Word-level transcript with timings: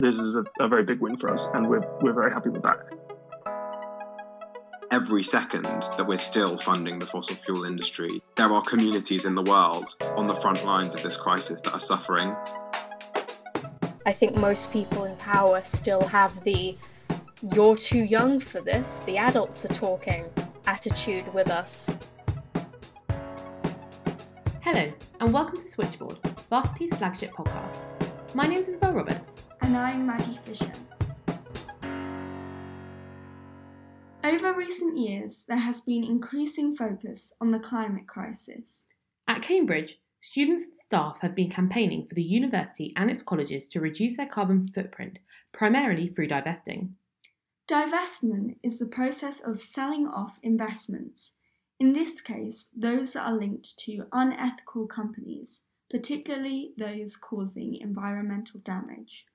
This 0.00 0.16
is 0.16 0.34
a, 0.34 0.44
a 0.60 0.68
very 0.68 0.84
big 0.84 1.00
win 1.00 1.16
for 1.16 1.30
us, 1.30 1.46
and 1.54 1.68
we're, 1.68 1.86
we're 2.00 2.12
very 2.12 2.32
happy 2.32 2.48
with 2.48 2.62
that 2.62 2.78
every 4.92 5.22
second 5.22 5.64
that 5.64 6.06
we're 6.06 6.18
still 6.18 6.58
funding 6.58 6.98
the 6.98 7.06
fossil 7.06 7.34
fuel 7.34 7.64
industry, 7.64 8.22
there 8.36 8.52
are 8.52 8.60
communities 8.60 9.24
in 9.24 9.34
the 9.34 9.42
world 9.42 9.94
on 10.18 10.26
the 10.26 10.34
front 10.34 10.62
lines 10.66 10.94
of 10.94 11.02
this 11.02 11.16
crisis 11.16 11.62
that 11.62 11.72
are 11.72 11.80
suffering. 11.80 12.36
I 14.04 14.12
think 14.12 14.36
most 14.36 14.70
people 14.70 15.04
in 15.04 15.16
power 15.16 15.62
still 15.62 16.06
have 16.08 16.44
the 16.44 16.76
you're 17.54 17.74
too 17.74 18.04
young 18.04 18.38
for 18.38 18.60
this, 18.60 18.98
the 19.00 19.16
adults 19.16 19.64
are 19.64 19.72
talking 19.72 20.26
attitude 20.66 21.32
with 21.32 21.50
us. 21.50 21.90
Hello, 24.60 24.92
and 25.20 25.32
welcome 25.32 25.56
to 25.56 25.68
Switchboard, 25.68 26.18
Varsity's 26.50 26.94
flagship 26.94 27.32
podcast. 27.32 27.78
My 28.34 28.46
name 28.46 28.58
is 28.58 28.68
Isabel 28.68 28.92
Roberts. 28.92 29.42
And 29.62 29.76
I'm 29.76 30.06
Maddie 30.06 30.38
Fisher. 30.42 30.72
Over 34.24 34.52
recent 34.54 34.98
years, 34.98 35.44
there 35.46 35.58
has 35.58 35.80
been 35.80 36.02
increasing 36.02 36.74
focus 36.74 37.32
on 37.40 37.52
the 37.52 37.60
climate 37.60 38.08
crisis. 38.08 38.84
At 39.28 39.42
Cambridge, 39.42 40.00
students 40.20 40.64
and 40.64 40.76
staff 40.76 41.20
have 41.20 41.36
been 41.36 41.48
campaigning 41.48 42.06
for 42.08 42.14
the 42.14 42.22
university 42.22 42.92
and 42.96 43.08
its 43.08 43.22
colleges 43.22 43.68
to 43.68 43.80
reduce 43.80 44.16
their 44.16 44.26
carbon 44.26 44.66
footprint, 44.66 45.20
primarily 45.52 46.08
through 46.08 46.26
divesting. 46.26 46.96
Divestment 47.68 48.56
is 48.64 48.80
the 48.80 48.86
process 48.86 49.40
of 49.40 49.62
selling 49.62 50.08
off 50.08 50.40
investments, 50.42 51.30
in 51.78 51.92
this 51.92 52.20
case, 52.20 52.68
those 52.76 53.12
that 53.12 53.28
are 53.28 53.38
linked 53.38 53.78
to 53.80 54.06
unethical 54.12 54.86
companies, 54.86 55.60
particularly 55.88 56.72
those 56.76 57.16
causing 57.16 57.76
environmental 57.76 58.60
damage. 58.60 59.26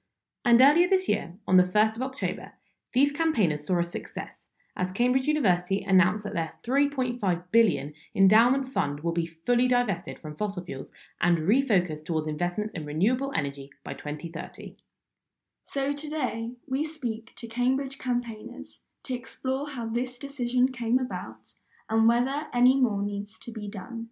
And 0.48 0.62
earlier 0.62 0.88
this 0.88 1.10
year, 1.10 1.34
on 1.46 1.58
the 1.58 1.64
1st 1.64 1.98
of 1.98 2.02
October, 2.04 2.54
these 2.94 3.12
campaigners 3.12 3.68
saw 3.68 3.80
a 3.80 3.84
success 3.84 4.48
as 4.78 4.94
Cambridge 4.94 5.26
University 5.26 5.84
announced 5.84 6.24
that 6.24 6.36
their 6.36 6.54
3.5 6.64 7.44
billion 7.52 7.94
endowment 8.16 8.66
fund 8.66 9.02
will 9.02 9.12
be 9.12 9.26
fully 9.26 9.68
divested 9.68 10.18
from 10.18 10.38
fossil 10.38 10.64
fuels 10.64 10.90
and 11.20 11.40
refocused 11.40 12.06
towards 12.06 12.30
investments 12.30 12.74
in 12.74 12.86
renewable 12.86 13.34
energy 13.36 13.72
by 13.84 13.94
2030. 13.94 14.78
So 15.66 15.92
today 15.92 16.52
we 16.66 16.86
speak 16.86 17.36
to 17.36 17.48
Cambridge 17.48 17.98
campaigners 17.98 18.80
to 19.04 19.14
explore 19.14 19.72
how 19.72 19.90
this 19.90 20.18
decision 20.18 20.70
came 20.70 20.98
about 20.98 21.56
and 21.90 22.08
whether 22.08 22.44
any 22.54 22.80
more 22.80 23.02
needs 23.02 23.38
to 23.40 23.52
be 23.52 23.68
done. 23.68 24.12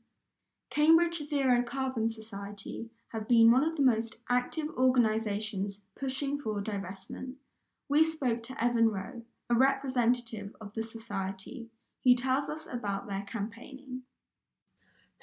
Cambridge 0.70 1.20
Zero 1.20 1.64
Carbon 1.64 2.10
Society 2.10 2.90
have 3.16 3.30
been 3.30 3.50
one 3.50 3.64
of 3.64 3.78
the 3.78 3.82
most 3.82 4.18
active 4.30 4.68
organisations 4.78 5.80
pushing 5.98 6.38
for 6.38 6.62
divestment. 6.62 7.36
We 7.88 8.04
spoke 8.04 8.44
to 8.44 8.62
Evan 8.62 8.90
Rowe, 8.90 9.22
a 9.50 9.56
representative 9.56 10.52
of 10.60 10.74
the 10.74 10.84
Society, 10.84 11.68
who 12.04 12.14
tells 12.14 12.50
us 12.50 12.68
about 12.70 13.08
their 13.08 13.22
campaigning. 13.22 14.02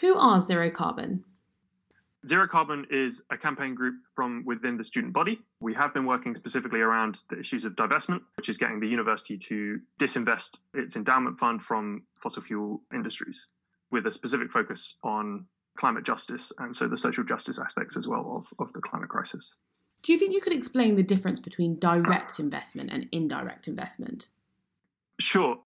Who 0.00 0.16
are 0.16 0.40
Zero 0.40 0.70
Carbon? 0.70 1.24
Zero 2.26 2.48
Carbon 2.48 2.86
is 2.90 3.20
a 3.30 3.36
campaign 3.36 3.74
group 3.74 3.96
from 4.14 4.42
within 4.46 4.78
the 4.78 4.84
student 4.84 5.12
body. 5.12 5.40
We 5.60 5.74
have 5.74 5.92
been 5.92 6.06
working 6.06 6.34
specifically 6.34 6.80
around 6.80 7.20
the 7.28 7.38
issues 7.38 7.66
of 7.66 7.72
divestment, 7.72 8.22
which 8.36 8.48
is 8.48 8.56
getting 8.56 8.80
the 8.80 8.88
university 8.88 9.36
to 9.36 9.78
disinvest 10.00 10.56
its 10.72 10.96
endowment 10.96 11.38
fund 11.38 11.60
from 11.62 12.04
fossil 12.22 12.40
fuel 12.40 12.80
industries, 12.94 13.48
with 13.90 14.06
a 14.06 14.10
specific 14.10 14.50
focus 14.50 14.94
on 15.04 15.44
climate 15.78 16.04
justice 16.04 16.52
and 16.58 16.74
so 16.76 16.88
the 16.88 16.96
social 16.96 17.24
justice 17.24 17.58
aspects 17.58 17.96
as 17.96 18.06
well 18.06 18.36
of, 18.36 18.66
of 18.66 18.72
the 18.72 18.80
climate 18.80 19.08
crisis. 19.08 19.54
Do 20.02 20.12
you 20.12 20.18
think 20.18 20.32
you 20.32 20.40
could 20.40 20.52
explain 20.52 20.96
the 20.96 21.02
difference 21.02 21.38
between 21.38 21.78
direct 21.78 22.40
investment 22.40 22.90
and 22.92 23.06
indirect 23.12 23.68
investment? 23.68 24.28
Sure. 25.20 25.58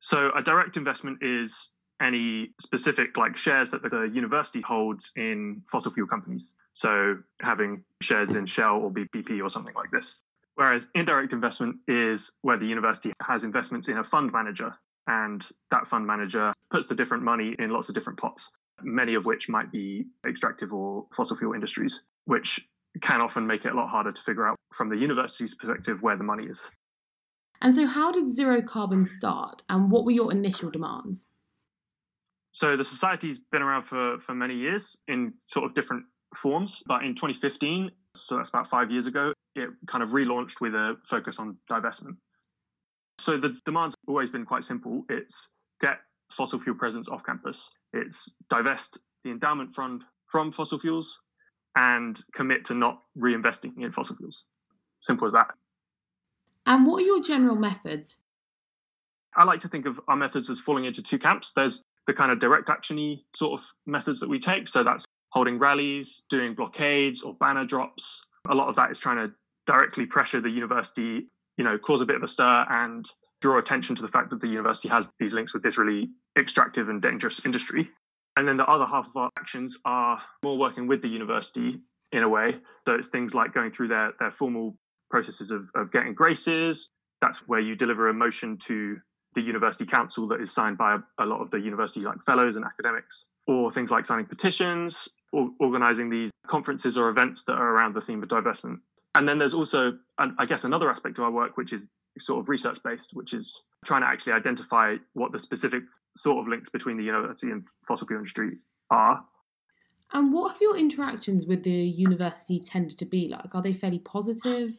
So, 0.00 0.30
a 0.36 0.42
direct 0.42 0.76
investment 0.76 1.18
is 1.22 1.70
any 2.02 2.50
specific 2.60 3.16
like 3.16 3.36
shares 3.36 3.70
that 3.70 3.82
the 3.82 4.10
university 4.12 4.60
holds 4.60 5.12
in 5.16 5.62
fossil 5.70 5.92
fuel 5.92 6.08
companies. 6.08 6.52
So, 6.72 7.18
having 7.40 7.84
shares 8.02 8.34
in 8.34 8.46
Shell 8.46 8.76
or 8.76 8.90
BP 8.90 9.42
or 9.42 9.48
something 9.48 9.74
like 9.74 9.90
this. 9.90 10.18
Whereas 10.56 10.88
indirect 10.94 11.32
investment 11.32 11.76
is 11.86 12.32
where 12.42 12.56
the 12.56 12.66
university 12.66 13.12
has 13.22 13.44
investments 13.44 13.88
in 13.88 13.98
a 13.98 14.04
fund 14.04 14.32
manager, 14.32 14.74
and 15.06 15.46
that 15.70 15.86
fund 15.86 16.06
manager 16.06 16.52
puts 16.70 16.86
the 16.86 16.94
different 16.94 17.22
money 17.22 17.54
in 17.58 17.70
lots 17.70 17.88
of 17.88 17.94
different 17.94 18.18
pots, 18.18 18.50
many 18.82 19.14
of 19.14 19.24
which 19.24 19.48
might 19.48 19.70
be 19.72 20.06
extractive 20.26 20.72
or 20.72 21.06
fossil 21.14 21.36
fuel 21.36 21.54
industries, 21.54 22.02
which 22.24 22.60
can 23.02 23.20
often 23.20 23.46
make 23.46 23.64
it 23.64 23.72
a 23.72 23.76
lot 23.76 23.88
harder 23.88 24.12
to 24.12 24.22
figure 24.22 24.46
out 24.46 24.56
from 24.74 24.88
the 24.88 24.96
university's 24.96 25.54
perspective 25.54 26.02
where 26.02 26.16
the 26.16 26.24
money 26.24 26.44
is. 26.44 26.62
And 27.60 27.74
so, 27.74 27.86
how 27.86 28.12
did 28.12 28.26
Zero 28.26 28.60
Carbon 28.60 29.02
start, 29.02 29.62
and 29.68 29.90
what 29.90 30.04
were 30.04 30.10
your 30.10 30.30
initial 30.30 30.70
demands? 30.70 31.26
So, 32.52 32.76
the 32.76 32.84
society's 32.84 33.38
been 33.50 33.62
around 33.62 33.84
for, 33.84 34.18
for 34.20 34.34
many 34.34 34.54
years 34.54 34.96
in 35.08 35.34
sort 35.46 35.64
of 35.64 35.74
different 35.74 36.04
forms, 36.34 36.82
but 36.86 37.02
in 37.02 37.14
2015, 37.14 37.90
so 38.14 38.36
that's 38.36 38.50
about 38.50 38.68
five 38.68 38.90
years 38.90 39.06
ago, 39.06 39.32
it 39.54 39.70
kind 39.86 40.02
of 40.02 40.10
relaunched 40.10 40.60
with 40.60 40.74
a 40.74 40.96
focus 41.08 41.38
on 41.38 41.56
divestment. 41.70 42.16
So, 43.18 43.38
the 43.38 43.56
demands 43.64 43.94
have 43.94 44.08
always 44.08 44.30
been 44.30 44.44
quite 44.44 44.64
simple 44.64 45.04
it's 45.08 45.48
get 45.80 45.98
fossil 46.30 46.58
fuel 46.58 46.76
presence 46.76 47.08
off 47.08 47.24
campus, 47.24 47.68
it's 47.92 48.28
divest 48.50 48.98
the 49.24 49.30
endowment 49.30 49.74
fund 49.74 50.04
from 50.26 50.52
fossil 50.52 50.78
fuels, 50.78 51.18
and 51.76 52.22
commit 52.34 52.64
to 52.64 52.74
not 52.74 53.02
reinvesting 53.18 53.72
in 53.78 53.92
fossil 53.92 54.16
fuels. 54.16 54.44
Simple 55.00 55.26
as 55.26 55.32
that. 55.34 55.48
And 56.64 56.86
what 56.86 57.02
are 57.02 57.06
your 57.06 57.22
general 57.22 57.56
methods? 57.56 58.16
I 59.36 59.44
like 59.44 59.60
to 59.60 59.68
think 59.68 59.86
of 59.86 60.00
our 60.08 60.16
methods 60.16 60.48
as 60.48 60.58
falling 60.58 60.86
into 60.86 61.02
two 61.02 61.18
camps. 61.18 61.52
There's 61.54 61.82
the 62.06 62.14
kind 62.14 62.32
of 62.32 62.38
direct 62.38 62.68
actiony 62.68 63.24
sort 63.34 63.60
of 63.60 63.66
methods 63.84 64.20
that 64.20 64.28
we 64.28 64.38
take. 64.38 64.66
So 64.66 64.82
that's 64.82 65.04
holding 65.30 65.58
rallies, 65.58 66.22
doing 66.30 66.54
blockades 66.54 67.22
or 67.22 67.34
banner 67.34 67.66
drops. 67.66 68.22
A 68.48 68.54
lot 68.54 68.68
of 68.68 68.76
that 68.76 68.90
is 68.90 68.98
trying 68.98 69.18
to 69.18 69.32
directly 69.66 70.06
pressure 70.06 70.40
the 70.40 70.48
university, 70.48 71.28
you 71.58 71.64
know, 71.64 71.76
cause 71.78 72.00
a 72.00 72.06
bit 72.06 72.16
of 72.16 72.22
a 72.22 72.28
stir 72.28 72.64
and 72.70 73.04
draw 73.40 73.58
attention 73.58 73.94
to 73.96 74.02
the 74.02 74.08
fact 74.08 74.30
that 74.30 74.40
the 74.40 74.48
university 74.48 74.88
has 74.88 75.08
these 75.18 75.32
links 75.34 75.52
with 75.52 75.62
this 75.62 75.76
really 75.78 76.08
extractive 76.38 76.88
and 76.88 77.02
dangerous 77.02 77.40
industry. 77.44 77.88
And 78.36 78.46
then 78.46 78.56
the 78.56 78.66
other 78.66 78.86
half 78.86 79.06
of 79.06 79.16
our 79.16 79.30
actions 79.38 79.76
are 79.84 80.20
more 80.42 80.58
working 80.58 80.86
with 80.86 81.02
the 81.02 81.08
university 81.08 81.80
in 82.12 82.22
a 82.22 82.28
way. 82.28 82.56
So 82.86 82.94
it's 82.94 83.08
things 83.08 83.34
like 83.34 83.54
going 83.54 83.72
through 83.72 83.88
their, 83.88 84.12
their 84.20 84.30
formal 84.30 84.76
processes 85.10 85.50
of, 85.50 85.68
of 85.74 85.90
getting 85.90 86.14
graces. 86.14 86.90
That's 87.20 87.38
where 87.48 87.60
you 87.60 87.74
deliver 87.74 88.08
a 88.08 88.14
motion 88.14 88.58
to 88.66 88.96
the 89.34 89.40
university 89.40 89.86
council 89.86 90.26
that 90.28 90.40
is 90.40 90.52
signed 90.52 90.78
by 90.78 90.96
a, 90.96 91.24
a 91.24 91.26
lot 91.26 91.40
of 91.40 91.50
the 91.50 91.58
university 91.58 92.00
like 92.00 92.22
fellows 92.22 92.56
and 92.56 92.64
academics, 92.64 93.26
or 93.46 93.70
things 93.70 93.90
like 93.90 94.04
signing 94.06 94.26
petitions 94.26 95.08
or 95.32 95.50
organizing 95.60 96.08
these 96.08 96.30
conferences 96.46 96.96
or 96.96 97.08
events 97.08 97.44
that 97.44 97.54
are 97.54 97.74
around 97.74 97.94
the 97.94 98.00
theme 98.00 98.22
of 98.22 98.28
divestment. 98.28 98.78
And 99.14 99.26
then 99.26 99.38
there's 99.38 99.54
also, 99.54 99.92
I 100.18 100.44
guess, 100.46 100.64
another 100.64 100.90
aspect 100.90 101.18
of 101.18 101.24
our 101.24 101.30
work, 101.30 101.56
which 101.56 101.72
is 101.72 101.88
sort 102.18 102.40
of 102.40 102.48
research 102.48 102.78
based, 102.84 103.10
which 103.12 103.32
is 103.32 103.62
trying 103.84 104.02
to 104.02 104.08
actually 104.08 104.32
identify 104.32 104.96
what 105.14 105.32
the 105.32 105.38
specific 105.38 105.82
sort 106.16 106.38
of 106.38 106.48
links 106.48 106.68
between 106.68 106.96
the 106.96 107.04
university 107.04 107.50
and 107.50 107.64
fossil 107.86 108.06
fuel 108.06 108.20
industry 108.20 108.58
are. 108.90 109.22
And 110.12 110.32
what 110.32 110.52
have 110.52 110.60
your 110.60 110.76
interactions 110.76 111.46
with 111.46 111.64
the 111.64 111.70
university 111.70 112.60
tended 112.60 112.98
to 112.98 113.04
be 113.04 113.28
like? 113.28 113.54
Are 113.54 113.62
they 113.62 113.72
fairly 113.72 113.98
positive? 113.98 114.76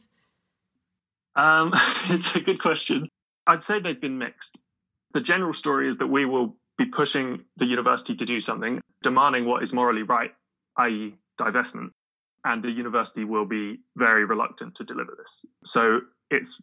Um, 1.36 1.74
it's 2.10 2.36
a 2.36 2.40
good 2.40 2.62
question. 2.62 3.10
I'd 3.46 3.64
say 3.64 3.80
they've 3.80 4.00
been 4.00 4.18
mixed. 4.18 4.58
The 5.14 5.22
general 5.22 5.54
story 5.54 5.90
is 5.90 5.98
that 5.98 6.08
we 6.08 6.26
will 6.26 6.56
be 6.78 6.86
pushing 6.86 7.44
the 7.58 7.66
university 7.66 8.16
to 8.16 8.26
do 8.26 8.40
something, 8.40 8.82
demanding 9.04 9.46
what 9.46 9.64
is 9.64 9.74
morally 9.74 10.04
right, 10.04 10.32
i.e., 10.78 11.16
divestment, 11.40 11.90
and 12.44 12.64
the 12.64 12.72
university 12.72 13.24
will 13.24 13.46
be 13.46 13.80
very 13.96 14.26
reluctant 14.26 14.76
to 14.76 14.84
deliver 14.84 15.16
this. 15.18 15.46
So 15.64 16.02
it's 16.30 16.60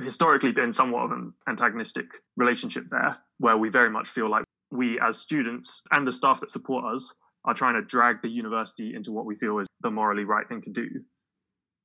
historically 0.00 0.52
been 0.52 0.72
somewhat 0.72 1.04
of 1.04 1.12
an 1.12 1.32
antagonistic 1.48 2.06
relationship 2.36 2.84
there, 2.90 3.16
where 3.38 3.56
we 3.56 3.68
very 3.68 3.90
much 3.90 4.08
feel 4.08 4.30
like 4.30 4.44
we, 4.70 4.98
as 5.00 5.18
students 5.18 5.82
and 5.92 6.06
the 6.06 6.12
staff 6.12 6.40
that 6.40 6.50
support 6.50 6.84
us, 6.84 7.14
are 7.44 7.54
trying 7.54 7.74
to 7.74 7.82
drag 7.82 8.20
the 8.22 8.28
university 8.28 8.94
into 8.94 9.12
what 9.12 9.24
we 9.24 9.36
feel 9.36 9.58
is 9.58 9.68
the 9.82 9.90
morally 9.90 10.24
right 10.24 10.48
thing 10.48 10.60
to 10.60 10.70
do. 10.70 10.88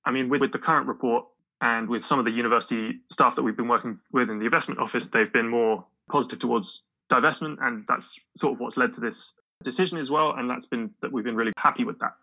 I 0.05 0.11
mean, 0.11 0.29
with, 0.29 0.41
with 0.41 0.51
the 0.51 0.59
current 0.59 0.87
report 0.87 1.25
and 1.61 1.87
with 1.87 2.03
some 2.03 2.17
of 2.17 2.25
the 2.25 2.31
university 2.31 2.99
staff 3.11 3.35
that 3.35 3.43
we've 3.43 3.55
been 3.55 3.67
working 3.67 3.99
with 4.11 4.29
in 4.29 4.39
the 4.39 4.45
investment 4.45 4.79
office, 4.79 5.05
they've 5.05 5.31
been 5.31 5.47
more 5.47 5.85
positive 6.09 6.39
towards 6.39 6.83
divestment, 7.11 7.57
and 7.61 7.85
that's 7.87 8.19
sort 8.35 8.53
of 8.53 8.59
what's 8.59 8.77
led 8.77 8.91
to 8.93 9.01
this 9.01 9.33
decision 9.63 9.99
as 9.99 10.09
well. 10.09 10.33
And 10.33 10.49
that's 10.49 10.65
been 10.65 10.89
that 11.01 11.11
we've 11.11 11.23
been 11.23 11.35
really 11.35 11.53
happy 11.57 11.83
with 11.83 11.99
that. 11.99 12.13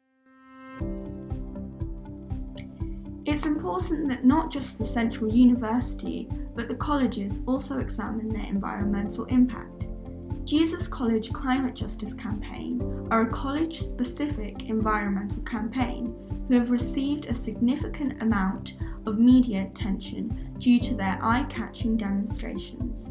It's 3.29 3.45
important 3.45 4.09
that 4.09 4.25
not 4.25 4.51
just 4.51 4.79
the 4.79 4.87
Central 4.87 5.31
University, 5.31 6.31
but 6.55 6.67
the 6.67 6.75
colleges 6.75 7.41
also 7.45 7.79
examine 7.79 8.31
their 8.31 8.47
environmental 8.47 9.27
impact. 9.27 9.87
Jesus 10.45 10.89
College 10.89 11.31
Climate 11.35 11.75
Justice 11.75 12.15
Campaign 12.15 13.07
are 13.11 13.29
a 13.29 13.31
college 13.31 13.81
specific 13.81 14.71
environmental 14.71 15.43
campaign 15.43 16.15
who 16.49 16.55
have 16.55 16.71
received 16.71 17.27
a 17.27 17.35
significant 17.35 18.23
amount 18.23 18.79
of 19.05 19.19
media 19.19 19.65
attention 19.65 20.55
due 20.59 20.79
to 20.79 20.95
their 20.95 21.19
eye 21.23 21.45
catching 21.51 21.99
demonstrations. 21.99 23.11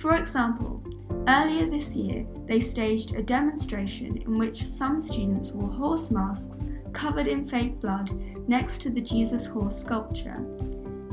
For 0.00 0.14
example, 0.14 0.80
earlier 1.26 1.68
this 1.68 1.96
year 1.96 2.24
they 2.46 2.60
staged 2.60 3.16
a 3.16 3.22
demonstration 3.24 4.18
in 4.18 4.38
which 4.38 4.62
some 4.62 5.00
students 5.00 5.50
wore 5.50 5.68
horse 5.68 6.12
masks 6.12 6.58
covered 6.98 7.28
in 7.28 7.44
fake 7.44 7.78
blood 7.80 8.10
next 8.48 8.82
to 8.82 8.90
the 8.90 9.00
Jesus 9.00 9.46
horse 9.46 9.80
sculpture. 9.80 10.44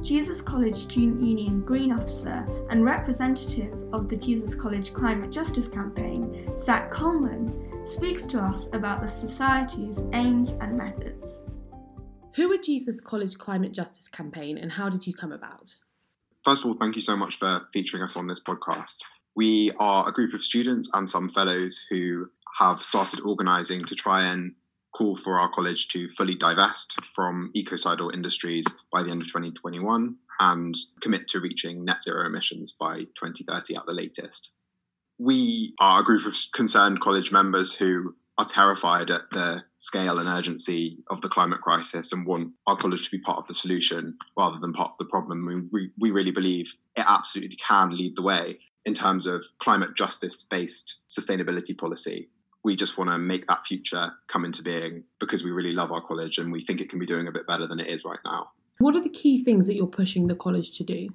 Jesus 0.02 0.42
College 0.42 0.74
Student 0.74 1.22
Union 1.22 1.62
Green 1.62 1.92
Officer 1.92 2.44
and 2.72 2.84
representative 2.84 3.72
of 3.94 4.10
the 4.10 4.18
Jesus 4.18 4.56
College 4.56 4.94
Climate 4.94 5.32
Justice 5.32 5.68
Campaign, 5.68 6.58
Zach 6.58 6.90
Coleman, 6.90 7.86
speaks 7.86 8.26
to 8.26 8.40
us 8.40 8.68
about 8.74 9.04
the 9.04 9.08
Society's 9.08 10.02
aims 10.14 10.54
and 10.60 10.76
methods. 10.76 11.44
Who 12.34 12.52
are 12.52 12.58
Jesus 12.58 13.00
College 13.00 13.38
Climate 13.38 13.72
Justice 13.72 14.08
Campaign 14.08 14.58
and 14.58 14.72
how 14.72 14.90
did 14.90 15.06
you 15.06 15.14
come 15.14 15.32
about? 15.32 15.76
First 16.44 16.64
of 16.64 16.72
all, 16.72 16.78
thank 16.78 16.96
you 16.96 17.02
so 17.04 17.16
much 17.16 17.38
for 17.38 17.62
featuring 17.72 18.02
us 18.02 18.18
on 18.18 18.26
this 18.26 18.40
podcast. 18.40 19.02
We 19.36 19.72
are 19.78 20.10
a 20.10 20.12
group 20.12 20.34
of 20.34 20.42
students 20.42 20.90
and 20.96 21.08
some 21.08 21.30
fellows 21.30 21.86
who 21.92 22.28
have 22.58 22.82
started 22.82 23.20
organising 23.22 23.86
to 23.86 23.94
try 23.94 24.24
and 24.24 24.56
call 24.96 25.16
for 25.16 25.38
our 25.38 25.50
college 25.50 25.90
to 25.90 26.10
fully 26.10 26.36
divest 26.36 26.98
from 27.14 27.52
ecocidal 27.54 28.10
industries 28.12 28.66
by 28.94 29.04
the 29.04 29.12
end 29.12 29.22
of 29.22 29.28
2021 29.28 30.16
and 30.40 30.76
commit 31.02 31.28
to 31.28 31.40
reaching 31.40 31.84
net 31.84 32.02
zero 32.02 32.26
emissions 32.26 32.72
by 32.72 33.00
2030 33.20 33.76
at 33.76 33.86
the 33.86 33.94
latest. 33.94 34.52
We 35.20 35.74
are 35.80 36.00
a 36.00 36.04
group 36.04 36.26
of 36.26 36.36
concerned 36.54 37.02
college 37.02 37.32
members 37.32 37.76
who 37.76 38.16
are 38.38 38.46
terrified 38.46 39.10
at 39.12 39.30
the 39.32 39.64
scale 39.78 40.20
and 40.20 40.28
urgency 40.28 40.98
of 41.10 41.22
the 41.22 41.30
climate 41.30 41.62
crisis 41.62 42.12
and 42.12 42.26
want 42.26 42.52
our 42.68 42.76
college 42.76 43.06
to 43.06 43.12
be 43.12 43.20
part 43.20 43.38
of 43.38 43.48
the 43.48 43.54
solution 43.54 44.18
rather 44.38 44.60
than 44.60 44.74
part 44.74 44.92
of 44.92 44.98
the 44.98 45.06
problem. 45.06 45.70
We, 45.72 45.90
we 45.98 46.12
really 46.12 46.32
believe 46.32 46.74
it 46.96 47.06
absolutely 47.08 47.56
can 47.58 47.96
lead 47.96 48.16
the 48.16 48.22
way 48.22 48.60
in 48.86 48.94
terms 48.94 49.26
of 49.26 49.44
climate 49.60 49.96
justice 49.96 50.44
based 50.44 51.00
sustainability 51.10 51.78
policy. 51.78 52.30
We 52.66 52.76
just 52.76 52.98
want 52.98 53.12
to 53.12 53.18
make 53.18 53.48
that 53.48 53.66
future 53.66 54.12
come 54.28 54.44
into 54.44 54.62
being 54.62 55.04
because 55.20 55.44
we 55.44 55.52
really 55.52 55.72
love 55.72 55.92
our 55.92 56.02
college 56.02 56.38
and 56.38 56.52
we 56.52 56.66
think 56.66 56.82
it 56.82 56.90
can 56.90 57.00
be 57.00 57.06
doing 57.06 57.28
a 57.28 57.32
bit 57.32 57.48
better 57.48 57.66
than 57.66 57.80
it 57.80 57.88
is 57.88 58.04
right 58.04 58.20
now. 58.26 58.50
What 58.80 58.96
are 58.96 59.02
the 59.02 59.10
key 59.10 59.44
things 59.44 59.68
that 59.68 59.76
you're 59.76 59.88
pushing 59.88 60.28
the 60.28 60.36
college 60.36 60.78
to 60.78 60.84
do? 60.84 61.10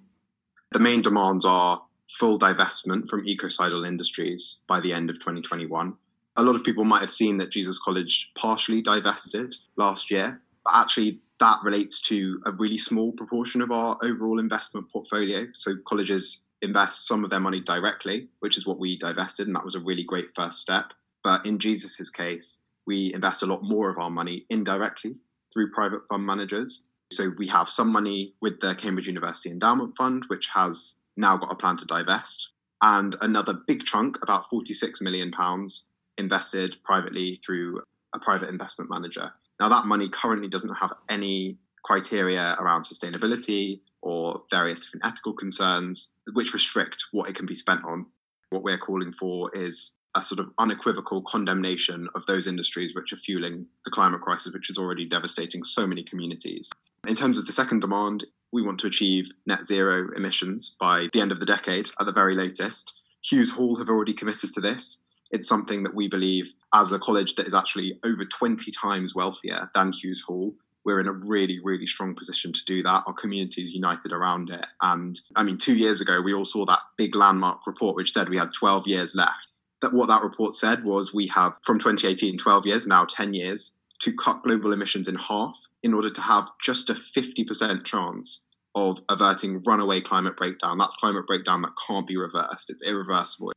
The 0.73 0.79
main 0.79 1.02
demands 1.02 1.44
are 1.44 1.82
full 2.08 2.38
divestment 2.38 3.08
from 3.08 3.26
ecocidal 3.26 3.85
industries 3.85 4.61
by 4.67 4.81
the 4.81 4.93
end 4.93 5.11
of 5.11 5.17
2021 5.17 5.97
a 6.37 6.43
lot 6.43 6.56
of 6.56 6.64
people 6.64 6.85
might 6.85 7.00
have 7.00 7.11
seen 7.11 7.37
that 7.38 7.50
Jesus 7.50 7.79
College 7.79 8.31
partially 8.35 8.81
divested 8.81 9.55
last 9.76 10.11
year, 10.11 10.41
but 10.64 10.75
actually 10.75 11.20
that 11.38 11.58
relates 11.62 12.00
to 12.00 12.41
a 12.47 12.52
really 12.52 12.79
small 12.79 13.12
proportion 13.12 13.62
of 13.62 13.70
our 13.70 13.99
overall 14.02 14.38
investment 14.38 14.91
portfolio. 14.91 15.47
So 15.55 15.75
colleges 15.87 16.47
invest 16.62 17.06
some 17.06 17.25
of 17.25 17.31
their 17.31 17.41
money 17.41 17.61
directly, 17.61 18.29
which 18.41 18.56
is 18.56 18.67
what 18.67 18.79
we 18.79 18.97
divested, 18.99 19.47
and 19.47 19.56
that 19.56 19.64
was 19.64 19.75
a 19.75 19.81
really 19.81 20.05
great 20.05 20.35
first 20.35 20.61
step. 20.61 20.93
But 21.22 21.44
in 21.46 21.58
Jesus's 21.58 22.11
case, 22.11 22.62
we 22.87 23.12
invest 23.14 23.43
a 23.43 23.46
lot 23.46 23.62
more 23.62 23.90
of 23.90 23.99
our 23.99 24.11
money 24.11 24.46
indirectly 24.50 25.17
through 25.52 25.72
private 25.72 26.00
fund 26.08 26.25
managers. 26.25 26.87
So 27.12 27.32
we 27.38 27.46
have 27.49 27.69
some 27.69 27.93
money 27.93 28.34
with 28.40 28.61
the 28.61 28.75
Cambridge 28.75 29.08
University 29.08 29.50
Endowment 29.50 29.96
Fund, 29.96 30.25
which 30.28 30.49
has 30.55 31.00
now 31.17 31.37
got 31.37 31.52
a 31.52 31.56
plan 31.56 31.76
to 31.78 31.84
divest, 31.84 32.50
and 32.82 33.17
another 33.20 33.55
big 33.67 33.84
chunk, 33.84 34.17
about 34.22 34.49
46 34.49 35.00
million 35.00 35.31
pounds, 35.32 35.87
invested 36.19 36.76
privately 36.84 37.40
through 37.44 37.82
a 38.14 38.19
private 38.19 38.49
investment 38.49 38.90
manager. 38.90 39.32
Now, 39.61 39.69
that 39.69 39.87
money 39.87 40.08
currently 40.08 40.49
doesn't 40.49 40.75
have 40.76 40.93
any 41.08 41.58
criteria 41.84 42.56
around 42.58 42.82
sustainability 42.82 43.81
or 44.02 44.43
various 44.50 44.84
different 44.84 45.05
ethical 45.05 45.34
concerns 45.34 46.12
which 46.32 46.55
restrict 46.55 47.05
what 47.12 47.28
it 47.28 47.34
can 47.34 47.46
be 47.46 47.55
spent 47.55 47.81
on. 47.84 48.06
What 48.50 48.62
we're 48.62 48.78
calling 48.78 49.12
for 49.12 49.50
is 49.55 49.96
a 50.14 50.22
sort 50.22 50.40
of 50.40 50.50
unequivocal 50.58 51.22
condemnation 51.22 52.08
of 52.14 52.26
those 52.26 52.46
industries 52.46 52.94
which 52.94 53.12
are 53.12 53.16
fueling 53.16 53.66
the 53.84 53.90
climate 53.90 54.20
crisis, 54.20 54.52
which 54.52 54.70
is 54.70 54.78
already 54.78 55.04
devastating 55.04 55.62
so 55.62 55.86
many 55.86 56.02
communities. 56.02 56.70
In 57.06 57.14
terms 57.14 57.38
of 57.38 57.46
the 57.46 57.52
second 57.52 57.80
demand, 57.80 58.24
we 58.52 58.62
want 58.62 58.80
to 58.80 58.86
achieve 58.86 59.30
net 59.46 59.64
zero 59.64 60.08
emissions 60.16 60.76
by 60.80 61.08
the 61.12 61.20
end 61.20 61.32
of 61.32 61.40
the 61.40 61.46
decade 61.46 61.90
at 62.00 62.06
the 62.06 62.12
very 62.12 62.34
latest. 62.34 62.94
Hughes 63.22 63.52
Hall 63.52 63.76
have 63.76 63.88
already 63.88 64.12
committed 64.12 64.52
to 64.52 64.60
this. 64.60 65.02
It's 65.30 65.46
something 65.46 65.84
that 65.84 65.94
we 65.94 66.08
believe, 66.08 66.52
as 66.74 66.90
a 66.92 66.98
college 66.98 67.36
that 67.36 67.46
is 67.46 67.54
actually 67.54 67.98
over 68.04 68.24
20 68.24 68.70
times 68.72 69.14
wealthier 69.14 69.70
than 69.74 69.92
Hughes 69.92 70.22
Hall, 70.22 70.54
we're 70.84 71.00
in 71.00 71.06
a 71.06 71.12
really, 71.12 71.60
really 71.62 71.86
strong 71.86 72.14
position 72.14 72.52
to 72.52 72.64
do 72.64 72.82
that. 72.82 73.04
Our 73.06 73.12
community 73.12 73.62
is 73.62 73.72
united 73.72 74.12
around 74.12 74.50
it. 74.50 74.64
And 74.80 75.20
I 75.36 75.42
mean, 75.42 75.58
two 75.58 75.74
years 75.74 76.00
ago, 76.00 76.20
we 76.20 76.34
all 76.34 76.44
saw 76.44 76.64
that 76.66 76.80
big 76.96 77.14
landmark 77.14 77.66
report 77.66 77.96
which 77.96 78.12
said 78.12 78.28
we 78.28 78.38
had 78.38 78.52
12 78.52 78.86
years 78.86 79.14
left. 79.14 79.48
That 79.82 79.94
what 79.94 80.08
that 80.08 80.22
report 80.22 80.54
said 80.54 80.84
was 80.84 81.14
we 81.14 81.26
have 81.28 81.58
from 81.62 81.78
2018, 81.78 82.38
12 82.38 82.66
years, 82.66 82.86
now 82.86 83.04
10 83.04 83.32
years, 83.34 83.72
to 84.00 84.12
cut 84.12 84.42
global 84.42 84.72
emissions 84.72 85.08
in 85.08 85.14
half 85.16 85.58
in 85.82 85.94
order 85.94 86.10
to 86.10 86.20
have 86.20 86.50
just 86.62 86.90
a 86.90 86.94
50% 86.94 87.84
chance 87.84 88.44
of 88.74 89.00
averting 89.08 89.62
runaway 89.66 90.00
climate 90.00 90.36
breakdown. 90.36 90.78
That's 90.78 90.96
climate 90.96 91.26
breakdown 91.26 91.62
that 91.62 91.72
can't 91.86 92.06
be 92.06 92.16
reversed, 92.16 92.70
it's 92.70 92.82
irreversible. 92.82 93.52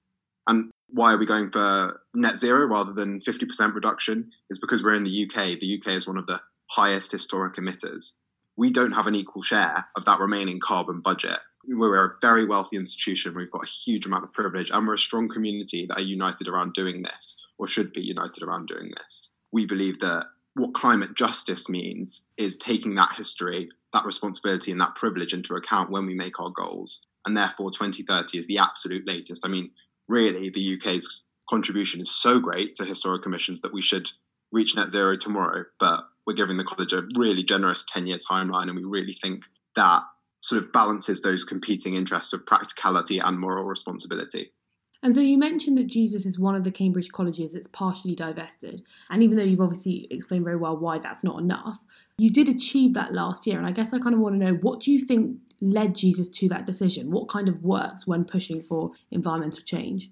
And 0.48 0.72
why 0.90 1.14
are 1.14 1.18
we 1.18 1.26
going 1.26 1.50
for 1.50 2.02
net 2.14 2.38
zero 2.38 2.68
rather 2.68 2.94
than 2.94 3.22
50% 3.22 3.74
reduction 3.74 4.30
is 4.50 4.60
because 4.60 4.84
we're 4.84 4.94
in 4.94 5.04
the 5.04 5.26
UK. 5.26 5.60
The 5.60 5.80
UK 5.80 5.94
is 5.94 6.08
one 6.08 6.18
of 6.18 6.28
the 6.28 6.42
highest 6.70 7.12
historic 7.12 7.56
emitters. 7.56 8.14
We 8.56 8.72
don't 8.72 8.92
have 8.92 9.08
an 9.08 9.16
equal 9.16 9.42
share 9.42 9.88
of 9.96 10.06
that 10.06 10.20
remaining 10.20 10.60
carbon 10.60 11.02
budget. 11.02 11.40
We're 11.66 12.06
a 12.06 12.16
very 12.22 12.46
wealthy 12.46 12.76
institution. 12.76 13.36
We've 13.36 13.52
got 13.52 13.64
a 13.64 13.72
huge 13.72 14.06
amount 14.06 14.26
of 14.26 14.34
privilege, 14.34 14.70
and 14.72 14.86
we're 14.86 14.96
a 14.96 14.98
strong 14.98 15.30
community 15.30 15.86
that 15.88 15.98
are 15.98 16.02
united 16.02 16.48
around 16.48 16.74
doing 16.74 17.04
this, 17.04 17.38
or 17.58 17.68
should 17.68 17.94
be 17.94 18.02
united 18.02 18.44
around 18.44 18.68
doing 18.68 18.92
this. 18.98 19.32
We 19.52 19.66
believe 19.66 20.00
that 20.00 20.26
what 20.56 20.74
climate 20.74 21.16
justice 21.16 21.70
means 21.70 22.28
is 22.38 22.58
taking 22.58 22.96
that 22.96 23.14
history, 23.16 23.70
that 23.94 24.06
responsibility, 24.06 24.72
and 24.72 24.82
that 24.82 24.96
privilege 24.96 25.34
into 25.34 25.56
account 25.56 25.90
when 25.90 26.06
we 26.06 26.14
make 26.14 26.40
our 26.40 26.52
goals. 26.52 27.06
And 27.26 27.38
therefore, 27.38 27.72
2030 27.72 28.38
is 28.38 28.48
the 28.48 28.58
absolute 28.58 29.08
latest. 29.08 29.46
I 29.46 29.50
mean, 29.50 29.72
really 30.08 30.50
the 30.50 30.78
UK's 30.78 31.24
contribution 31.50 32.02
is 32.02 32.12
so 32.12 32.40
great 32.40 32.76
to 32.76 32.86
historic 32.86 33.26
emissions 33.26 33.62
that 33.62 33.74
we 33.74 33.82
should 33.82 34.12
reach 34.52 34.76
net 34.76 34.92
zero 34.92 35.16
tomorrow. 35.16 35.64
But 35.80 36.04
we're 36.28 36.34
giving 36.34 36.58
the 36.58 36.64
college 36.64 36.94
a 36.94 37.04
really 37.18 37.44
generous 37.44 37.86
10 37.88 38.08
year 38.08 38.18
timeline, 38.18 38.68
and 38.68 38.76
we 38.76 38.84
really 38.84 39.18
think 39.22 39.44
that 39.76 40.04
sort 40.44 40.62
of 40.62 40.74
balances 40.74 41.22
those 41.22 41.46
competing 41.46 41.96
interests 41.96 42.34
of 42.34 42.46
practicality 42.46 43.18
and 43.18 43.40
moral 43.40 43.64
responsibility. 43.64 44.52
And 45.02 45.16
so 45.16 45.22
you 45.22 45.38
mentioned 45.38 45.78
that 45.78 45.88
Jesus 45.88 46.26
is 46.26 46.38
one 46.38 46.54
of 46.54 46.66
the 46.66 46.72
Cambridge 46.72 47.12
colleges 47.14 47.54
that's 47.54 47.70
partially 47.70 48.14
divested. 48.14 48.84
And 49.10 49.24
even 49.24 49.38
though 49.38 49.44
you've 49.44 49.62
obviously 49.62 50.06
explained 50.12 50.44
very 50.44 50.58
well 50.58 50.76
why 50.76 50.98
that's 50.98 51.24
not 51.24 51.40
enough, 51.40 51.86
you 52.18 52.30
did 52.30 52.50
achieve 52.50 52.94
that 52.94 53.14
last 53.14 53.48
year. 53.48 53.58
And 53.58 53.66
I 53.66 53.72
guess 53.72 53.94
I 53.94 54.00
kind 54.00 54.14
of 54.14 54.20
want 54.20 54.38
to 54.38 54.46
know 54.46 54.56
what 54.56 54.82
do 54.82 54.92
you 54.92 55.06
think 55.06 55.38
led 55.62 55.96
Jesus 55.96 56.28
to 56.28 56.50
that 56.50 56.66
decision? 56.66 57.10
What 57.10 57.30
kind 57.30 57.48
of 57.48 57.64
works 57.64 58.06
when 58.06 58.26
pushing 58.26 58.62
for 58.62 58.92
environmental 59.12 59.62
change? 59.64 60.10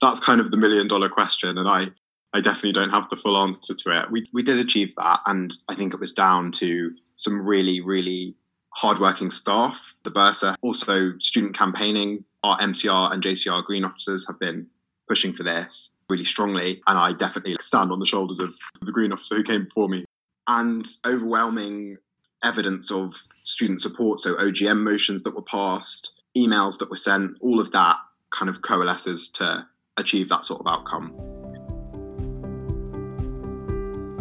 That's 0.00 0.20
kind 0.20 0.40
of 0.40 0.52
the 0.52 0.56
million 0.56 0.86
dollar 0.86 1.08
question, 1.08 1.58
and 1.58 1.68
I, 1.68 1.88
I 2.32 2.40
definitely 2.40 2.72
don't 2.72 2.90
have 2.90 3.10
the 3.10 3.16
full 3.16 3.36
answer 3.36 3.74
to 3.74 4.00
it. 4.00 4.10
We, 4.10 4.22
we 4.32 4.42
did 4.42 4.58
achieve 4.58 4.94
that, 4.96 5.20
and 5.26 5.52
I 5.68 5.74
think 5.74 5.92
it 5.92 6.00
was 6.00 6.12
down 6.12 6.52
to 6.52 6.92
some 7.16 7.44
really, 7.46 7.80
really 7.80 8.36
hardworking 8.74 9.30
staff, 9.30 9.94
the 10.04 10.10
Bursar, 10.10 10.54
also 10.62 11.18
student 11.18 11.54
campaigning. 11.54 12.24
Our 12.42 12.58
MCR 12.58 13.12
and 13.12 13.22
JCR 13.22 13.64
Green 13.64 13.84
officers 13.84 14.26
have 14.26 14.38
been 14.38 14.66
pushing 15.08 15.32
for 15.32 15.42
this 15.42 15.96
really 16.08 16.24
strongly, 16.24 16.82
and 16.86 16.98
I 16.98 17.12
definitely 17.12 17.56
stand 17.60 17.92
on 17.92 18.00
the 18.00 18.06
shoulders 18.06 18.40
of 18.40 18.54
the 18.82 18.92
Green 18.92 19.12
officer 19.12 19.36
who 19.36 19.42
came 19.42 19.64
before 19.64 19.88
me. 19.88 20.04
And 20.46 20.86
overwhelming 21.06 21.98
evidence 22.42 22.90
of 22.90 23.14
student 23.44 23.80
support, 23.80 24.18
so 24.18 24.34
OGM 24.34 24.80
motions 24.82 25.22
that 25.22 25.34
were 25.34 25.42
passed, 25.42 26.12
emails 26.36 26.78
that 26.78 26.90
were 26.90 26.96
sent, 26.96 27.36
all 27.40 27.60
of 27.60 27.70
that 27.72 27.96
kind 28.30 28.48
of 28.48 28.62
coalesces 28.62 29.28
to 29.30 29.66
achieve 29.96 30.28
that 30.28 30.44
sort 30.44 30.60
of 30.60 30.66
outcome. 30.66 31.39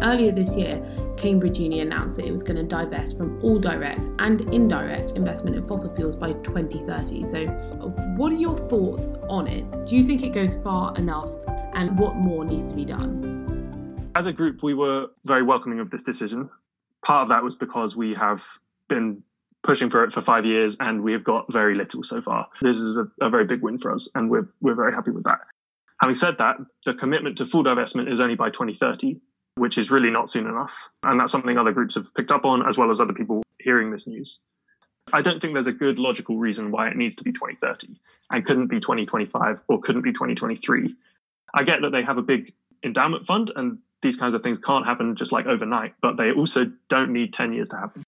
Earlier 0.01 0.31
this 0.31 0.55
year, 0.55 0.81
Cambridge 1.17 1.59
Uni 1.59 1.81
announced 1.81 2.15
that 2.17 2.25
it 2.25 2.31
was 2.31 2.43
going 2.43 2.57
to 2.57 2.63
divest 2.63 3.17
from 3.17 3.43
all 3.43 3.59
direct 3.59 4.09
and 4.19 4.41
indirect 4.53 5.11
investment 5.13 5.55
in 5.55 5.67
fossil 5.67 5.93
fuels 5.95 6.15
by 6.15 6.33
2030. 6.33 7.23
So, 7.23 7.47
what 8.15 8.31
are 8.31 8.37
your 8.37 8.57
thoughts 8.57 9.13
on 9.29 9.47
it? 9.47 9.65
Do 9.87 9.95
you 9.95 10.03
think 10.03 10.23
it 10.23 10.29
goes 10.29 10.55
far 10.55 10.95
enough, 10.95 11.29
and 11.73 11.97
what 11.99 12.15
more 12.15 12.45
needs 12.45 12.65
to 12.65 12.75
be 12.75 12.85
done? 12.85 14.11
As 14.15 14.25
a 14.25 14.33
group, 14.33 14.63
we 14.63 14.73
were 14.73 15.07
very 15.25 15.43
welcoming 15.43 15.79
of 15.79 15.89
this 15.89 16.03
decision 16.03 16.49
part 17.03 17.23
of 17.23 17.29
that 17.29 17.43
was 17.43 17.55
because 17.55 17.95
we 17.95 18.13
have 18.13 18.43
been 18.87 19.23
pushing 19.63 19.89
for 19.89 20.03
it 20.03 20.13
for 20.13 20.21
five 20.21 20.45
years 20.45 20.75
and 20.79 21.01
we 21.03 21.11
have 21.11 21.23
got 21.23 21.51
very 21.51 21.75
little 21.75 22.03
so 22.03 22.21
far. 22.21 22.47
This 22.61 22.77
is 22.77 22.97
a, 22.97 23.07
a, 23.21 23.29
very 23.29 23.45
big 23.45 23.61
win 23.61 23.77
for 23.77 23.91
us 23.91 24.07
and 24.15 24.29
we're, 24.29 24.47
we're 24.61 24.75
very 24.75 24.93
happy 24.93 25.11
with 25.11 25.25
that. 25.25 25.39
Having 26.01 26.15
said 26.15 26.37
that, 26.37 26.57
the 26.85 26.93
commitment 26.93 27.37
to 27.39 27.45
full 27.45 27.63
divestment 27.63 28.11
is 28.11 28.19
only 28.19 28.35
by 28.35 28.49
2030, 28.49 29.19
which 29.59 29.77
is 29.77 29.91
really 29.91 30.09
not 30.09 30.29
soon 30.29 30.47
enough. 30.47 30.73
And 31.03 31.19
that's 31.19 31.31
something 31.31 31.57
other 31.57 31.71
groups 31.71 31.95
have 31.95 32.13
picked 32.15 32.31
up 32.31 32.45
on, 32.45 32.67
as 32.67 32.77
well 32.77 32.89
as 32.89 32.99
other 32.99 33.13
people 33.13 33.43
hearing 33.59 33.91
this 33.91 34.07
news. 34.07 34.39
I 35.11 35.21
don't 35.21 35.41
think 35.41 35.53
there's 35.53 35.67
a 35.67 35.71
good 35.71 35.99
logical 35.99 36.37
reason 36.37 36.71
why 36.71 36.87
it 36.87 36.95
needs 36.95 37.15
to 37.17 37.23
be 37.23 37.31
2030 37.31 37.99
and 38.31 38.45
couldn't 38.45 38.67
be 38.67 38.79
2025 38.79 39.61
or 39.67 39.79
couldn't 39.79 40.01
be 40.01 40.11
2023. 40.11 40.95
I 41.53 41.63
get 41.63 41.81
that 41.81 41.91
they 41.91 42.03
have 42.03 42.17
a 42.17 42.21
big 42.21 42.53
endowment 42.83 43.25
fund 43.25 43.51
and 43.55 43.79
these 44.01 44.15
kinds 44.15 44.33
of 44.33 44.43
things 44.43 44.59
can't 44.59 44.85
happen 44.85 45.15
just 45.15 45.31
like 45.31 45.45
overnight, 45.45 45.93
but 46.01 46.17
they 46.17 46.31
also 46.31 46.71
don't 46.89 47.11
need 47.11 47.33
10 47.33 47.53
years 47.53 47.67
to 47.69 47.77
happen. 47.77 48.03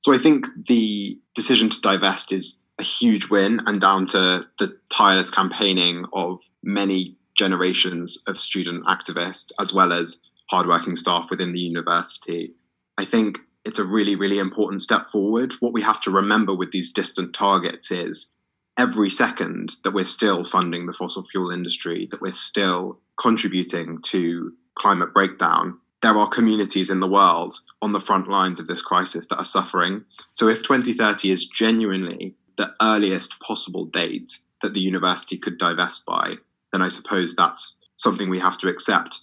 So 0.00 0.14
I 0.14 0.18
think 0.18 0.46
the 0.66 1.18
decision 1.34 1.68
to 1.68 1.80
divest 1.80 2.32
is 2.32 2.62
a 2.78 2.82
huge 2.82 3.28
win 3.28 3.60
and 3.66 3.80
down 3.80 4.06
to 4.06 4.48
the 4.58 4.78
tireless 4.90 5.30
campaigning 5.30 6.06
of 6.14 6.40
many 6.62 7.16
generations 7.36 8.22
of 8.26 8.38
student 8.40 8.84
activists 8.86 9.52
as 9.60 9.72
well 9.72 9.92
as 9.92 10.22
hardworking 10.50 10.96
staff 10.96 11.30
within 11.30 11.52
the 11.52 11.60
university. 11.60 12.52
I 12.98 13.04
think 13.04 13.38
it's 13.64 13.78
a 13.78 13.84
really, 13.84 14.16
really 14.16 14.38
important 14.38 14.82
step 14.82 15.08
forward. 15.08 15.52
What 15.60 15.72
we 15.72 15.82
have 15.82 16.00
to 16.02 16.10
remember 16.10 16.54
with 16.54 16.72
these 16.72 16.92
distant 16.92 17.34
targets 17.34 17.90
is 17.90 18.34
every 18.76 19.10
second 19.10 19.74
that 19.84 19.92
we're 19.92 20.04
still 20.04 20.44
funding 20.44 20.86
the 20.86 20.92
fossil 20.92 21.24
fuel 21.24 21.50
industry, 21.50 22.08
that 22.10 22.20
we're 22.20 22.32
still 22.32 22.98
contributing 23.16 24.00
to 24.02 24.52
climate 24.74 25.14
breakdown, 25.14 25.78
there 26.02 26.16
are 26.16 26.28
communities 26.28 26.90
in 26.90 27.00
the 27.00 27.08
world 27.08 27.54
on 27.82 27.92
the 27.92 28.00
front 28.00 28.28
lines 28.28 28.58
of 28.58 28.66
this 28.66 28.82
crisis 28.82 29.26
that 29.28 29.36
are 29.36 29.44
suffering. 29.44 30.04
So 30.32 30.48
if 30.48 30.62
2030 30.62 31.30
is 31.30 31.46
genuinely 31.46 32.34
the 32.56 32.74
earliest 32.80 33.38
possible 33.40 33.84
date 33.84 34.38
that 34.62 34.74
the 34.74 34.80
university 34.80 35.36
could 35.36 35.58
divest 35.58 36.06
by, 36.06 36.36
then 36.72 36.82
I 36.82 36.88
suppose 36.88 37.36
that's 37.36 37.76
something 37.96 38.30
we 38.30 38.40
have 38.40 38.56
to 38.58 38.68
accept. 38.68 39.20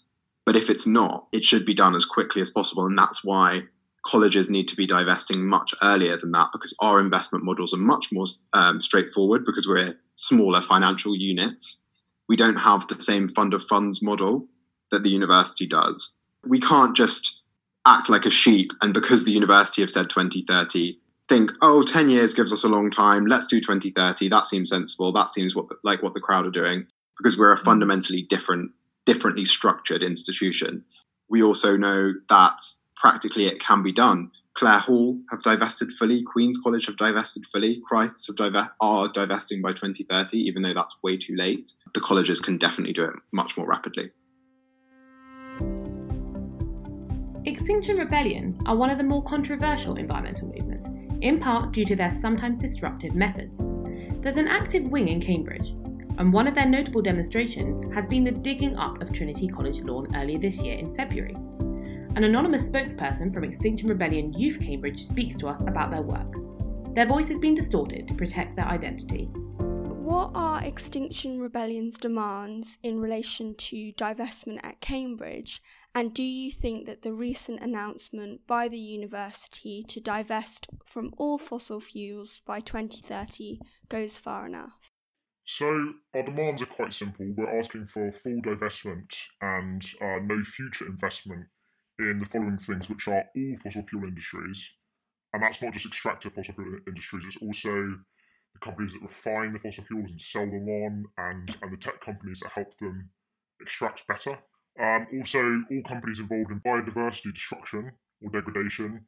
But 0.47 0.55
if 0.55 0.69
it's 0.69 0.87
not, 0.87 1.27
it 1.33 1.43
should 1.43 1.65
be 1.65 1.73
done 1.73 1.93
as 1.93 2.05
quickly 2.05 2.41
as 2.41 2.49
possible. 2.49 2.85
And 2.85 2.97
that's 2.97 3.21
why 3.21 3.63
colleges 4.05 4.49
need 4.49 4.69
to 4.69 4.77
be 4.77 4.87
divesting 4.87 5.45
much 5.45 5.75
earlier 5.83 6.15
than 6.15 6.31
that 6.31 6.51
because 6.53 6.73
our 6.79 7.01
investment 7.01 7.43
models 7.43 7.73
are 7.73 7.77
much 7.77 8.13
more 8.13 8.23
um, 8.53 8.79
straightforward 8.79 9.43
because 9.43 9.67
we're 9.67 9.99
smaller 10.15 10.61
financial 10.61 11.17
units. 11.17 11.83
We 12.29 12.37
don't 12.37 12.55
have 12.55 12.87
the 12.87 13.01
same 13.01 13.27
fund 13.27 13.53
of 13.53 13.61
funds 13.61 14.01
model 14.01 14.47
that 14.89 15.03
the 15.03 15.09
university 15.09 15.67
does. 15.67 16.15
We 16.45 16.61
can't 16.61 16.95
just 16.95 17.41
act 17.85 18.09
like 18.09 18.25
a 18.25 18.29
sheep 18.29 18.71
and 18.81 18.93
because 18.93 19.25
the 19.25 19.31
university 19.31 19.81
have 19.81 19.89
said 19.89 20.09
2030 20.09 20.99
think 21.29 21.51
oh 21.61 21.81
10 21.81 22.09
years 22.09 22.33
gives 22.33 22.51
us 22.51 22.65
a 22.65 22.67
long 22.67 22.91
time 22.91 23.25
let's 23.25 23.47
do 23.47 23.61
2030 23.61 24.27
that 24.27 24.45
seems 24.45 24.69
sensible 24.69 25.13
that 25.13 25.29
seems 25.29 25.55
what 25.55 25.67
like 25.85 26.03
what 26.03 26.13
the 26.13 26.19
crowd 26.19 26.45
are 26.45 26.51
doing 26.51 26.85
because 27.17 27.37
we're 27.37 27.53
a 27.53 27.55
fundamentally 27.57 28.23
different 28.23 28.71
differently 29.07 29.45
structured 29.45 30.03
institution 30.03 30.83
we 31.29 31.43
also 31.43 31.75
know 31.75 32.13
that 32.29 32.59
practically 32.95 33.45
it 33.45 33.59
can 33.59 33.83
be 33.83 33.91
done. 33.91 34.31
Clare 34.53 34.79
Hall 34.79 35.19
have 35.29 35.43
divested 35.43 35.91
fully, 35.99 36.23
Queen's 36.23 36.59
College 36.63 36.87
have 36.87 36.97
divested 36.97 37.43
fully, 37.51 37.79
Christ's 37.87 38.27
are 38.81 39.07
divesting 39.09 39.61
by 39.61 39.71
2030, 39.71 40.37
even 40.39 40.63
though 40.63 40.73
that's 40.73 40.97
way 41.03 41.15
too 41.15 41.35
late. 41.35 41.69
The 41.93 41.99
colleges 41.99 42.39
can 42.39 42.57
definitely 42.57 42.93
do 42.93 43.03
it 43.03 43.13
much 43.31 43.55
more 43.55 43.67
rapidly. 43.67 44.09
Extinction 47.45 47.97
Rebellion 47.97 48.57
are 48.65 48.75
one 48.75 48.89
of 48.89 48.97
the 48.97 49.03
more 49.03 49.23
controversial 49.23 49.95
environmental 49.95 50.47
movements, 50.47 50.87
in 51.21 51.39
part 51.39 51.71
due 51.71 51.85
to 51.85 51.95
their 51.95 52.11
sometimes 52.11 52.61
disruptive 52.61 53.13
methods. 53.13 53.59
There's 54.21 54.37
an 54.37 54.47
active 54.47 54.87
wing 54.87 55.07
in 55.07 55.21
Cambridge, 55.21 55.73
and 56.17 56.33
one 56.33 56.47
of 56.47 56.55
their 56.55 56.65
notable 56.65 57.01
demonstrations 57.01 57.83
has 57.93 58.07
been 58.07 58.23
the 58.23 58.31
digging 58.31 58.75
up 58.77 59.01
of 59.01 59.11
Trinity 59.11 59.47
College 59.47 59.81
lawn 59.81 60.15
earlier 60.15 60.39
this 60.39 60.61
year 60.61 60.77
in 60.77 60.93
February. 60.95 61.35
An 62.15 62.23
anonymous 62.23 62.69
spokesperson 62.69 63.31
from 63.31 63.43
Extinction 63.43 63.87
Rebellion 63.87 64.33
Youth 64.33 64.59
Cambridge 64.59 65.05
speaks 65.05 65.37
to 65.37 65.47
us 65.47 65.61
about 65.61 65.91
their 65.91 66.01
work. 66.01 66.33
Their 66.95 67.05
voice 67.05 67.27
has 67.27 67.39
been 67.39 67.53
distorted 67.53 68.07
to 68.07 68.15
protect 68.15 68.55
their 68.55 68.65
identity. 68.65 69.25
What 70.07 70.31
are 70.33 70.63
Extinction 70.63 71.39
Rebellion's 71.39 71.97
demands 71.97 72.79
in 72.81 72.99
relation 72.99 73.53
to 73.55 73.91
divestment 73.91 74.61
at 74.63 74.81
Cambridge? 74.81 75.61
And 75.93 76.13
do 76.13 76.23
you 76.23 76.49
think 76.49 76.87
that 76.87 77.03
the 77.03 77.13
recent 77.13 77.61
announcement 77.61 78.47
by 78.47 78.67
the 78.67 78.79
university 78.79 79.83
to 79.83 79.99
divest 79.99 80.67
from 80.85 81.13
all 81.17 81.37
fossil 81.37 81.79
fuels 81.79 82.41
by 82.47 82.61
2030 82.61 83.59
goes 83.89 84.17
far 84.17 84.47
enough? 84.47 84.96
So, 85.49 85.93
our 86.13 86.23
demands 86.23 86.61
are 86.61 86.65
quite 86.65 86.93
simple. 86.93 87.25
We're 87.37 87.57
asking 87.57 87.87
for 87.87 88.11
full 88.11 88.41
divestment 88.41 89.15
and 89.41 89.81
uh, 90.01 90.19
no 90.21 90.43
future 90.43 90.85
investment 90.85 91.45
in 91.99 92.19
the 92.19 92.25
following 92.25 92.57
things, 92.57 92.89
which 92.89 93.07
are 93.07 93.23
all 93.33 93.55
fossil 93.63 93.83
fuel 93.83 94.03
industries. 94.03 94.69
And 95.31 95.41
that's 95.41 95.61
not 95.61 95.71
just 95.71 95.85
extractive 95.85 96.33
fossil 96.33 96.53
fuel 96.53 96.79
industries, 96.85 97.23
it's 97.25 97.37
also 97.37 97.71
the 97.71 98.59
companies 98.61 98.91
that 98.91 99.01
refine 99.01 99.53
the 99.53 99.59
fossil 99.59 99.85
fuels 99.85 100.11
and 100.11 100.19
sell 100.19 100.45
them 100.45 100.67
on, 100.67 101.05
and, 101.17 101.57
and 101.61 101.71
the 101.71 101.77
tech 101.77 102.01
companies 102.01 102.41
that 102.41 102.51
help 102.51 102.77
them 102.79 103.09
extract 103.61 104.05
better. 104.05 104.37
Um, 104.77 105.07
also, 105.17 105.39
all 105.39 105.81
companies 105.87 106.19
involved 106.19 106.51
in 106.51 106.59
biodiversity 106.59 107.33
destruction 107.33 107.93
or 108.21 108.31
degradation, 108.31 109.05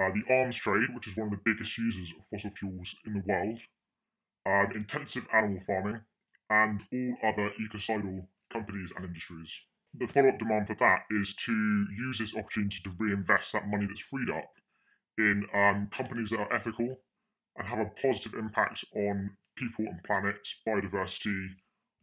uh, 0.00 0.08
the 0.14 0.34
arms 0.34 0.56
trade, 0.56 0.88
which 0.94 1.08
is 1.08 1.16
one 1.18 1.30
of 1.30 1.32
the 1.32 1.42
biggest 1.44 1.76
users 1.76 2.10
of 2.18 2.26
fossil 2.30 2.52
fuels 2.58 2.94
in 3.04 3.12
the 3.12 3.22
world, 3.26 3.58
um, 4.46 4.68
intensive 4.74 5.26
animal 5.32 5.60
farming, 5.60 6.00
and 6.50 6.82
all 6.92 7.30
other 7.30 7.52
ecocidal 7.60 8.28
companies 8.52 8.90
and 8.96 9.04
industries 9.04 9.50
the 9.94 10.06
follow 10.06 10.28
up 10.28 10.38
demand 10.38 10.66
for 10.66 10.74
that 10.74 11.02
is 11.10 11.34
to 11.34 11.86
use 11.96 12.18
this 12.18 12.36
opportunity 12.36 12.78
to 12.84 12.90
reinvest 12.98 13.52
that 13.52 13.68
money 13.68 13.86
that's 13.86 14.00
freed 14.00 14.30
up 14.30 14.50
in 15.16 15.44
um, 15.54 15.88
companies 15.90 16.30
that 16.30 16.40
are 16.40 16.52
ethical 16.52 16.98
and 17.56 17.66
have 17.66 17.78
a 17.78 17.90
positive 18.00 18.34
impact 18.34 18.84
on 18.94 19.30
people 19.56 19.86
and 19.86 20.02
planet, 20.04 20.46
biodiversity, 20.66 21.48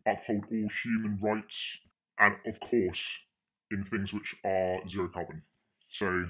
uphold 0.06 0.46
all 0.52 0.68
human 0.84 1.18
rights, 1.22 1.78
and 2.20 2.36
of 2.46 2.60
course, 2.60 3.08
in 3.72 3.84
things 3.84 4.14
which 4.14 4.36
are 4.44 4.80
zero 4.88 5.08
carbon. 5.08 5.42
So 5.88 6.26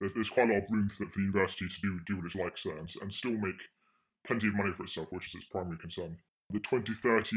there's, 0.00 0.12
there's 0.14 0.30
quite 0.30 0.48
a 0.48 0.54
lot 0.54 0.62
of 0.62 0.70
room 0.70 0.88
for, 0.88 1.04
for 1.06 1.18
the 1.18 1.24
university 1.24 1.66
to 1.68 1.80
do, 1.82 2.00
do 2.06 2.16
what 2.16 2.34
it 2.34 2.42
likes 2.42 2.62
there 2.62 2.78
and, 2.78 2.90
and 3.02 3.12
still 3.12 3.32
make 3.32 3.60
plenty 4.26 4.48
of 4.48 4.54
money 4.54 4.72
for 4.72 4.84
itself, 4.84 5.08
which 5.10 5.28
is 5.28 5.34
its 5.34 5.46
primary 5.46 5.78
concern. 5.78 6.16
The 6.50 6.60
2030 6.60 7.36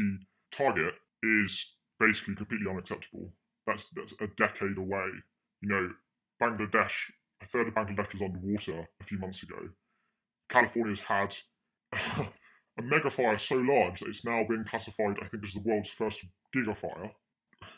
target 0.52 0.94
is 1.22 1.74
basically 1.98 2.34
completely 2.34 2.70
unacceptable. 2.70 3.32
That's 3.66 3.86
that's 3.94 4.14
a 4.20 4.26
decade 4.36 4.78
away. 4.78 5.08
You 5.62 5.68
know, 5.68 5.90
Bangladesh, 6.42 6.92
a 7.42 7.46
third 7.46 7.68
of 7.68 7.74
Bangladesh 7.74 8.12
was 8.12 8.22
underwater 8.22 8.88
a 9.00 9.04
few 9.04 9.18
months 9.18 9.42
ago. 9.42 9.56
California's 10.48 11.00
had 11.00 11.36
a 11.92 12.82
mega 12.82 13.10
fire 13.10 13.38
so 13.38 13.56
large 13.56 14.00
that 14.00 14.08
it's 14.08 14.24
now 14.24 14.44
being 14.48 14.64
classified, 14.64 15.16
I 15.22 15.28
think, 15.28 15.44
as 15.44 15.54
the 15.54 15.60
world's 15.60 15.90
first 15.90 16.20
gigafire. 16.54 17.12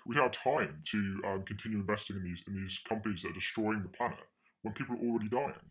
We 0.07 0.17
have 0.17 0.33
time 0.33 0.83
to 0.91 1.21
um, 1.27 1.45
continue 1.47 1.79
investing 1.79 2.17
in 2.17 2.25
these 2.25 2.43
in 2.47 2.55
these 2.55 2.79
companies 2.89 3.23
that 3.23 3.31
are 3.31 3.35
destroying 3.35 3.83
the 3.83 3.89
planet 3.89 4.19
when 4.63 4.75
people 4.75 4.97
are 4.97 5.09
already 5.09 5.29
dying. 5.29 5.71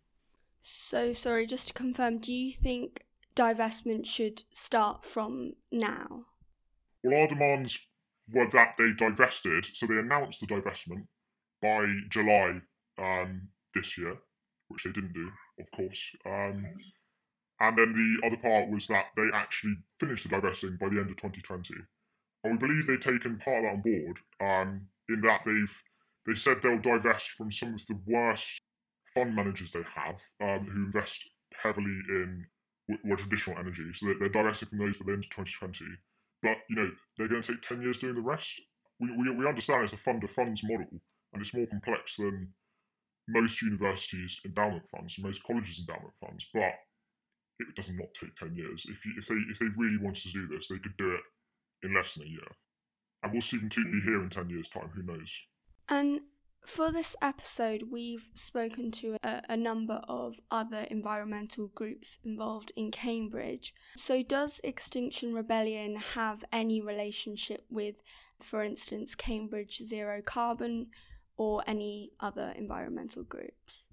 So 0.59 1.13
sorry, 1.13 1.47
just 1.47 1.69
to 1.69 1.73
confirm, 1.73 2.19
do 2.19 2.33
you 2.33 2.53
think 2.53 3.03
divestment 3.35 4.05
should 4.05 4.43
start 4.53 5.05
from 5.05 5.53
now? 5.71 6.25
Well, 7.03 7.21
our 7.21 7.27
demands 7.27 7.79
were 8.31 8.49
that 8.53 8.75
they 8.77 8.91
divested. 8.97 9.67
So 9.73 9.87
they 9.87 9.97
announced 9.97 10.39
the 10.39 10.47
divestment 10.47 11.07
by 11.61 11.85
July 12.09 12.61
um, 12.97 13.49
this 13.73 13.97
year, 13.97 14.17
which 14.67 14.83
they 14.83 14.91
didn't 14.91 15.13
do, 15.13 15.29
of 15.59 15.65
course. 15.75 16.01
Um, 16.25 16.65
and 17.59 17.77
then 17.77 17.93
the 17.93 18.27
other 18.27 18.37
part 18.37 18.69
was 18.69 18.87
that 18.87 19.07
they 19.15 19.29
actually 19.33 19.75
finished 19.99 20.23
the 20.23 20.29
divesting 20.29 20.77
by 20.79 20.89
the 20.89 20.99
end 20.99 21.11
of 21.11 21.17
2020. 21.17 21.73
And 22.43 22.53
we 22.53 22.67
believe 22.67 22.87
they've 22.87 22.99
taken 22.99 23.37
part 23.37 23.57
of 23.57 23.63
that 23.63 23.73
on 23.73 23.81
board, 23.81 24.19
um, 24.39 24.87
in 25.09 25.21
that 25.21 25.41
they've 25.45 25.83
they 26.27 26.35
said 26.35 26.57
they'll 26.61 26.79
divest 26.79 27.29
from 27.29 27.51
some 27.51 27.73
of 27.73 27.85
the 27.87 27.99
worst 28.05 28.61
fund 29.13 29.35
managers 29.35 29.71
they 29.71 29.81
have, 29.95 30.21
um, 30.39 30.67
who 30.67 30.85
invest 30.85 31.17
heavily 31.63 31.97
in 32.09 32.45
well, 32.87 33.17
traditional 33.17 33.57
energy. 33.57 33.83
So 33.93 34.07
they're, 34.07 34.19
they're 34.19 34.29
divesting 34.29 34.69
from 34.69 34.79
those 34.79 34.97
by 34.97 35.05
the 35.05 35.13
end 35.13 35.25
of 35.25 35.29
2020. 35.31 35.85
But 36.43 36.57
you 36.69 36.75
know, 36.75 36.91
they're 37.17 37.27
going 37.27 37.41
to 37.41 37.53
take 37.53 37.61
ten 37.61 37.81
years 37.81 37.97
doing 37.97 38.15
the 38.15 38.21
rest. 38.21 38.49
We, 38.99 39.11
we, 39.15 39.29
we 39.31 39.47
understand 39.47 39.83
it's 39.83 39.93
a 39.93 39.97
fund 39.97 40.23
of 40.23 40.31
funds 40.31 40.63
model, 40.63 40.87
and 41.33 41.41
it's 41.41 41.53
more 41.53 41.67
complex 41.67 42.17
than 42.17 42.49
most 43.27 43.61
universities' 43.61 44.39
endowment 44.45 44.83
funds, 44.89 45.15
most 45.19 45.43
colleges' 45.43 45.79
endowment 45.79 46.13
funds. 46.19 46.45
But 46.53 46.73
it 47.59 47.75
does 47.75 47.89
not 47.89 48.09
take 48.19 48.35
ten 48.35 48.55
years. 48.55 48.85
If 48.87 49.05
you, 49.05 49.13
if 49.17 49.27
they 49.27 49.35
if 49.49 49.59
they 49.59 49.67
really 49.77 49.97
wanted 49.97 50.23
to 50.23 50.31
do 50.31 50.47
this, 50.47 50.67
they 50.67 50.79
could 50.79 50.97
do 50.97 51.11
it 51.13 51.21
in 51.83 51.93
less 51.93 52.15
than 52.15 52.25
a 52.25 52.29
year. 52.29 52.47
And 53.23 53.31
we'll 53.31 53.41
Stephen 53.41 53.69
Toope 53.69 53.91
be 53.91 54.01
here 54.03 54.21
in 54.21 54.29
ten 54.29 54.49
years' 54.49 54.69
time? 54.69 54.89
Who 54.95 55.03
knows? 55.03 55.31
And 55.89 56.21
for 56.65 56.91
this 56.91 57.15
episode, 57.21 57.83
we've 57.91 58.29
spoken 58.35 58.91
to 58.91 59.17
a, 59.23 59.41
a, 59.49 59.57
number 59.57 60.01
of 60.07 60.39
other 60.49 60.85
environmental 60.91 61.67
groups 61.73 62.17
involved 62.23 62.71
in 62.75 62.91
Cambridge. 62.91 63.73
So, 63.97 64.23
does 64.23 64.61
Extinction 64.63 65.33
Rebellion 65.33 65.95
have 65.95 66.43
any 66.51 66.79
relationship 66.79 67.65
with, 67.69 68.01
for 68.39 68.63
instance, 68.63 69.15
Cambridge 69.15 69.77
Zero 69.77 70.21
Carbon 70.23 70.87
or 71.35 71.63
any 71.65 72.11
other 72.19 72.53
environmental 72.55 73.23
groups? 73.23 73.87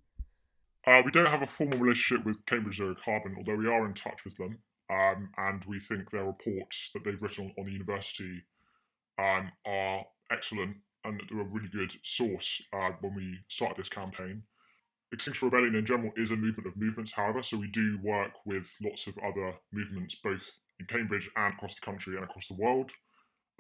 Uh, 0.87 1.03
we 1.05 1.11
don't 1.11 1.27
have 1.27 1.43
a 1.43 1.47
formal 1.47 1.79
relationship 1.79 2.25
with 2.25 2.45
Cambridge 2.47 2.77
Zero 2.77 2.95
Carbon, 3.03 3.35
although 3.39 3.57
we 3.57 3.67
are 3.67 3.87
in 3.87 3.95
touch 3.95 4.25
with 4.25 4.37
them, 4.37 4.59
um, 4.91 5.31
and 5.39 5.65
we 5.67 5.81
think 5.81 6.11
their 6.11 6.25
reports 6.25 6.91
that 6.93 7.05
they've 7.05 7.21
written 7.21 7.47
on, 7.47 7.53
on 7.59 7.67
the 7.67 7.73
university 7.73 8.43
um, 9.19 9.51
are 9.67 10.05
excellent 10.31 10.77
and 11.05 11.21
they're 11.31 11.41
a 11.41 11.45
really 11.45 11.69
good 11.69 11.93
source 12.03 12.63
uh, 12.73 12.91
when 13.01 13.15
we 13.15 13.39
started 13.49 13.79
this 13.79 13.89
campaign. 13.89 14.43
Extinction 15.13 15.49
Rebellion 15.49 15.75
in 15.75 15.87
general 15.87 16.13
is 16.17 16.31
a 16.31 16.37
movement 16.37 16.67
of 16.67 16.77
movements, 16.77 17.13
however, 17.13 17.43
so 17.43 17.57
we 17.57 17.69
do 17.69 17.99
work 18.03 18.33
with 18.45 18.69
lots 18.83 19.07
of 19.07 19.15
other 19.19 19.55
movements, 19.73 20.17
both 20.23 20.43
in 20.79 20.87
Cambridge 20.87 21.31
and 21.35 21.55
across 21.55 21.75
the 21.77 21.81
country 21.81 22.15
and 22.15 22.25
across 22.25 22.49
the 22.49 22.55
world. 22.55 22.91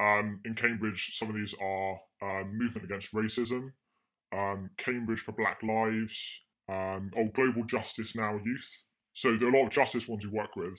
Um, 0.00 0.40
in 0.44 0.54
Cambridge, 0.54 1.10
some 1.14 1.30
of 1.30 1.34
these 1.34 1.54
are 1.60 1.94
uh, 2.22 2.44
movement 2.44 2.84
against 2.84 3.12
racism, 3.14 3.72
um, 4.32 4.70
Cambridge 4.76 5.20
for 5.20 5.32
Black 5.32 5.62
Lives, 5.62 6.16
um, 6.68 7.10
Global 7.34 7.64
Justice 7.64 8.14
Now 8.14 8.38
Youth. 8.44 8.68
So 9.14 9.36
there 9.36 9.48
are 9.48 9.54
a 9.54 9.58
lot 9.58 9.66
of 9.66 9.72
justice 9.72 10.06
ones 10.06 10.24
we 10.24 10.30
work 10.30 10.54
with, 10.54 10.78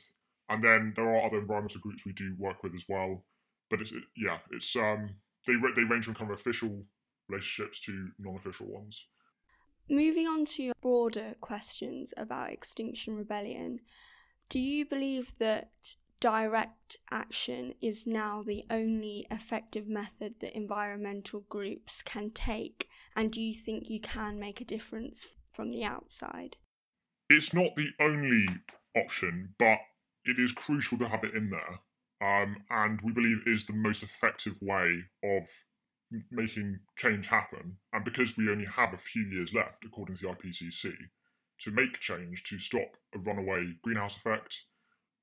and 0.49 0.63
then 0.63 0.93
there 0.95 1.09
are 1.09 1.25
other 1.25 1.39
environmental 1.39 1.81
groups 1.81 2.05
we 2.05 2.13
do 2.13 2.35
work 2.37 2.63
with 2.63 2.73
as 2.75 2.85
well. 2.87 3.25
But 3.69 3.81
it's 3.81 3.91
yeah, 4.15 4.37
it's 4.51 4.75
um 4.75 5.15
they 5.47 5.53
they 5.75 5.83
range 5.83 6.05
from 6.05 6.15
kind 6.15 6.31
of 6.31 6.39
official 6.39 6.83
relationships 7.27 7.79
to 7.81 8.09
non-official 8.19 8.67
ones. 8.67 9.05
Moving 9.89 10.27
on 10.27 10.45
to 10.45 10.71
broader 10.81 11.35
questions 11.41 12.13
about 12.15 12.51
Extinction 12.51 13.15
Rebellion, 13.15 13.79
do 14.47 14.59
you 14.59 14.85
believe 14.85 15.35
that 15.39 15.71
direct 16.19 16.97
action 17.11 17.73
is 17.81 18.05
now 18.05 18.43
the 18.43 18.65
only 18.69 19.25
effective 19.31 19.87
method 19.87 20.35
that 20.39 20.55
environmental 20.55 21.41
groups 21.49 22.01
can 22.01 22.29
take? 22.31 22.87
And 23.15 23.31
do 23.31 23.41
you 23.41 23.53
think 23.53 23.89
you 23.89 23.99
can 23.99 24.39
make 24.39 24.61
a 24.61 24.65
difference 24.65 25.27
from 25.51 25.71
the 25.71 25.83
outside? 25.83 26.57
It's 27.29 27.53
not 27.53 27.75
the 27.75 27.89
only 27.99 28.45
option, 28.95 29.55
but 29.57 29.79
it 30.25 30.39
is 30.39 30.51
crucial 30.51 30.97
to 30.99 31.07
have 31.07 31.23
it 31.23 31.35
in 31.35 31.49
there. 31.49 31.79
Um, 32.21 32.57
and 32.69 32.99
we 33.01 33.13
believe 33.13 33.43
is 33.45 33.65
the 33.65 33.73
most 33.73 34.03
effective 34.03 34.57
way 34.61 35.03
of 35.23 35.47
making 36.31 36.79
change 36.97 37.27
happen. 37.27 37.77
And 37.93 38.03
because 38.03 38.35
we 38.37 38.49
only 38.49 38.65
have 38.65 38.93
a 38.93 38.97
few 38.97 39.23
years 39.23 39.53
left, 39.53 39.85
according 39.85 40.17
to 40.17 40.21
the 40.23 40.29
IPCC, 40.29 40.91
to 41.61 41.71
make 41.71 41.99
change 41.99 42.43
to 42.49 42.59
stop 42.59 42.97
a 43.13 43.19
runaway 43.19 43.73
greenhouse 43.83 44.17
effect, 44.17 44.57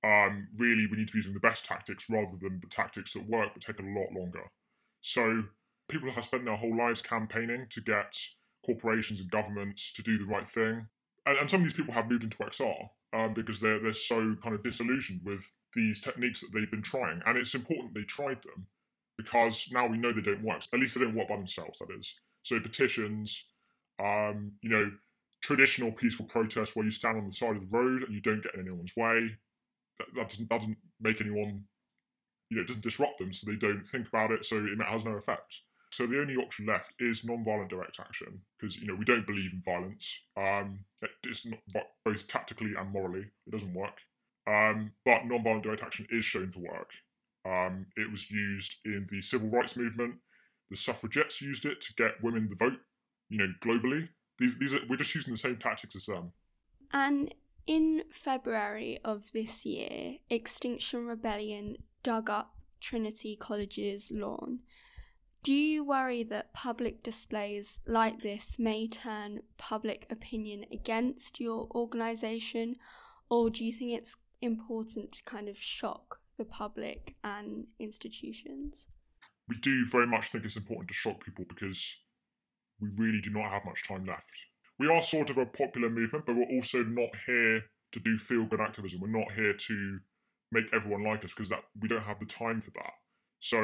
um, 0.05 0.49
really 0.57 0.87
we 0.87 0.97
need 0.97 1.09
to 1.09 1.13
be 1.13 1.19
using 1.19 1.35
the 1.35 1.41
best 1.41 1.65
tactics 1.65 2.05
rather 2.09 2.37
than 2.41 2.61
the 2.61 2.69
tactics 2.69 3.15
that 3.15 3.29
work 3.29 3.51
but 3.55 3.63
take 3.63 3.81
a 3.81 3.83
lot 3.83 4.13
longer. 4.13 4.45
So 5.01 5.45
people 5.89 6.11
have 6.11 6.25
spent 6.25 6.45
their 6.45 6.57
whole 6.57 6.77
lives 6.77 7.03
campaigning 7.03 7.67
to 7.71 7.81
get 7.81 8.15
corporations 8.65 9.21
and 9.21 9.31
governments 9.31 9.93
to 9.95 10.03
do 10.03 10.19
the 10.19 10.25
right 10.25 10.51
thing. 10.51 10.87
And, 11.25 11.51
some 11.51 11.61
of 11.61 11.67
these 11.67 11.77
people 11.77 11.95
have 11.95 12.09
moved 12.09 12.23
into 12.23 12.37
XR 12.37 12.89
um, 13.13 13.35
because 13.35 13.61
they're, 13.61 13.81
they're 13.81 13.93
so 13.93 14.37
kind 14.43 14.55
of 14.55 14.63
disillusioned 14.63 15.23
with 15.25 15.41
these 15.77 16.01
techniques 16.01 16.41
that 16.41 16.49
they've 16.53 16.71
been 16.71 16.83
trying. 16.83 17.23
And 17.25 17.39
it's 17.39 17.55
important 17.55 17.95
they 17.95 18.03
tried 18.03 18.39
them 18.43 18.67
because 19.17 19.69
now 19.71 19.87
we 19.87 19.99
know 19.99 20.13
they 20.13 20.21
don't 20.21 20.43
work. 20.43 20.63
At 20.73 20.81
least 20.81 20.97
they 20.97 21.05
don't 21.05 21.15
work 21.15 21.29
by 21.29 21.37
themselves, 21.37 21.79
that 21.79 21.95
is. 21.97 22.13
So 22.43 22.59
petitions, 22.59 23.45
um, 24.03 24.53
you 24.63 24.71
know, 24.71 24.91
traditional 25.43 25.93
peaceful 25.93 26.27
protests 26.27 26.75
where 26.75 26.85
you 26.85 26.91
stand 26.91 27.19
on 27.19 27.27
the 27.27 27.33
side 27.33 27.57
of 27.57 27.63
the 27.63 27.77
road 27.77 28.03
and 28.03 28.15
you 28.15 28.21
don't 28.21 28.43
get 28.43 28.55
in 28.55 28.61
anyone's 28.61 28.97
way, 28.97 29.31
that, 29.99 30.07
that 30.15 30.31
doesn't, 30.31 30.49
doesn't 30.49 30.77
make 31.01 31.21
anyone, 31.21 31.65
you 32.51 32.57
know, 32.57 32.63
it 32.63 32.69
doesn't 32.69 32.83
disrupt 32.83 33.19
them, 33.19 33.33
so 33.33 33.51
they 33.51 33.57
don't 33.57 33.87
think 33.87 34.09
about 34.09 34.33
it, 34.33 34.45
so 34.45 34.57
it 34.57 34.85
has 34.85 35.05
no 35.05 35.13
effect. 35.13 35.55
So 35.93 36.07
the 36.07 36.21
only 36.21 36.37
option 36.37 36.67
left 36.67 36.93
is 36.99 37.25
non-violent 37.25 37.71
direct 37.71 37.99
action 38.01 38.41
because 38.59 38.77
you 38.77 38.87
know 38.87 38.95
we 38.95 39.05
don't 39.05 39.27
believe 39.27 39.53
in 39.53 39.63
violence. 39.65 40.07
Um, 40.37 40.81
it's 41.23 41.47
not 41.47 41.87
both 42.05 42.27
tactically 42.29 42.73
and 42.79 42.91
morally. 42.91 43.25
It 43.47 43.51
doesn't 43.51 43.73
work. 43.73 43.99
Um, 44.47 44.93
but 45.05 45.27
non-violent 45.27 45.65
direct 45.65 45.83
action 45.83 46.07
is 46.11 46.25
shown 46.25 46.53
to 46.53 46.59
work. 46.59 46.91
Um, 47.45 47.87
it 47.97 48.11
was 48.11 48.31
used 48.31 48.77
in 48.85 49.07
the 49.11 49.21
civil 49.23 49.49
rights 49.49 49.77
movement. 49.77 50.17
The 50.71 50.77
suffragettes 50.77 51.41
used 51.41 51.65
it 51.65 51.81
to 51.81 51.95
get 51.95 52.23
women 52.23 52.49
the 52.49 52.57
vote. 52.57 52.79
You 53.29 53.39
know, 53.39 53.53
globally. 53.65 54.09
These, 54.39 54.59
these 54.61 54.73
are, 54.73 54.81
we're 54.89 54.97
just 54.97 55.15
using 55.15 55.33
the 55.35 55.39
same 55.39 55.57
tactics 55.57 55.97
as 55.97 56.07
them. 56.07 56.33
And 56.93 57.35
in 57.67 58.05
February 58.11 58.99
of 59.05 59.33
this 59.33 59.65
year, 59.65 60.19
Extinction 60.31 61.07
Rebellion 61.07 61.77
dug 62.03 62.31
up 62.31 62.55
Trinity 62.81 63.37
College's 63.37 64.13
lawn. 64.15 64.61
Do 65.43 65.53
you 65.53 65.85
worry 65.85 66.23
that 66.25 66.53
public 66.53 67.03
displays 67.03 67.79
like 67.87 68.21
this 68.21 68.59
may 68.59 68.89
turn 68.89 69.41
public 69.57 70.07
opinion 70.11 70.65
against 70.73 71.41
your 71.41 71.69
organisation, 71.73 72.77
or 73.29 73.51
do 73.51 73.65
you 73.65 73.73
think 73.73 73.93
it's 73.93 74.17
important 74.41 75.13
to 75.13 75.23
kind 75.25 75.49
of 75.49 75.59
shock 75.59 76.21
the 76.39 76.45
public 76.45 77.17
and 77.25 77.67
institutions? 77.79 78.87
We 79.49 79.57
do 79.57 79.87
very 79.87 80.07
much 80.07 80.29
think 80.29 80.45
it's 80.45 80.57
important 80.57 80.89
to 80.89 80.95
shock 80.95 81.25
people 81.25 81.45
because 81.49 81.83
we 82.81 82.89
really 82.97 83.21
do 83.23 83.31
not 83.31 83.51
have 83.51 83.65
much 83.65 83.87
time 83.87 84.05
left. 84.05 84.31
We 84.79 84.89
are 84.89 85.03
sort 85.03 85.31
of 85.31 85.39
a 85.39 85.47
popular 85.47 85.89
movement, 85.89 86.27
but 86.27 86.37
we're 86.37 86.57
also 86.57 86.83
not 86.83 87.11
here 87.27 87.63
to 87.93 88.01
do 88.01 88.19
feel 88.19 88.45
good 88.45 88.61
activism. 88.61 89.01
We're 89.01 89.09
not 89.19 89.33
here 89.33 89.55
to 89.55 89.99
make 90.53 90.67
everyone 90.73 91.05
like 91.05 91.25
us 91.25 91.33
because 91.35 91.49
that 91.49 91.65
we 91.81 91.89
don't 91.89 92.03
have 92.03 92.21
the 92.21 92.27
time 92.27 92.61
for 92.61 92.71
that. 92.73 92.93
So, 93.41 93.59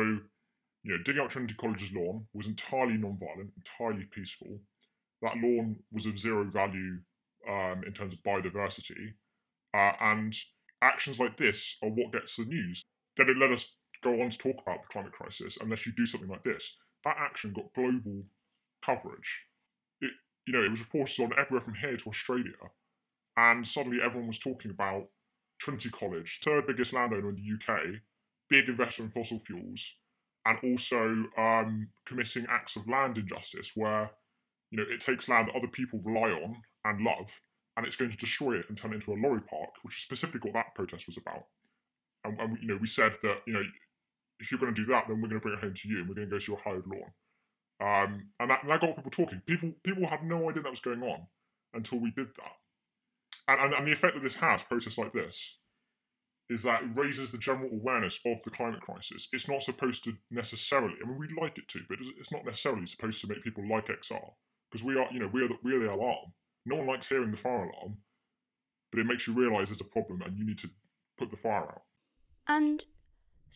you 0.83 0.97
know, 0.97 0.99
digging 1.05 1.21
up 1.21 1.31
Trinity 1.31 1.55
College's 1.55 1.93
lawn 1.93 2.27
was 2.33 2.47
entirely 2.47 2.95
non-violent, 2.95 3.51
entirely 3.57 4.07
peaceful. 4.11 4.61
That 5.21 5.37
lawn 5.37 5.77
was 5.93 6.07
of 6.07 6.19
zero 6.19 6.45
value 6.45 6.99
um, 7.49 7.83
in 7.87 7.93
terms 7.93 8.15
of 8.15 8.23
biodiversity, 8.23 9.15
uh, 9.75 9.93
and 10.01 10.35
actions 10.83 11.18
like 11.18 11.37
this 11.37 11.77
are 11.83 11.88
what 11.88 12.12
gets 12.12 12.37
the 12.37 12.45
news. 12.45 12.83
They 13.16 13.25
don't 13.25 13.38
let 13.38 13.53
us 13.53 13.77
go 14.03 14.21
on 14.21 14.31
to 14.31 14.38
talk 14.38 14.57
about 14.66 14.83
the 14.83 14.88
climate 14.88 15.12
crisis 15.12 15.57
unless 15.61 15.87
you 15.87 15.92
do 15.97 16.07
something 16.07 16.29
like 16.29 16.45
this. 16.45 16.77
That 17.05 17.16
action 17.18 17.53
got 17.53 17.73
global 17.75 18.25
coverage. 18.85 19.47
It, 20.01 20.11
you 20.47 20.53
know, 20.53 20.62
it 20.62 20.71
was 20.71 20.81
reported 20.81 21.23
on 21.23 21.33
everywhere 21.38 21.61
from 21.61 21.75
here 21.75 21.97
to 21.97 22.09
Australia, 22.09 22.53
and 23.37 23.66
suddenly 23.66 23.99
everyone 24.05 24.29
was 24.29 24.38
talking 24.38 24.71
about 24.71 25.09
Trinity 25.61 25.90
College, 25.90 26.40
third 26.45 26.66
biggest 26.66 26.92
landowner 26.92 27.31
in 27.31 27.37
the 27.37 27.75
UK, 27.75 27.81
big 28.49 28.68
investor 28.68 29.05
in 29.05 29.11
fossil 29.11 29.40
fuels, 29.40 29.95
and 30.45 30.59
also 30.64 31.25
um, 31.38 31.88
committing 32.07 32.47
acts 32.51 32.77
of 32.77 32.88
land 32.88 33.18
injustice 33.18 33.73
where 33.75 34.11
you 34.71 34.79
know 34.79 34.85
it 34.88 35.01
takes 35.01 35.29
land 35.29 35.49
that 35.49 35.57
other 35.57 35.68
people 35.68 36.01
rely 36.05 36.31
on 36.31 36.57
and 36.85 37.05
love 37.05 37.40
and 37.77 37.87
it's 37.87 37.97
going 37.97 38.11
to 38.11 38.17
destroy 38.17 38.59
it 38.59 38.67
and 38.69 38.77
turn 38.77 38.93
it 38.93 38.97
into 38.97 39.13
a 39.13 39.21
lorry 39.21 39.41
park, 39.41 39.71
which 39.83 39.97
is 39.97 40.05
specifically 40.05 40.51
what 40.51 40.65
that 40.65 40.75
protest 40.75 41.07
was 41.07 41.17
about. 41.17 41.47
And, 42.25 42.39
and 42.41 42.59
you 42.61 42.69
know, 42.69 42.79
we 42.81 42.87
said 42.87 43.17
that 43.23 43.39
you 43.47 43.53
know, 43.53 43.63
if 44.41 44.51
you're 44.51 44.61
going 44.61 44.75
to 44.75 44.81
do 44.81 44.91
that, 44.93 45.07
then 45.09 45.21
we're 45.21 45.29
going 45.29 45.41
to 45.41 45.45
bring 45.45 45.55
it 45.55 45.61
home 45.61 45.75
to 45.75 45.89
you, 45.89 46.01
and 46.01 46.09
we're 46.09 46.15
going 46.15 46.29
to 46.29 46.31
go 46.31 46.39
to 46.39 46.47
your 46.47 46.61
hired 46.63 46.85
lawn. 46.87 47.13
Um, 47.81 48.29
and 48.39 48.51
that, 48.51 48.63
and 48.63 48.71
that 48.71 48.81
got 48.81 48.97
people 48.97 49.11
talking. 49.11 49.43
People 49.47 49.73
people 49.83 50.07
had 50.07 50.23
no 50.23 50.49
idea 50.49 50.63
that 50.63 50.71
was 50.71 50.81
going 50.81 51.03
on 51.03 51.27
until 51.75 51.99
we 51.99 52.11
did 52.11 52.29
that. 52.37 52.57
And, 53.49 53.61
and, 53.61 53.75
and 53.75 53.87
the 53.87 53.93
effect 53.93 54.15
that 54.15 54.23
this 54.23 54.37
has, 54.37 54.63
protests 54.63 54.99
like 54.99 55.13
this, 55.13 55.41
is 56.49 56.63
that 56.63 56.83
it 56.83 56.91
raises 56.95 57.31
the 57.31 57.39
general 57.39 57.71
awareness 57.73 58.19
of 58.27 58.43
the 58.45 58.51
climate 58.51 58.81
crisis. 58.81 59.29
It's 59.33 59.49
not 59.49 59.63
supposed 59.63 60.05
to 60.05 60.13
necessarily, 60.31 60.95
I 61.03 61.09
mean, 61.09 61.19
we'd 61.19 61.41
like 61.41 61.59
it 61.59 61.69
to, 61.69 61.81
but 61.89 61.99
it's 62.19 62.33
not 62.33 62.45
necessarily 62.45 62.87
supposed 62.87 63.21
to 63.23 63.27
make 63.27 63.43
people 63.43 63.65
like 63.69 63.89
XR 63.89 64.33
because 64.71 64.85
we 64.85 64.99
are, 64.99 65.09
you 65.13 65.21
know, 65.21 65.31
we 65.33 65.43
are 65.43 65.49
the, 65.49 65.57
we 65.63 65.75
are 65.75 65.81
the 65.81 65.93
alarm. 65.93 66.33
No 66.64 66.77
one 66.77 66.87
likes 66.87 67.09
hearing 67.09 67.31
the 67.31 67.37
fire 67.37 67.64
alarm, 67.64 67.98
but 68.90 69.01
it 69.01 69.07
makes 69.07 69.27
you 69.27 69.35
realise 69.35 69.68
there's 69.68 69.81
a 69.81 69.85
problem 69.85 70.22
and 70.22 70.37
you 70.38 70.46
need 70.46 70.59
to 70.59 70.70
put 71.18 71.31
the 71.31 71.37
fire 71.37 71.64
out. 71.64 71.83
And 72.46 72.85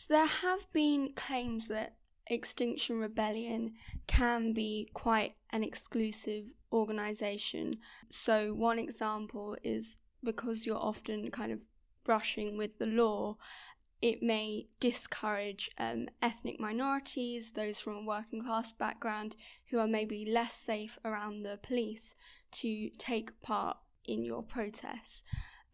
there 0.09 0.27
have 0.27 0.71
been 0.73 1.13
claims 1.15 1.69
that 1.69 1.97
Extinction 2.29 2.99
Rebellion 2.99 3.75
can 4.07 4.53
be 4.53 4.89
quite 4.93 5.37
an 5.51 5.63
exclusive 5.63 6.47
organisation. 6.73 7.77
So, 8.11 8.53
one 8.53 8.79
example 8.79 9.57
is 9.63 9.97
because 10.25 10.67
you're 10.67 10.77
often 10.77 11.31
kind 11.31 11.53
of 11.53 11.61
brushing 12.05 12.57
with 12.57 12.79
the 12.79 12.87
law, 12.87 13.37
it 14.03 14.23
may 14.23 14.67
discourage 14.79 15.71
um, 15.79 16.09
ethnic 16.21 16.61
minorities, 16.61 17.53
those 17.53 17.81
from 17.81 17.95
a 17.95 18.05
working 18.05 18.45
class 18.45 18.73
background 18.73 19.37
who 19.71 19.79
are 19.79 19.87
maybe 19.87 20.27
less 20.27 20.53
safe 20.53 20.99
around 21.05 21.43
the 21.43 21.59
police, 21.63 22.15
to 22.53 22.91
take 22.99 23.41
part 23.43 23.77
in 24.05 24.25
your 24.25 24.43
protests. 24.43 25.23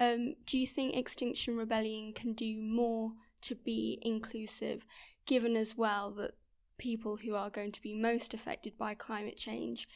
Um, 0.00 0.35
do 0.46 0.58
you 0.58 0.66
think 0.66 0.96
Extinction 0.96 1.56
Rebellion 1.56 2.12
can 2.12 2.32
do 2.32 2.61
more 2.61 3.12
to 3.42 3.54
be 3.54 3.98
inclusive, 4.02 4.87
given 5.26 5.56
as 5.56 5.76
well 5.76 6.11
that 6.12 6.32
people 6.78 7.18
who 7.18 7.35
are 7.35 7.50
going 7.50 7.72
to 7.72 7.82
be 7.82 7.94
most 7.94 8.35
affected 8.35 8.76
by 8.76 8.94
climate 8.94 9.37
change 9.37 9.87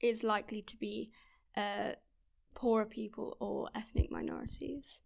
is 0.00 0.22
likely 0.22 0.62
to 0.62 0.76
be 0.76 1.10
uh, 1.56 1.92
poorer 2.54 2.86
people 2.86 3.36
or 3.38 3.68
ethnic 3.74 4.10
minorities? 4.10 5.00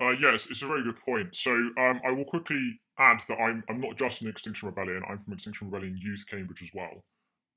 Uh, 0.00 0.10
yes, 0.10 0.46
it's 0.50 0.62
a 0.62 0.66
very 0.66 0.82
good 0.82 0.98
point. 1.04 1.34
So 1.34 1.52
um, 1.52 2.00
I 2.04 2.10
will 2.10 2.24
quickly 2.24 2.80
add 2.98 3.22
that 3.28 3.38
I'm, 3.38 3.62
I'm 3.68 3.76
not 3.76 3.96
just 3.96 4.20
an 4.20 4.28
Extinction 4.28 4.68
Rebellion, 4.68 5.02
I'm 5.08 5.18
from 5.18 5.32
Extinction 5.32 5.70
Rebellion 5.70 5.96
Youth 5.98 6.24
Cambridge 6.28 6.62
as 6.62 6.70
well. 6.74 7.04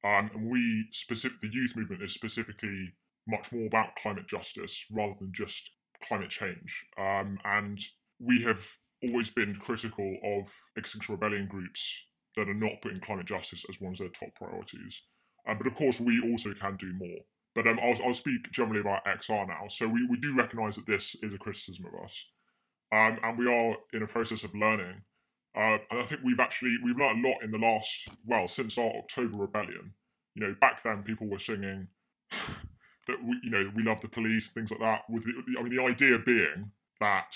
And 0.06 0.30
we 0.52 0.86
specific 0.91 1.41
the 1.41 1.50
youth 1.52 1.76
movement 1.76 2.04
is 2.04 2.13
specifically 2.13 2.94
much 3.28 3.52
more 3.52 3.65
about 3.65 3.96
climate 3.96 4.28
justice 4.28 4.86
rather 4.91 5.15
than 5.20 5.32
just 5.34 5.72
climate 6.08 6.30
change. 6.30 6.86
Um, 6.96 7.39
and 7.44 7.80
we 8.20 8.44
have 8.44 8.63
always 9.04 9.32
been 9.32 9.56
critical 9.56 10.18
of 10.24 10.52
Extinction 10.78 11.15
Rebellion 11.15 11.48
groups 11.48 11.82
that 12.36 12.48
are 12.48 12.54
not 12.54 12.82
putting 12.84 13.00
climate 13.00 13.26
justice 13.26 13.65
as 13.68 13.82
one 13.82 13.94
of 13.94 13.98
their 13.98 14.10
top 14.10 14.30
priorities. 14.36 15.02
Um, 15.48 15.58
but 15.58 15.65
of 15.65 15.74
course, 15.74 16.00
we 16.00 16.22
also 16.22 16.54
can 16.54 16.78
do 16.78 16.94
more. 16.94 17.20
But 17.56 17.65
um, 17.65 17.80
I'll, 17.82 17.98
I'll, 18.06 18.13
speak 18.13 18.52
generally 18.52 18.82
about 18.82 19.06
XR 19.06 19.48
now. 19.48 19.68
So 19.70 19.88
we, 19.88 20.06
we 20.08 20.18
do 20.18 20.36
recognise 20.36 20.76
that 20.76 20.86
this 20.86 21.15
is 21.24 21.34
a 21.34 21.38
criticism 21.38 21.86
of 21.86 22.04
us, 22.04 22.13
um, 22.91 23.18
and 23.24 23.39
we 23.39 23.48
are 23.48 23.78
in 23.94 24.04
a 24.04 24.08
process 24.08 24.44
of 24.44 24.54
learning. 24.54 25.02
Uh, 25.56 25.78
and 25.89 26.02
I 26.02 26.06
think 26.06 26.22
we've 26.24 26.39
actually 26.39 26.78
we've 26.84 26.98
learned 26.98 27.24
a 27.24 27.30
lot 27.30 27.44
in 27.44 27.52
the 27.52 27.58
last 27.58 28.10
well 28.26 28.48
since 28.48 28.78
our 28.78 28.91
October 28.98 29.39
rebellion. 29.39 29.94
You 30.34 30.48
know, 30.48 30.56
back 30.60 30.84
then 30.84 31.04
people 31.04 31.28
were 31.28 31.39
singing 31.39 31.88
that 32.32 33.24
we 33.24 33.39
you 33.44 33.52
know 33.52 33.72
we 33.76 33.84
love 33.84 34.02
the 34.02 34.10
police, 34.10 34.50
things 34.50 34.72
like 34.72 34.82
that. 34.82 35.04
With 35.10 35.24
the, 35.24 35.60
I 35.60 35.63
mean, 35.63 35.76
the 35.76 35.84
idea 35.84 36.20
being 36.20 36.72
that 37.00 37.36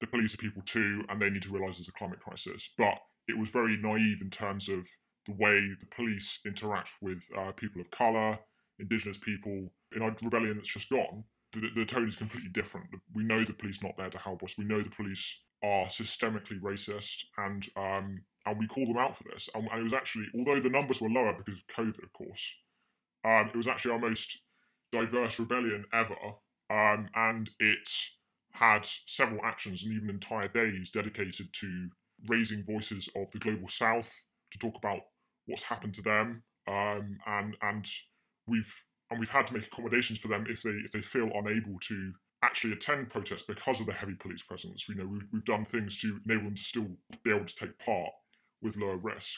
the 0.00 0.06
police 0.06 0.34
are 0.34 0.38
people 0.38 0.62
too, 0.64 1.04
and 1.08 1.20
they 1.20 1.28
need 1.28 1.42
to 1.42 1.50
realise 1.50 1.76
there's 1.76 1.88
a 1.88 1.92
climate 1.92 2.20
crisis. 2.20 2.70
But 2.78 2.98
it 3.26 3.36
was 3.36 3.50
very 3.50 3.76
naive 3.76 4.22
in 4.22 4.30
terms 4.30 4.68
of 4.68 4.86
the 5.26 5.34
way 5.34 5.60
the 5.78 5.86
police 5.94 6.40
interact 6.46 6.90
with 7.02 7.22
uh, 7.36 7.52
people 7.52 7.80
of 7.80 7.90
colour, 7.90 8.38
indigenous 8.78 9.18
people. 9.18 9.70
In 9.94 10.02
our 10.02 10.14
rebellion 10.22 10.56
that's 10.56 10.72
just 10.72 10.90
gone, 10.90 11.24
the, 11.52 11.68
the 11.74 11.84
tone 11.84 12.08
is 12.08 12.16
completely 12.16 12.50
different. 12.50 12.86
We 13.14 13.24
know 13.24 13.44
the 13.44 13.52
police 13.52 13.82
not 13.82 13.96
there 13.98 14.10
to 14.10 14.18
help 14.18 14.42
us. 14.42 14.56
We 14.56 14.64
know 14.64 14.82
the 14.82 14.90
police 14.90 15.34
are 15.62 15.86
systemically 15.86 16.60
racist, 16.60 17.24
and 17.36 17.66
um, 17.76 18.22
and 18.46 18.58
we 18.58 18.66
call 18.66 18.86
them 18.86 18.96
out 18.96 19.16
for 19.16 19.24
this. 19.24 19.48
And, 19.54 19.68
and, 19.70 19.80
it 19.80 19.84
was 19.84 19.92
actually, 19.92 20.26
although 20.36 20.60
the 20.60 20.68
numbers 20.68 21.00
were 21.00 21.10
lower 21.10 21.34
because 21.36 21.60
of 21.60 21.84
COVID, 21.84 22.02
of 22.02 22.12
course, 22.12 22.42
um, 23.24 23.50
it 23.52 23.56
was 23.56 23.66
actually 23.66 23.92
our 23.92 23.98
most 23.98 24.40
diverse 24.92 25.38
rebellion 25.38 25.84
ever, 25.92 26.16
um, 26.70 27.08
and 27.14 27.50
it 27.58 27.88
had 28.52 28.88
several 29.06 29.40
actions 29.44 29.82
and 29.84 29.92
even 29.92 30.10
entire 30.10 30.48
days 30.48 30.90
dedicated 30.90 31.48
to 31.52 31.88
raising 32.26 32.64
voices 32.64 33.08
of 33.14 33.30
the 33.32 33.38
global 33.38 33.68
south 33.68 34.12
to 34.52 34.58
talk 34.58 34.74
about 34.76 35.00
what's 35.46 35.64
happened 35.64 35.94
to 35.94 36.02
them, 36.02 36.42
um, 36.66 37.18
and 37.26 37.56
and 37.62 37.88
we've 38.46 38.82
and 39.10 39.20
we've 39.20 39.28
had 39.30 39.46
to 39.46 39.54
make 39.54 39.66
accommodations 39.66 40.18
for 40.18 40.28
them 40.28 40.46
if 40.48 40.62
they 40.62 40.70
if 40.84 40.92
they 40.92 41.02
feel 41.02 41.30
unable 41.34 41.78
to 41.80 42.12
actually 42.42 42.72
attend 42.72 43.10
protests 43.10 43.42
because 43.42 43.80
of 43.80 43.86
the 43.86 43.92
heavy 43.92 44.14
police 44.14 44.42
presence. 44.42 44.88
You 44.88 44.94
know, 44.94 45.06
we've, 45.06 45.26
we've 45.32 45.44
done 45.44 45.64
things 45.64 45.98
to 46.00 46.20
enable 46.24 46.44
them 46.44 46.54
to 46.54 46.62
still 46.62 46.86
be 47.24 47.30
able 47.30 47.46
to 47.46 47.56
take 47.56 47.78
part 47.78 48.10
with 48.62 48.76
lower 48.76 48.96
risk. 48.96 49.30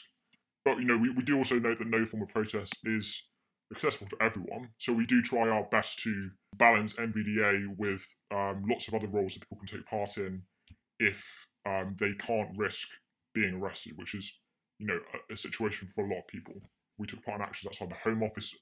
But 0.63 0.77
you 0.77 0.85
know, 0.85 0.97
we, 0.97 1.09
we 1.09 1.23
do 1.23 1.37
also 1.37 1.59
know 1.59 1.75
that 1.75 1.87
no 1.87 2.05
form 2.05 2.23
of 2.23 2.29
protest 2.29 2.75
is 2.83 3.23
accessible 3.71 4.07
to 4.07 4.17
everyone. 4.21 4.69
So 4.79 4.93
we 4.93 5.05
do 5.05 5.21
try 5.21 5.49
our 5.49 5.63
best 5.71 5.99
to 5.99 6.29
balance 6.57 6.93
NVDA 6.93 7.75
with 7.77 8.05
um, 8.31 8.63
lots 8.69 8.87
of 8.87 8.93
other 8.93 9.07
roles 9.07 9.33
that 9.33 9.41
people 9.41 9.57
can 9.57 9.77
take 9.77 9.87
part 9.87 10.17
in 10.17 10.43
if 10.99 11.47
um, 11.67 11.95
they 11.99 12.13
can't 12.13 12.49
risk 12.57 12.87
being 13.33 13.55
arrested, 13.55 13.93
which 13.95 14.13
is, 14.13 14.31
you 14.77 14.87
know, 14.87 14.99
a, 15.13 15.33
a, 15.33 15.37
situation 15.37 15.87
for 15.87 16.05
a 16.05 16.09
lot 16.09 16.19
of 16.19 16.27
people. 16.27 16.53
We 16.97 17.07
took 17.07 17.23
part 17.23 17.39
in 17.39 17.45
actions 17.45 17.67
outside 17.73 17.89
the 17.89 18.09
Home 18.09 18.23
Office, 18.23 18.53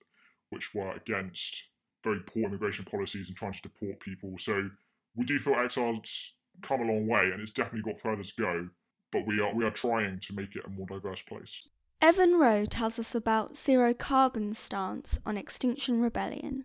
which 0.52 0.74
were 0.74 0.92
against 0.92 1.64
very 2.04 2.20
poor 2.22 2.44
immigration 2.44 2.86
policies 2.86 3.28
and 3.28 3.38
trying 3.38 3.54
to 3.54 3.62
deport 3.62 4.00
people. 4.00 4.36
So 4.40 4.70
we 5.16 5.26
do 5.26 5.40
feel 5.40 5.54
XR's 5.54 6.34
come 6.62 6.82
a 6.82 6.86
long 6.86 7.08
way, 7.08 7.32
and 7.32 7.42
it's 7.42 7.52
definitely 7.52 7.92
got 7.92 8.02
further 8.02 8.24
to 8.24 8.34
go. 8.38 8.70
But 9.12 9.26
we 9.26 9.40
are 9.40 9.54
we 9.54 9.66
are 9.66 9.72
trying 9.72 10.20
to 10.20 10.34
make 10.34 10.56
it 10.56 10.66
a 10.66 10.70
more 10.70 10.86
diverse 10.88 11.22
place. 11.22 11.68
Evan 12.02 12.40
Rowe 12.40 12.66
tells 12.66 12.98
us 12.98 13.14
about 13.14 13.58
Zero 13.58 13.94
Carbon's 13.94 14.58
stance 14.58 15.20
on 15.26 15.36
Extinction 15.36 16.02
Rebellion. 16.02 16.64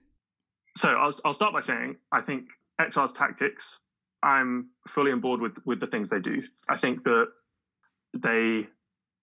So 0.76 0.88
I'll, 0.88 1.12
I'll 1.24 1.34
start 1.34 1.52
by 1.52 1.60
saying 1.60 1.96
I 2.12 2.20
think 2.20 2.46
XR's 2.80 3.12
tactics, 3.12 3.78
I'm 4.22 4.70
fully 4.88 5.12
on 5.12 5.20
board 5.20 5.40
with, 5.40 5.56
with 5.64 5.80
the 5.80 5.86
things 5.86 6.08
they 6.10 6.20
do. 6.20 6.42
I 6.68 6.76
think 6.76 7.04
that 7.04 7.26
they, 8.14 8.66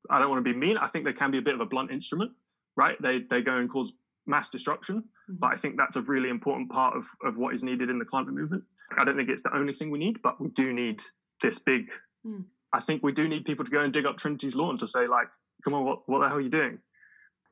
I 0.10 0.20
don't 0.20 0.30
want 0.30 0.44
to 0.44 0.54
be 0.54 0.58
mean, 0.58 0.78
I 0.78 0.88
think 0.88 1.06
they 1.06 1.14
can 1.14 1.32
be 1.32 1.38
a 1.38 1.42
bit 1.42 1.54
of 1.54 1.62
a 1.62 1.66
blunt 1.66 1.92
instrument, 1.92 2.32
right? 2.76 3.02
They, 3.02 3.20
they 3.30 3.42
go 3.42 3.58
and 3.58 3.70
cause 3.70 3.94
mass 4.26 4.50
destruction, 4.50 4.98
mm-hmm. 4.98 5.36
but 5.40 5.52
I 5.52 5.56
think 5.56 5.78
that's 5.78 5.96
a 5.96 6.02
really 6.02 6.30
important 6.30 6.70
part 6.70 6.96
of, 6.96 7.06
of 7.24 7.38
what 7.38 7.54
is 7.54 7.64
needed 7.64 7.90
in 7.90 8.00
the 8.00 8.06
climate 8.06 8.34
movement. 8.34 8.64
I 8.98 9.06
don't 9.06 9.16
think 9.16 9.30
it's 9.30 9.44
the 9.44 9.56
only 9.56 9.74
thing 9.74 9.90
we 9.90 10.00
need, 10.00 10.22
but 10.22 10.40
we 10.42 10.50
do 10.50 10.74
need 10.74 11.02
this 11.42 11.60
big. 11.60 11.90
Mm. 12.26 12.44
I 12.74 12.82
think 12.82 13.04
we 13.04 13.12
do 13.12 13.28
need 13.28 13.46
people 13.46 13.66
to 13.66 13.72
go 13.72 13.80
and 13.80 13.94
dig 13.94 14.06
up 14.06 14.18
Trinity's 14.18 14.56
lawn 14.56 14.78
to 14.80 14.88
say, 14.88 15.06
like, 15.06 15.28
come 15.64 15.74
on, 15.74 15.86
what, 15.86 16.08
what 16.08 16.22
the 16.22 16.28
hell 16.28 16.38
are 16.38 16.42
you 16.42 16.50
doing? 16.50 16.80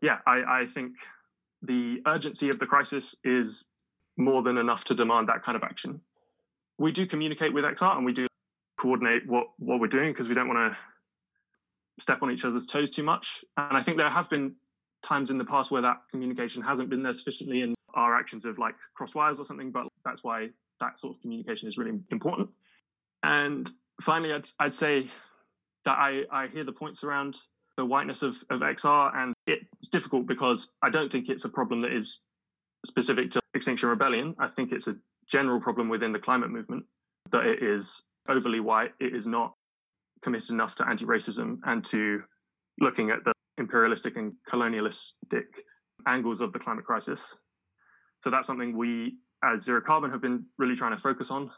Yeah, 0.01 0.17
I, 0.25 0.61
I 0.61 0.65
think 0.73 0.93
the 1.61 2.01
urgency 2.07 2.49
of 2.49 2.59
the 2.59 2.65
crisis 2.65 3.15
is 3.23 3.65
more 4.17 4.43
than 4.43 4.57
enough 4.57 4.83
to 4.85 4.95
demand 4.95 5.29
that 5.29 5.43
kind 5.43 5.55
of 5.55 5.63
action. 5.63 5.99
We 6.77 6.91
do 6.91 7.05
communicate 7.05 7.53
with 7.53 7.65
XR 7.65 7.97
and 7.97 8.05
we 8.05 8.13
do 8.13 8.27
coordinate 8.79 9.27
what, 9.27 9.47
what 9.57 9.79
we're 9.79 9.87
doing 9.87 10.11
because 10.11 10.27
we 10.27 10.35
don't 10.35 10.47
want 10.47 10.73
to 10.73 10.77
step 12.01 12.23
on 12.23 12.31
each 12.31 12.45
other's 12.45 12.65
toes 12.65 12.89
too 12.89 13.03
much. 13.03 13.43
And 13.57 13.77
I 13.77 13.83
think 13.83 13.97
there 13.97 14.09
have 14.09 14.29
been 14.29 14.55
times 15.03 15.29
in 15.29 15.37
the 15.37 15.45
past 15.45 15.71
where 15.71 15.81
that 15.81 16.01
communication 16.11 16.61
hasn't 16.61 16.89
been 16.89 17.03
there 17.03 17.13
sufficiently 17.13 17.61
and 17.61 17.75
our 17.93 18.15
actions 18.15 18.45
have 18.45 18.57
like 18.57 18.75
crossed 18.93 19.15
wires 19.15 19.39
or 19.39 19.45
something, 19.45 19.71
but 19.71 19.87
that's 20.05 20.23
why 20.23 20.49
that 20.79 20.99
sort 20.99 21.15
of 21.15 21.21
communication 21.21 21.67
is 21.67 21.77
really 21.77 21.99
important. 22.11 22.49
And 23.23 23.69
finally, 24.01 24.33
I'd, 24.33 24.47
I'd 24.59 24.73
say 24.73 25.09
that 25.85 25.97
I, 25.97 26.23
I 26.31 26.47
hear 26.47 26.63
the 26.63 26.71
points 26.71 27.03
around 27.03 27.37
the 27.77 27.85
whiteness 27.85 28.21
of, 28.21 28.35
of 28.49 28.61
XR, 28.61 29.15
and 29.15 29.33
it's 29.47 29.87
difficult 29.89 30.27
because 30.27 30.69
I 30.81 30.89
don't 30.89 31.11
think 31.11 31.29
it's 31.29 31.45
a 31.45 31.49
problem 31.49 31.81
that 31.81 31.93
is 31.93 32.19
specific 32.85 33.31
to 33.31 33.41
Extinction 33.53 33.89
Rebellion. 33.89 34.35
I 34.39 34.47
think 34.47 34.71
it's 34.71 34.87
a 34.87 34.95
general 35.31 35.59
problem 35.59 35.89
within 35.89 36.11
the 36.11 36.19
climate 36.19 36.49
movement 36.49 36.85
that 37.31 37.45
it 37.45 37.63
is 37.63 38.03
overly 38.27 38.59
white. 38.59 38.91
It 38.99 39.15
is 39.15 39.25
not 39.27 39.53
committed 40.21 40.49
enough 40.49 40.75
to 40.75 40.87
anti-racism 40.87 41.59
and 41.65 41.83
to 41.85 42.23
looking 42.79 43.09
at 43.09 43.23
the 43.23 43.33
imperialistic 43.59 44.17
and 44.17 44.33
colonialistic 44.47 45.45
angles 46.07 46.41
of 46.41 46.53
the 46.53 46.59
climate 46.59 46.85
crisis. 46.85 47.37
So 48.21 48.29
that's 48.29 48.47
something 48.47 48.75
we, 48.75 49.17
as 49.43 49.63
Zero 49.63 49.81
Carbon, 49.81 50.11
have 50.11 50.21
been 50.21 50.45
really 50.57 50.75
trying 50.75 50.95
to 50.95 51.01
focus 51.01 51.31
on. 51.31 51.51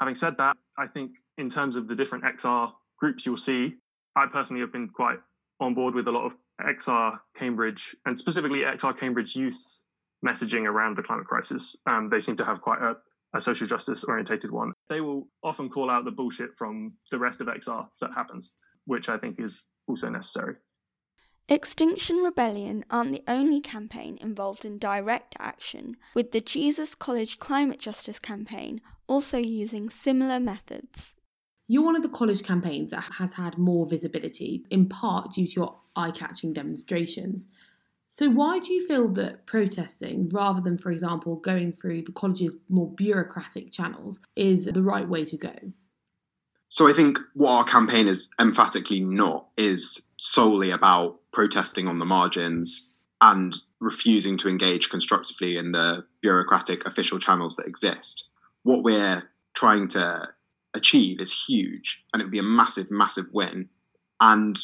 Having 0.00 0.14
said 0.14 0.34
that, 0.38 0.56
I 0.78 0.86
think 0.86 1.12
in 1.38 1.48
terms 1.50 1.76
of 1.76 1.88
the 1.88 1.94
different 1.94 2.24
XR 2.24 2.70
groups 2.98 3.26
you'll 3.26 3.36
see, 3.36 3.74
I 4.16 4.26
personally 4.26 4.60
have 4.60 4.72
been 4.72 4.88
quite 4.88 5.18
on 5.60 5.74
board 5.74 5.94
with 5.94 6.08
a 6.08 6.12
lot 6.12 6.26
of 6.26 6.36
XR 6.60 7.18
Cambridge 7.36 7.96
and 8.06 8.16
specifically 8.16 8.60
XR 8.60 8.98
Cambridge 8.98 9.34
youth's 9.34 9.84
messaging 10.26 10.64
around 10.64 10.96
the 10.96 11.02
climate 11.02 11.26
crisis. 11.26 11.76
Um, 11.86 12.08
they 12.10 12.20
seem 12.20 12.36
to 12.36 12.44
have 12.44 12.60
quite 12.60 12.80
a, 12.82 12.96
a 13.36 13.40
social 13.40 13.66
justice 13.66 14.04
orientated 14.04 14.50
one. 14.50 14.72
They 14.88 15.00
will 15.00 15.28
often 15.42 15.68
call 15.68 15.90
out 15.90 16.04
the 16.04 16.10
bullshit 16.10 16.50
from 16.56 16.92
the 17.10 17.18
rest 17.18 17.40
of 17.40 17.48
XR 17.48 17.86
that 18.00 18.10
happens, 18.14 18.50
which 18.86 19.08
I 19.08 19.18
think 19.18 19.36
is 19.38 19.64
also 19.88 20.08
necessary. 20.08 20.56
Extinction 21.50 22.18
Rebellion 22.18 22.84
aren't 22.90 23.12
the 23.12 23.24
only 23.26 23.62
campaign 23.62 24.18
involved 24.20 24.66
in 24.66 24.76
direct 24.76 25.34
action, 25.38 25.96
with 26.12 26.32
the 26.32 26.42
Jesus 26.42 26.94
College 26.94 27.38
Climate 27.38 27.78
Justice 27.78 28.18
campaign 28.18 28.82
also 29.06 29.38
using 29.38 29.88
similar 29.88 30.38
methods. 30.38 31.14
You're 31.66 31.84
one 31.84 31.96
of 31.96 32.02
the 32.02 32.10
college 32.10 32.42
campaigns 32.42 32.90
that 32.90 33.04
has 33.16 33.32
had 33.32 33.56
more 33.56 33.86
visibility, 33.86 34.66
in 34.68 34.90
part 34.90 35.32
due 35.32 35.46
to 35.46 35.52
your 35.54 35.78
eye 35.96 36.10
catching 36.10 36.52
demonstrations. 36.52 37.48
So, 38.10 38.28
why 38.28 38.58
do 38.58 38.74
you 38.74 38.86
feel 38.86 39.08
that 39.14 39.46
protesting, 39.46 40.28
rather 40.28 40.60
than, 40.60 40.76
for 40.76 40.90
example, 40.90 41.36
going 41.36 41.72
through 41.72 42.02
the 42.02 42.12
college's 42.12 42.56
more 42.68 42.92
bureaucratic 42.92 43.72
channels, 43.72 44.20
is 44.36 44.66
the 44.66 44.82
right 44.82 45.08
way 45.08 45.24
to 45.24 45.38
go? 45.38 45.54
So, 46.68 46.86
I 46.86 46.92
think 46.92 47.18
what 47.32 47.50
our 47.52 47.64
campaign 47.64 48.06
is 48.06 48.30
emphatically 48.38 49.00
not 49.00 49.48
is 49.56 50.04
solely 50.18 50.70
about 50.70 51.18
protesting 51.32 51.88
on 51.88 51.98
the 51.98 52.04
margins 52.04 52.90
and 53.20 53.54
refusing 53.80 54.36
to 54.38 54.48
engage 54.48 54.90
constructively 54.90 55.56
in 55.56 55.72
the 55.72 56.04
bureaucratic 56.20 56.86
official 56.86 57.18
channels 57.18 57.56
that 57.56 57.66
exist. 57.66 58.28
What 58.62 58.82
we're 58.82 59.22
trying 59.54 59.88
to 59.88 60.28
achieve 60.74 61.20
is 61.20 61.46
huge 61.46 62.04
and 62.12 62.20
it 62.20 62.26
would 62.26 62.32
be 62.32 62.38
a 62.38 62.44
massive, 62.44 62.90
massive 62.90 63.26
win. 63.32 63.68
And 64.20 64.58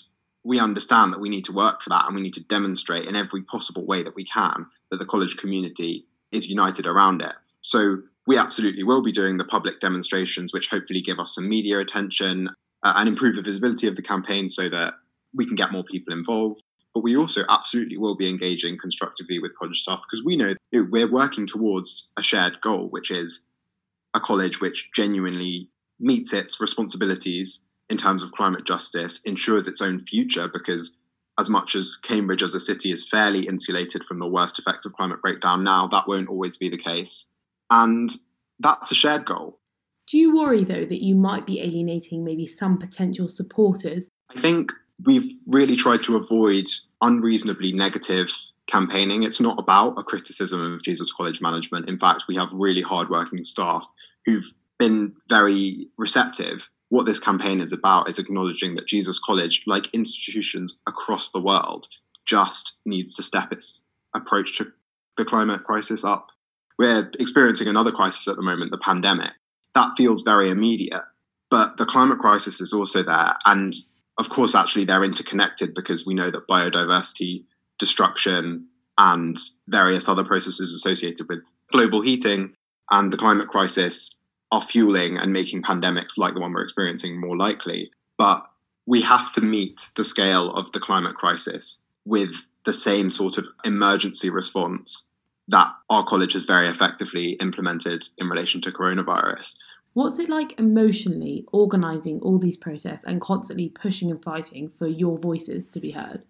we 0.44 0.60
understand 0.60 1.12
that 1.12 1.20
we 1.20 1.30
need 1.30 1.44
to 1.44 1.52
work 1.52 1.80
for 1.80 1.90
that 1.90 2.06
and 2.06 2.14
we 2.14 2.20
need 2.20 2.34
to 2.34 2.44
demonstrate 2.44 3.08
in 3.08 3.16
every 3.16 3.42
possible 3.42 3.86
way 3.86 4.02
that 4.02 4.14
we 4.14 4.24
can 4.24 4.66
that 4.90 4.98
the 4.98 5.06
college 5.06 5.36
community 5.36 6.06
is 6.32 6.50
united 6.50 6.86
around 6.86 7.22
it. 7.22 7.34
So 7.62 7.98
we 8.26 8.36
absolutely 8.36 8.84
will 8.84 9.02
be 9.02 9.12
doing 9.12 9.38
the 9.38 9.44
public 9.44 9.80
demonstrations, 9.80 10.52
which 10.52 10.68
hopefully 10.68 11.00
give 11.00 11.18
us 11.18 11.34
some 11.34 11.48
media 11.48 11.78
attention 11.78 12.50
uh, 12.82 12.92
and 12.96 13.08
improve 13.08 13.36
the 13.36 13.42
visibility 13.42 13.86
of 13.86 13.96
the 13.96 14.02
campaign 14.02 14.48
so 14.48 14.68
that 14.68 14.94
we 15.34 15.46
can 15.46 15.54
get 15.54 15.72
more 15.72 15.84
people 15.84 16.12
involved. 16.12 16.62
But 16.94 17.02
we 17.02 17.16
also 17.16 17.44
absolutely 17.48 17.96
will 17.96 18.16
be 18.16 18.28
engaging 18.28 18.78
constructively 18.78 19.40
with 19.40 19.56
college 19.56 19.80
staff 19.80 20.02
because 20.08 20.24
we 20.24 20.36
know, 20.36 20.54
you 20.70 20.82
know 20.82 20.88
we're 20.90 21.10
working 21.10 21.46
towards 21.46 22.12
a 22.16 22.22
shared 22.22 22.60
goal, 22.60 22.88
which 22.88 23.10
is 23.10 23.48
a 24.14 24.20
college 24.20 24.60
which 24.60 24.90
genuinely 24.94 25.68
meets 25.98 26.32
its 26.32 26.60
responsibilities 26.60 27.66
in 27.90 27.96
terms 27.96 28.22
of 28.22 28.32
climate 28.32 28.64
justice, 28.64 29.20
ensures 29.24 29.66
its 29.66 29.82
own 29.82 29.98
future 29.98 30.48
because 30.48 30.96
as 31.38 31.50
much 31.50 31.74
as 31.74 31.96
Cambridge 31.96 32.42
as 32.42 32.54
a 32.54 32.60
city 32.60 32.92
is 32.92 33.08
fairly 33.08 33.46
insulated 33.46 34.04
from 34.04 34.20
the 34.20 34.28
worst 34.28 34.58
effects 34.58 34.86
of 34.86 34.92
climate 34.92 35.20
breakdown 35.20 35.64
now, 35.64 35.88
that 35.88 36.06
won't 36.06 36.28
always 36.28 36.56
be 36.56 36.68
the 36.68 36.78
case. 36.78 37.30
And 37.70 38.10
that's 38.60 38.92
a 38.92 38.94
shared 38.94 39.24
goal. 39.24 39.58
Do 40.06 40.18
you 40.18 40.34
worry, 40.36 40.64
though, 40.64 40.84
that 40.84 41.02
you 41.02 41.14
might 41.14 41.46
be 41.46 41.60
alienating 41.60 42.24
maybe 42.24 42.46
some 42.46 42.78
potential 42.78 43.28
supporters? 43.28 44.08
I 44.34 44.38
think 44.38 44.72
we've 45.04 45.30
really 45.46 45.76
tried 45.76 46.02
to 46.04 46.16
avoid 46.16 46.66
unreasonably 47.00 47.72
negative 47.72 48.30
campaigning. 48.66 49.22
It's 49.22 49.40
not 49.40 49.58
about 49.58 49.98
a 49.98 50.02
criticism 50.02 50.72
of 50.72 50.82
Jesus 50.82 51.12
College 51.12 51.40
management. 51.40 51.88
In 51.88 51.98
fact, 51.98 52.24
we 52.28 52.36
have 52.36 52.52
really 52.52 52.82
hardworking 52.82 53.44
staff 53.44 53.86
who've 54.24 54.52
been 54.78 55.14
very 55.28 55.88
receptive. 55.96 56.70
What 56.88 57.06
this 57.06 57.20
campaign 57.20 57.60
is 57.60 57.72
about 57.72 58.08
is 58.08 58.18
acknowledging 58.18 58.74
that 58.74 58.86
Jesus 58.86 59.18
College, 59.18 59.62
like 59.66 59.92
institutions 59.92 60.80
across 60.86 61.30
the 61.30 61.40
world, 61.40 61.88
just 62.24 62.76
needs 62.86 63.14
to 63.14 63.22
step 63.22 63.52
its 63.52 63.84
approach 64.14 64.56
to 64.58 64.72
the 65.16 65.24
climate 65.24 65.64
crisis 65.64 66.04
up. 66.04 66.28
We're 66.78 67.10
experiencing 67.18 67.68
another 67.68 67.92
crisis 67.92 68.26
at 68.28 68.36
the 68.36 68.42
moment, 68.42 68.70
the 68.70 68.78
pandemic. 68.78 69.32
That 69.74 69.96
feels 69.96 70.22
very 70.22 70.50
immediate. 70.50 71.02
But 71.50 71.76
the 71.76 71.84
climate 71.84 72.18
crisis 72.18 72.60
is 72.60 72.72
also 72.72 73.02
there. 73.02 73.36
And 73.44 73.74
of 74.18 74.28
course, 74.28 74.54
actually, 74.54 74.84
they're 74.84 75.04
interconnected 75.04 75.74
because 75.74 76.06
we 76.06 76.14
know 76.14 76.30
that 76.30 76.48
biodiversity 76.48 77.44
destruction 77.78 78.66
and 78.96 79.36
various 79.68 80.08
other 80.08 80.24
processes 80.24 80.72
associated 80.72 81.28
with 81.28 81.40
global 81.70 82.00
heating 82.00 82.54
and 82.90 83.12
the 83.12 83.16
climate 83.16 83.48
crisis 83.48 84.18
are 84.52 84.62
fueling 84.62 85.16
and 85.16 85.32
making 85.32 85.62
pandemics 85.62 86.16
like 86.16 86.34
the 86.34 86.40
one 86.40 86.52
we're 86.52 86.62
experiencing 86.62 87.20
more 87.20 87.36
likely. 87.36 87.90
But 88.16 88.46
we 88.86 89.00
have 89.00 89.32
to 89.32 89.40
meet 89.40 89.88
the 89.96 90.04
scale 90.04 90.52
of 90.52 90.70
the 90.72 90.80
climate 90.80 91.16
crisis 91.16 91.82
with 92.04 92.44
the 92.64 92.72
same 92.72 93.10
sort 93.10 93.38
of 93.38 93.48
emergency 93.64 94.30
response 94.30 95.08
that 95.48 95.72
our 95.90 96.04
college 96.04 96.32
has 96.34 96.44
very 96.44 96.68
effectively 96.68 97.32
implemented 97.40 98.04
in 98.18 98.28
relation 98.28 98.60
to 98.62 98.70
coronavirus. 98.70 99.58
What's 99.94 100.18
it 100.18 100.28
like 100.28 100.58
emotionally 100.58 101.46
organising 101.52 102.18
all 102.20 102.40
these 102.40 102.56
protests 102.56 103.04
and 103.04 103.20
constantly 103.20 103.68
pushing 103.68 104.10
and 104.10 104.22
fighting 104.22 104.68
for 104.68 104.88
your 104.88 105.16
voices 105.16 105.68
to 105.70 105.78
be 105.78 105.92
heard? 105.92 106.24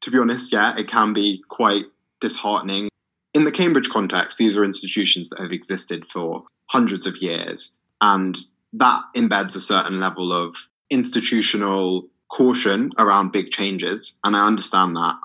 To 0.00 0.10
be 0.10 0.18
honest, 0.18 0.50
yeah, 0.50 0.74
it 0.78 0.88
can 0.88 1.12
be 1.12 1.44
quite 1.50 1.84
disheartening. 2.20 2.88
In 3.34 3.44
the 3.44 3.52
Cambridge 3.52 3.90
context, 3.90 4.38
these 4.38 4.56
are 4.56 4.64
institutions 4.64 5.28
that 5.28 5.40
have 5.40 5.52
existed 5.52 6.06
for 6.06 6.44
hundreds 6.70 7.06
of 7.06 7.18
years, 7.18 7.76
and 8.00 8.38
that 8.72 9.02
embeds 9.14 9.54
a 9.56 9.60
certain 9.60 10.00
level 10.00 10.32
of 10.32 10.70
institutional 10.88 12.08
caution 12.30 12.92
around 12.96 13.30
big 13.30 13.50
changes. 13.50 14.18
And 14.24 14.34
I 14.34 14.46
understand 14.46 14.96
that. 14.96 15.16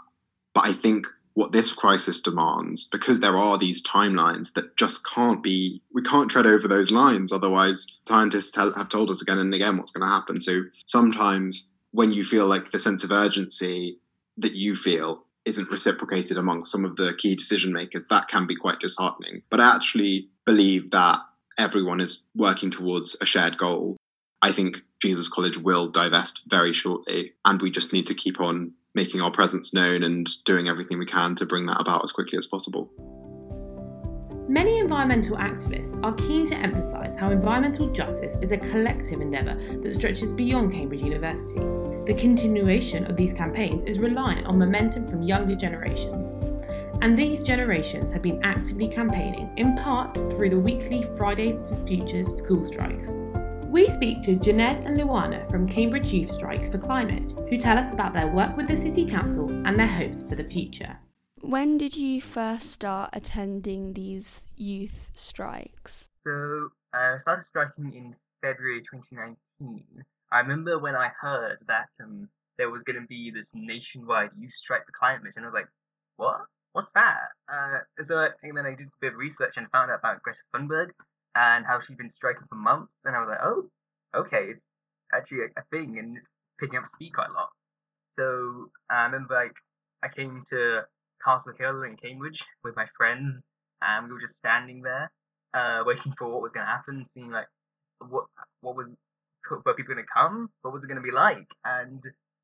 But 0.53 0.65
I 0.65 0.73
think 0.73 1.07
what 1.37 1.51
this 1.51 1.71
crisis 1.71 2.19
demands, 2.19 2.85
because 2.85 3.19
there 3.19 3.37
are 3.37 3.59
these 3.59 3.85
timelines 3.85 4.53
that 4.53 4.75
just 4.75 5.07
can't 5.07 5.43
be, 5.43 5.79
we 5.93 6.01
can't 6.01 6.31
tread 6.31 6.47
over 6.47 6.67
those 6.67 6.89
lines. 6.89 7.31
Otherwise, 7.31 7.85
scientists 8.07 8.49
tell, 8.49 8.73
have 8.73 8.89
told 8.89 9.11
us 9.11 9.21
again 9.21 9.37
and 9.37 9.53
again 9.53 9.77
what's 9.77 9.91
going 9.91 10.01
to 10.01 10.11
happen. 10.11 10.41
So 10.41 10.63
sometimes 10.85 11.69
when 11.91 12.11
you 12.11 12.23
feel 12.23 12.47
like 12.47 12.71
the 12.71 12.79
sense 12.79 13.03
of 13.03 13.11
urgency 13.11 13.99
that 14.37 14.53
you 14.53 14.75
feel 14.75 15.25
isn't 15.45 15.69
reciprocated 15.69 16.39
among 16.39 16.63
some 16.63 16.83
of 16.83 16.95
the 16.95 17.13
key 17.13 17.35
decision 17.35 17.71
makers, 17.71 18.07
that 18.07 18.27
can 18.27 18.47
be 18.47 18.55
quite 18.55 18.79
disheartening. 18.79 19.43
But 19.51 19.61
I 19.61 19.75
actually 19.75 20.29
believe 20.43 20.89
that 20.89 21.19
everyone 21.59 22.01
is 22.01 22.23
working 22.35 22.71
towards 22.71 23.15
a 23.21 23.27
shared 23.27 23.59
goal. 23.59 23.95
I 24.41 24.51
think 24.51 24.77
Jesus 24.99 25.29
College 25.29 25.59
will 25.59 25.87
divest 25.87 26.45
very 26.47 26.73
shortly, 26.73 27.33
and 27.45 27.61
we 27.61 27.69
just 27.69 27.93
need 27.93 28.07
to 28.07 28.15
keep 28.15 28.41
on 28.41 28.73
making 28.95 29.21
our 29.21 29.31
presence 29.31 29.73
known 29.73 30.03
and 30.03 30.27
doing 30.45 30.67
everything 30.67 30.97
we 30.97 31.05
can 31.05 31.35
to 31.35 31.45
bring 31.45 31.65
that 31.67 31.79
about 31.79 32.03
as 32.03 32.11
quickly 32.11 32.37
as 32.37 32.45
possible. 32.45 32.89
Many 34.49 34.79
environmental 34.79 35.35
activists 35.35 36.01
are 36.05 36.13
keen 36.13 36.47
to 36.47 36.55
emphasise 36.55 37.17
how 37.17 37.31
environmental 37.31 37.89
justice 37.89 38.37
is 38.41 38.53
a 38.53 38.57
collective 38.57 39.19
endeavour 39.19 39.55
that 39.81 39.93
stretches 39.93 40.31
beyond 40.31 40.71
Cambridge 40.71 41.01
University. 41.01 41.59
The 42.05 42.15
continuation 42.17 43.05
of 43.07 43.17
these 43.17 43.33
campaigns 43.33 43.83
is 43.83 43.99
reliant 43.99 44.47
on 44.47 44.57
momentum 44.57 45.05
from 45.05 45.21
younger 45.21 45.53
generations. 45.53 46.29
And 47.01 47.19
these 47.19 47.43
generations 47.43 48.11
have 48.13 48.21
been 48.21 48.41
actively 48.41 48.87
campaigning, 48.87 49.51
in 49.57 49.75
part 49.75 50.15
through 50.31 50.49
the 50.49 50.57
weekly 50.57 51.05
Fridays 51.17 51.59
for 51.59 51.75
Futures 51.85 52.37
school 52.37 52.63
strikes. 52.63 53.15
We 53.77 53.87
speak 53.89 54.23
to 54.23 54.37
Janed 54.37 54.87
and 54.87 54.99
Luana 54.99 55.47
from 55.51 55.67
Cambridge 55.69 56.11
Youth 56.11 56.31
Strike 56.31 56.71
for 56.71 56.79
Climate, 56.79 57.31
who 57.47 57.59
tell 57.59 57.77
us 57.77 57.93
about 57.93 58.11
their 58.11 58.25
work 58.25 58.57
with 58.57 58.67
the 58.67 58.75
City 58.75 59.05
Council 59.05 59.51
and 59.67 59.77
their 59.77 59.85
hopes 59.85 60.23
for 60.23 60.33
the 60.33 60.43
future. 60.43 60.97
When 61.41 61.77
did 61.77 61.95
you 61.95 62.19
first 62.19 62.71
start 62.71 63.11
attending 63.13 63.93
these 63.93 64.45
youth 64.55 65.11
strikes? 65.13 66.09
So 66.25 66.69
I 66.91 67.17
started 67.17 67.45
striking 67.45 67.93
in 67.93 68.15
February 68.41 68.81
2019. 68.81 69.83
I 70.31 70.39
remember 70.39 70.79
when 70.79 70.95
I 70.95 71.11
heard 71.21 71.59
that 71.67 71.91
um, 72.03 72.27
there 72.57 72.71
was 72.71 72.81
going 72.81 72.99
to 72.99 73.05
be 73.07 73.29
this 73.29 73.51
nationwide 73.53 74.31
youth 74.39 74.53
strike 74.53 74.87
for 74.87 74.91
climate, 74.91 75.35
and 75.35 75.45
I 75.45 75.49
was 75.49 75.53
like, 75.53 75.69
"What? 76.15 76.47
What's 76.73 76.89
that?" 76.95 77.27
Uh, 77.47 77.81
so 78.03 78.27
and 78.41 78.57
then 78.57 78.65
I 78.65 78.73
did 78.73 78.87
a 78.87 78.99
bit 78.99 79.13
of 79.13 79.19
research 79.19 79.57
and 79.57 79.69
found 79.69 79.91
out 79.91 79.99
about 79.99 80.23
Greta 80.23 80.39
Thunberg, 80.51 80.89
and 81.37 81.65
how 81.65 81.79
she'd 81.79 81.97
been 81.97 82.09
striking 82.09 82.47
for 82.49 82.55
months. 82.55 82.95
And 83.05 83.15
I 83.15 83.19
was 83.19 83.29
like, 83.29 83.39
oh, 83.43 83.69
okay, 84.15 84.51
it's 84.51 84.65
actually 85.13 85.41
a, 85.41 85.59
a 85.59 85.63
thing 85.71 85.99
and 85.99 86.17
picking 86.59 86.79
up 86.79 86.87
speed 86.87 87.11
quite 87.13 87.29
a 87.29 87.33
lot. 87.33 87.49
So 88.17 88.71
I 88.89 89.03
remember 89.05 89.35
like 89.35 89.53
I 90.03 90.07
came 90.07 90.43
to 90.49 90.81
Castle 91.23 91.53
Hill 91.59 91.83
in 91.83 91.95
Cambridge 91.95 92.43
with 92.63 92.75
my 92.75 92.87
friends, 92.97 93.39
and 93.81 94.07
we 94.07 94.13
were 94.13 94.19
just 94.19 94.37
standing 94.37 94.81
there, 94.81 95.11
uh, 95.53 95.83
waiting 95.85 96.13
for 96.17 96.27
what 96.27 96.41
was 96.41 96.51
going 96.51 96.65
to 96.65 96.71
happen, 96.71 97.05
seeing 97.13 97.29
like 97.29 97.47
what 97.99 98.25
what 98.61 98.75
was 98.75 98.87
were 99.49 99.73
people 99.75 99.93
going 99.93 100.05
to 100.05 100.19
come, 100.19 100.49
what 100.61 100.73
was 100.73 100.83
it 100.83 100.87
going 100.87 101.01
to 101.01 101.07
be 101.07 101.11
like, 101.11 101.47
and 101.63 102.03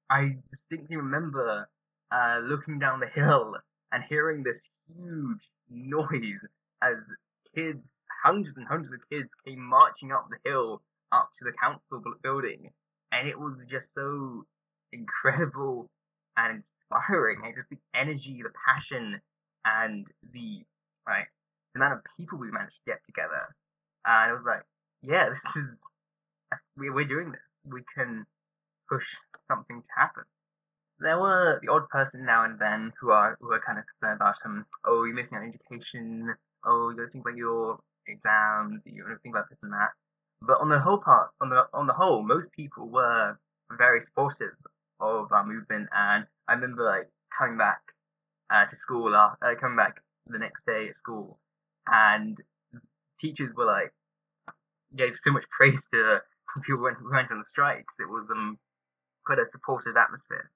I 0.09 0.37
distinctly 0.51 0.97
remember 0.97 1.67
uh, 2.11 2.39
looking 2.43 2.77
down 2.79 2.99
the 2.99 3.07
hill 3.07 3.55
and 3.91 4.03
hearing 4.07 4.43
this 4.43 4.69
huge 4.87 5.49
noise 5.69 6.39
as 6.81 6.97
kids 7.55 7.83
hundreds 8.23 8.57
and 8.57 8.67
hundreds 8.67 8.93
of 8.93 8.99
kids 9.09 9.29
came 9.45 9.61
marching 9.61 10.11
up 10.11 10.27
the 10.29 10.49
hill 10.49 10.81
up 11.11 11.29
to 11.37 11.45
the 11.45 11.51
council 11.51 12.01
building, 12.23 12.71
and 13.11 13.27
it 13.27 13.39
was 13.39 13.65
just 13.69 13.89
so 13.95 14.45
incredible 14.91 15.89
and 16.37 16.63
inspiring. 16.63 17.41
And 17.43 17.55
just 17.55 17.69
the 17.69 17.77
energy, 17.93 18.41
the 18.41 18.51
passion, 18.65 19.21
and 19.65 20.07
the 20.33 20.63
right 21.07 21.27
the 21.73 21.79
amount 21.79 21.93
of 21.93 21.99
people 22.17 22.37
we 22.37 22.51
managed 22.51 22.77
to 22.77 22.91
get 22.91 23.03
together. 23.03 23.55
And 24.05 24.31
it 24.31 24.33
was 24.33 24.43
like, 24.43 24.63
yeah, 25.01 25.29
this 25.29 25.43
is 25.55 25.79
we're 26.77 27.03
doing 27.05 27.31
this. 27.31 27.51
We 27.65 27.81
can 27.95 28.25
push 28.89 29.15
something 29.47 29.81
to 29.81 29.87
happen. 29.95 30.23
There 30.99 31.19
were 31.19 31.59
the 31.61 31.71
odd 31.71 31.89
person 31.89 32.25
now 32.25 32.45
and 32.45 32.59
then 32.59 32.93
who 32.99 33.11
are 33.11 33.37
who 33.41 33.51
are 33.51 33.59
kind 33.59 33.79
of 33.79 33.85
concerned 33.87 34.21
about 34.21 34.37
um, 34.45 34.65
oh, 34.85 35.03
you're 35.03 35.15
missing 35.15 35.35
out 35.35 35.43
on 35.43 35.49
education. 35.49 36.35
Oh, 36.63 36.89
you 36.89 36.97
gotta 36.97 37.09
think 37.09 37.25
about 37.25 37.37
your 37.37 37.79
exams, 38.07 38.81
you 38.85 39.03
know, 39.03 39.15
think 39.21 39.35
about 39.35 39.49
this 39.49 39.59
and 39.63 39.73
that. 39.73 39.89
But 40.41 40.59
on 40.59 40.69
the 40.69 40.79
whole 40.79 40.97
part, 40.97 41.29
on 41.41 41.49
the 41.49 41.67
on 41.73 41.87
the 41.87 41.93
whole, 41.93 42.21
most 42.23 42.51
people 42.51 42.89
were 42.89 43.37
very 43.77 44.01
supportive 44.01 44.55
of 44.99 45.31
our 45.31 45.45
movement, 45.45 45.87
and 45.95 46.25
I 46.47 46.53
remember 46.53 46.83
like 46.83 47.09
coming 47.37 47.57
back 47.57 47.81
uh, 48.49 48.65
to 48.65 48.75
school, 48.75 49.15
uh, 49.15 49.35
coming 49.59 49.77
back 49.77 50.01
the 50.27 50.37
next 50.37 50.65
day 50.65 50.89
at 50.89 50.97
school, 50.97 51.39
and 51.87 52.39
teachers 53.19 53.53
were 53.55 53.65
like 53.65 53.93
gave 54.95 55.15
so 55.17 55.31
much 55.31 55.45
praise 55.57 55.87
to 55.93 56.19
people 56.61 56.77
who 56.77 56.83
went, 56.83 56.97
who 56.97 57.11
went 57.11 57.31
on 57.31 57.39
the 57.39 57.45
strikes. 57.45 57.93
It 57.99 58.09
was 58.09 58.27
um 58.29 58.57
quite 59.25 59.39
a 59.39 59.45
supportive 59.49 59.95
atmosphere. 59.95 60.51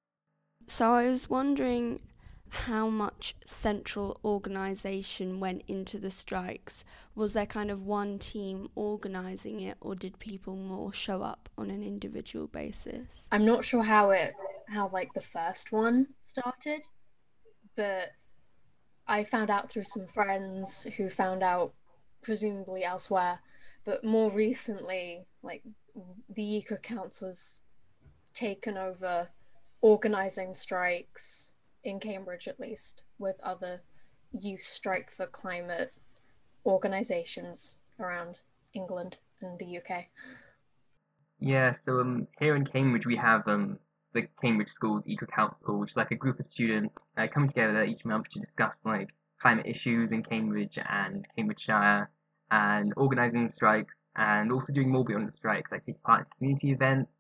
So 0.68 0.94
I 0.94 1.08
was 1.08 1.30
wondering 1.30 2.02
how 2.50 2.90
much 2.90 3.36
central 3.46 4.20
organisation 4.24 5.40
went 5.40 5.64
into 5.68 5.98
the 5.98 6.12
strikes? 6.12 6.84
Was 7.16 7.34
there 7.34 7.46
kind 7.46 7.72
of 7.72 7.84
one 7.84 8.20
team 8.20 8.70
organising 8.76 9.62
it, 9.62 9.78
or 9.82 9.96
did 9.96 10.20
people 10.20 10.56
more 10.56 10.94
show 10.94 11.24
up 11.24 11.50
on 11.58 11.70
an 11.70 11.84
individual 11.84 12.48
basis? 12.48 13.08
I'm 13.32 13.46
not 13.46 13.66
sure 13.66 13.84
how 13.84 14.12
it, 14.12 14.34
how 14.70 14.90
like 14.90 15.14
the 15.14 15.22
first 15.22 15.72
one 15.72 16.08
started, 16.22 16.88
but 17.76 18.12
I 19.08 19.24
found 19.24 19.50
out 19.50 19.72
through 19.72 19.84
some 19.84 20.08
friends 20.08 20.86
who 20.98 21.10
found 21.10 21.44
out 21.44 21.74
presumably 22.22 22.84
elsewhere, 22.84 23.40
but 23.86 24.04
more 24.04 24.34
recently, 24.34 25.26
like 25.42 25.64
the 26.30 26.58
Eco 26.58 26.76
Council 26.78 27.30
has 27.30 27.62
taken 28.34 28.78
over 28.78 29.30
organising 29.82 30.54
strikes 30.54 31.54
in 31.88 32.00
Cambridge 32.00 32.48
at 32.48 32.60
least, 32.60 33.04
with 33.18 33.40
other 33.42 33.82
youth 34.32 34.62
strike 34.62 35.10
for 35.10 35.26
climate 35.26 35.94
organisations 36.66 37.80
around 38.00 38.36
England 38.74 39.18
and 39.42 39.58
the 39.58 39.78
UK. 39.78 40.06
Yeah, 41.40 41.72
so 41.72 42.02
um, 42.02 42.28
here 42.40 42.56
in 42.56 42.66
Cambridge 42.66 43.06
we 43.06 43.16
have 43.16 43.48
um, 43.48 43.80
the 44.14 44.28
Cambridge 44.42 44.70
Schools 44.70 45.08
Eco 45.08 45.26
Council, 45.28 45.80
which 45.80 45.92
is 45.92 45.98
like 45.98 46.12
a 46.12 46.16
group 46.16 46.40
of 46.40 46.46
students 46.46 46.94
uh, 47.18 47.28
together 47.28 47.84
each 47.84 48.04
month 48.04 48.30
to 48.30 48.40
discuss 48.40 48.74
like 48.84 49.10
climate 49.42 49.66
issues 49.66 50.12
in 50.12 50.24
Cambridge 50.24 50.78
and 50.90 51.26
Cambridgeshire, 51.36 52.10
and 52.52 52.94
organising 52.98 53.50
strikes, 53.50 53.94
and 54.16 54.52
also 54.52 54.74
doing 54.74 54.90
more 54.90 55.06
beyond 55.06 55.28
the 55.28 55.36
strikes, 55.36 55.72
like 55.72 55.86
taking 55.86 56.02
part 56.04 56.22
in 56.22 56.26
community 56.38 56.72
events, 56.72 57.12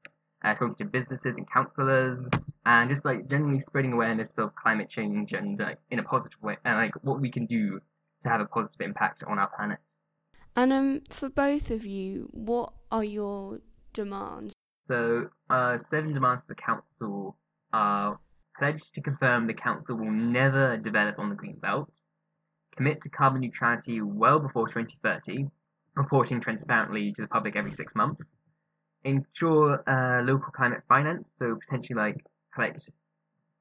uh, 0.44 0.54
talking 0.54 0.76
to 0.76 0.86
businesses 0.86 1.36
and 1.38 1.50
councillors, 1.52 2.20
and 2.66 2.90
just 2.90 3.06
like 3.06 3.28
generally 3.30 3.62
spreading 3.68 3.94
awareness 3.94 4.30
of 4.38 4.56
climate 4.56 4.90
change 4.90 5.34
and 5.34 5.60
like 5.60 5.80
in 5.92 6.00
a 6.00 6.04
positive 6.04 6.42
way, 6.42 6.58
and 6.66 6.78
like 6.78 6.94
what 7.04 7.20
we 7.20 7.32
can 7.32 7.46
do 7.46 7.80
to 8.24 8.30
have 8.30 8.42
a 8.42 8.46
positive 8.46 8.82
impact 8.82 9.24
on 9.24 9.40
our 9.40 9.50
planet. 9.56 9.80
And 10.56 10.74
um, 10.74 11.02
for 11.10 11.30
both 11.30 11.70
of 11.70 11.86
you, 11.86 12.30
what 12.32 12.74
are 12.92 13.04
your 13.04 13.60
demands? 13.94 14.54
So, 14.88 15.30
uh, 15.50 15.78
seven 15.90 16.14
demands 16.14 16.44
of 16.44 16.48
the 16.48 16.56
council 16.56 17.38
are 17.74 18.20
pledge 18.58 18.92
to 18.92 19.02
confirm 19.02 19.48
the 19.48 19.54
council 19.54 19.96
will 19.96 20.12
never 20.12 20.78
develop 20.78 21.20
on 21.20 21.30
the 21.30 21.36
green 21.36 21.58
belt, 21.58 21.92
commit 22.76 23.02
to 23.02 23.10
carbon 23.10 23.42
neutrality 23.42 24.02
well 24.02 24.40
before 24.40 24.68
2030, 24.68 25.48
reporting 25.96 26.40
transparently 26.40 27.12
to 27.12 27.22
the 27.22 27.28
public 27.28 27.56
every 27.56 27.74
six 27.74 27.94
months, 27.96 28.26
ensure 29.08 29.84
uh, 29.90 30.22
local 30.24 30.52
climate 30.52 30.84
finance, 30.88 31.28
so 31.40 31.58
potentially 31.66 31.98
like 31.98 32.26
collect 32.54 32.90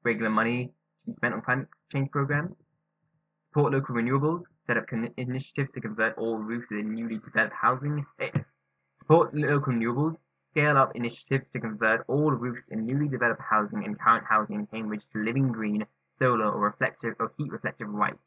regular 0.03 0.29
money 0.29 0.65
to 1.05 1.11
be 1.11 1.15
spent 1.15 1.33
on 1.33 1.41
climate 1.41 1.67
change 1.91 2.11
programs, 2.11 2.55
support 3.49 3.73
local 3.73 3.95
renewables, 3.95 4.43
set 4.65 4.77
up 4.77 4.87
con- 4.87 5.13
initiatives 5.17 5.69
to 5.73 5.81
convert 5.81 6.17
all 6.17 6.37
roofs 6.37 6.67
in 6.71 6.93
newly 6.93 7.17
developed 7.17 7.55
housing, 7.59 8.05
support 8.99 9.33
local 9.33 9.73
renewables, 9.73 10.15
scale 10.51 10.77
up 10.77 10.95
initiatives 10.95 11.47
to 11.53 11.59
convert 11.59 12.03
all 12.07 12.31
roofs 12.31 12.61
in 12.71 12.85
newly 12.85 13.07
developed 13.07 13.41
housing 13.41 13.85
and 13.85 13.99
current 13.99 14.25
housing 14.27 14.55
in 14.55 14.67
Cambridge 14.67 15.03
to 15.13 15.23
living 15.23 15.51
green, 15.51 15.85
solar 16.19 16.51
or 16.51 16.59
reflective 16.59 17.13
or 17.19 17.31
heat 17.37 17.51
reflective 17.51 17.91
white, 17.91 18.17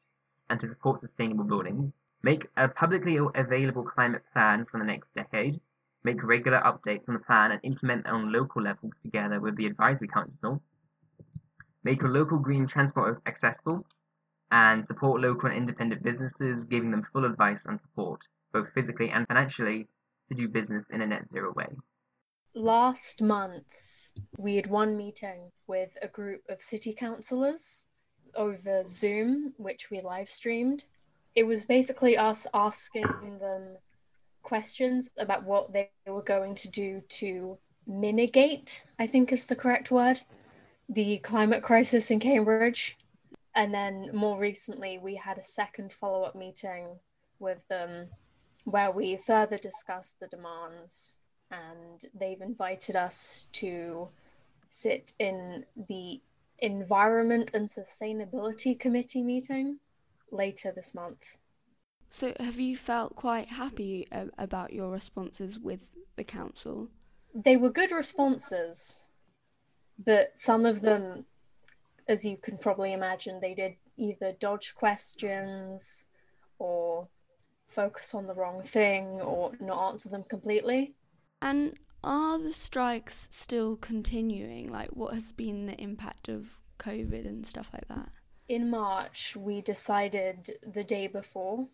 and 0.48 0.60
to 0.60 0.68
support 0.68 1.00
sustainable 1.00 1.44
buildings. 1.44 1.92
Make 2.22 2.46
a 2.56 2.68
publicly 2.68 3.18
available 3.34 3.82
climate 3.82 4.22
plan 4.32 4.66
for 4.70 4.78
the 4.78 4.84
next 4.84 5.08
decade. 5.14 5.60
Make 6.02 6.22
regular 6.22 6.60
updates 6.60 7.08
on 7.08 7.14
the 7.14 7.20
plan 7.20 7.52
and 7.52 7.60
implement 7.62 8.06
on 8.06 8.32
local 8.32 8.62
levels 8.62 8.92
together 9.02 9.40
with 9.40 9.56
the 9.56 9.66
advisory 9.66 10.08
council. 10.08 10.62
Make 11.84 12.02
local 12.02 12.38
green 12.38 12.66
transport 12.66 13.20
accessible 13.26 13.86
and 14.50 14.86
support 14.86 15.20
local 15.20 15.48
and 15.48 15.56
independent 15.56 16.02
businesses, 16.02 16.64
giving 16.64 16.90
them 16.90 17.06
full 17.12 17.24
advice 17.24 17.64
and 17.66 17.80
support, 17.80 18.26
both 18.52 18.68
physically 18.74 19.10
and 19.10 19.26
financially, 19.26 19.88
to 20.28 20.34
do 20.34 20.48
business 20.48 20.84
in 20.90 21.02
a 21.02 21.06
net 21.06 21.30
zero 21.30 21.52
way. 21.54 21.68
Last 22.54 23.22
month, 23.22 24.12
we 24.36 24.56
had 24.56 24.66
one 24.66 24.96
meeting 24.96 25.52
with 25.66 25.96
a 26.02 26.08
group 26.08 26.42
of 26.48 26.60
city 26.60 26.92
councillors 26.92 27.86
over 28.34 28.82
Zoom, 28.84 29.54
which 29.56 29.90
we 29.90 30.00
live 30.00 30.28
streamed. 30.28 30.84
It 31.34 31.44
was 31.44 31.64
basically 31.64 32.16
us 32.16 32.46
asking 32.52 33.38
them 33.40 33.76
questions 34.50 35.08
about 35.16 35.44
what 35.44 35.72
they 35.72 35.88
were 36.08 36.22
going 36.22 36.56
to 36.56 36.68
do 36.68 37.00
to 37.08 37.56
mitigate, 37.86 38.84
I 38.98 39.06
think 39.06 39.30
is 39.30 39.46
the 39.46 39.54
correct 39.54 39.92
word, 39.92 40.22
the 40.88 41.18
climate 41.18 41.62
crisis 41.62 42.10
in 42.10 42.18
Cambridge. 42.18 42.98
And 43.54 43.72
then 43.72 44.10
more 44.12 44.40
recently, 44.40 44.98
we 44.98 45.14
had 45.14 45.38
a 45.38 45.44
second 45.44 45.92
follow 45.92 46.24
up 46.24 46.34
meeting 46.34 46.98
with 47.38 47.62
them 47.68 48.08
where 48.64 48.90
we 48.90 49.16
further 49.18 49.56
discussed 49.56 50.18
the 50.18 50.26
demands 50.26 51.20
and 51.52 52.06
they've 52.12 52.40
invited 52.40 52.96
us 52.96 53.46
to 53.52 54.08
sit 54.68 55.12
in 55.20 55.64
the 55.88 56.20
Environment 56.58 57.52
and 57.54 57.68
Sustainability 57.68 58.76
Committee 58.76 59.22
meeting 59.22 59.78
later 60.32 60.72
this 60.74 60.92
month. 60.92 61.38
So, 62.10 62.34
have 62.40 62.58
you 62.58 62.76
felt 62.76 63.14
quite 63.14 63.50
happy 63.50 64.08
uh, 64.10 64.26
about 64.36 64.72
your 64.72 64.90
responses 64.90 65.60
with 65.60 65.88
the 66.16 66.24
council? 66.24 66.88
They 67.32 67.56
were 67.56 67.70
good 67.70 67.92
responses, 67.92 69.06
but 69.96 70.32
some 70.34 70.66
of 70.66 70.80
them, 70.80 71.26
as 72.08 72.24
you 72.24 72.36
can 72.36 72.58
probably 72.58 72.92
imagine, 72.92 73.40
they 73.40 73.54
did 73.54 73.76
either 73.96 74.32
dodge 74.32 74.74
questions 74.74 76.08
or 76.58 77.08
focus 77.68 78.12
on 78.12 78.26
the 78.26 78.34
wrong 78.34 78.60
thing 78.62 79.20
or 79.20 79.52
not 79.60 79.92
answer 79.92 80.08
them 80.08 80.24
completely. 80.24 80.94
And 81.40 81.78
are 82.02 82.38
the 82.38 82.52
strikes 82.52 83.28
still 83.30 83.76
continuing? 83.76 84.68
Like, 84.68 84.90
what 84.90 85.14
has 85.14 85.30
been 85.30 85.66
the 85.66 85.80
impact 85.80 86.28
of 86.28 86.58
COVID 86.80 87.24
and 87.24 87.46
stuff 87.46 87.70
like 87.72 87.86
that? 87.86 88.08
In 88.48 88.68
March, 88.68 89.36
we 89.36 89.60
decided 89.60 90.50
the 90.66 90.82
day 90.82 91.06
before 91.06 91.68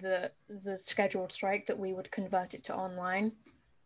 the 0.00 0.30
the 0.48 0.76
scheduled 0.76 1.32
strike 1.32 1.66
that 1.66 1.78
we 1.78 1.92
would 1.92 2.10
convert 2.10 2.54
it 2.54 2.64
to 2.64 2.74
online 2.74 3.32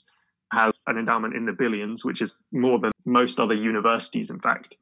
has 0.53 0.71
an 0.87 0.97
endowment 0.97 1.35
in 1.35 1.45
the 1.45 1.51
billions, 1.51 2.05
which 2.05 2.21
is 2.21 2.35
more 2.53 2.79
than 2.79 2.91
most 3.05 3.39
other 3.39 3.53
universities, 3.53 4.29
in 4.29 4.39
fact. 4.39 4.75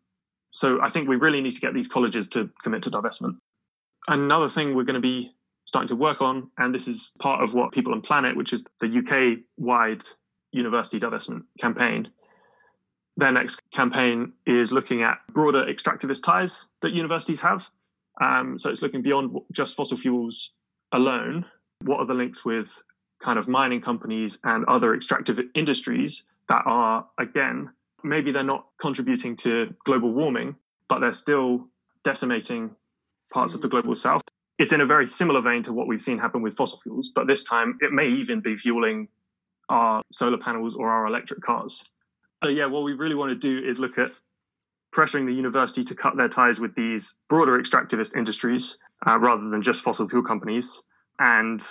So 0.52 0.82
I 0.82 0.90
think 0.90 1.08
we 1.08 1.16
really 1.16 1.42
need 1.42 1.54
to 1.54 1.62
get 1.62 1.74
these 1.74 1.88
colleges 1.88 2.28
to 2.30 2.50
commit 2.64 2.84
to 2.84 2.92
divestment. 2.92 3.38
Another 4.08 4.50
thing 4.50 4.76
we're 4.76 4.84
going 4.84 4.96
to 4.96 5.00
be 5.00 5.34
starting 5.66 5.88
to 5.88 5.96
work 5.96 6.22
on, 6.22 6.50
and 6.58 6.74
this 6.74 6.88
is 6.88 7.12
part 7.20 7.44
of 7.44 7.54
what 7.54 7.72
People 7.72 7.94
and 7.94 8.04
Planet, 8.04 8.36
which 8.36 8.52
is 8.52 8.66
the 8.80 8.88
UK 8.88 9.40
wide 9.58 10.04
university 10.52 11.00
divestment 11.00 11.44
campaign. 11.60 12.10
Their 13.18 13.32
next 13.32 13.62
campaign 13.74 14.34
is 14.46 14.72
looking 14.72 15.04
at 15.04 15.20
broader 15.32 15.66
extractivist 15.66 16.24
ties 16.24 16.66
that 16.82 16.92
universities 16.92 17.40
have 17.42 17.68
um, 18.20 18.58
so 18.58 18.70
it's 18.70 18.82
looking 18.82 19.02
beyond 19.02 19.36
just 19.52 19.76
fossil 19.76 19.98
fuels 19.98 20.52
alone. 20.92 21.46
What 21.84 22.00
are 22.00 22.06
the 22.06 22.14
links 22.14 22.44
with 22.44 22.70
kind 23.22 23.40
of 23.40 23.48
mining 23.48 23.82
companies 23.82 24.40
and 24.44 24.66
other 24.66 24.94
extractive 24.94 25.40
industries 25.56 26.24
that 26.50 26.64
are, 26.66 27.08
again, 27.18 27.70
maybe 28.04 28.32
they're 28.32 28.44
not 28.44 28.68
contributing 28.80 29.36
to 29.38 29.74
global 29.86 30.12
warming, 30.12 30.56
but 30.88 31.00
they're 31.00 31.12
still 31.12 31.68
decimating 32.04 32.72
parts 33.32 33.54
of 33.54 33.62
the 33.62 33.68
global 33.68 33.96
south. 33.96 34.22
It's 34.58 34.74
in 34.74 34.82
a 34.82 34.86
very 34.86 35.08
similar 35.08 35.42
vein 35.42 35.64
to 35.64 35.74
what 35.74 35.88
we've 35.88 36.02
seen 36.02 36.20
happen 36.20 36.42
with 36.42 36.56
fossil 36.56 36.80
fuels, 36.80 37.12
but 37.14 37.28
this 37.28 37.44
time 37.44 37.78
it 37.82 37.92
may 37.92 38.08
even 38.08 38.42
be 38.42 38.56
fueling 38.56 39.08
our 39.70 40.04
solar 40.12 40.38
panels 40.38 40.76
or 40.76 40.90
our 40.90 41.08
electric 41.08 41.42
cars. 41.42 41.84
So, 42.43 42.49
yeah, 42.49 42.66
what 42.66 42.84
we 42.84 42.93
really 42.93 43.16
want 43.16 43.30
to 43.30 43.36
do 43.36 43.68
is 43.68 43.80
look 43.80 43.97
at 43.97 44.12
pressuring 44.93 45.26
the 45.26 45.34
university 45.34 45.84
to 45.86 45.95
cut 45.95 46.18
their 46.18 46.28
ties 46.28 46.60
with 46.60 46.76
these 46.76 47.16
broader 47.30 47.58
extractivist 47.58 48.16
industries 48.16 48.78
uh, 49.08 49.18
rather 49.18 49.49
than 49.49 49.62
just 49.62 49.82
fossil 49.82 50.08
fuel 50.10 50.24
companies 50.24 50.84
and 51.20 51.64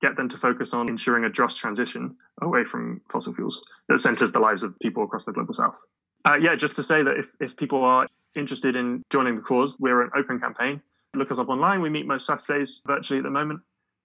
get 0.00 0.16
them 0.16 0.28
to 0.28 0.38
focus 0.38 0.72
on 0.72 0.88
ensuring 0.88 1.24
a 1.24 1.30
just 1.30 1.58
transition 1.58 2.16
away 2.42 2.64
from 2.64 3.00
fossil 3.10 3.34
fuels 3.34 3.64
that 3.88 3.98
centers 3.98 4.32
the 4.32 4.38
lives 4.38 4.62
of 4.62 4.78
people 4.80 5.02
across 5.02 5.24
the 5.24 5.32
global 5.32 5.54
south. 5.54 5.76
Uh, 6.24 6.38
yeah, 6.40 6.54
just 6.54 6.76
to 6.76 6.82
say 6.82 7.02
that 7.02 7.16
if, 7.16 7.34
if 7.40 7.56
people 7.56 7.84
are 7.84 8.06
interested 8.36 8.76
in 8.76 9.02
joining 9.10 9.36
the 9.36 9.42
cause, 9.42 9.76
we're 9.78 10.02
an 10.02 10.10
open 10.16 10.38
campaign. 10.38 10.80
Look 11.14 11.30
us 11.30 11.38
up 11.38 11.48
online. 11.48 11.80
We 11.80 11.88
meet 11.88 12.06
most 12.06 12.26
Saturdays 12.26 12.82
virtually 12.86 13.18
at 13.18 13.24
the 13.24 13.30
moment, 13.30 13.60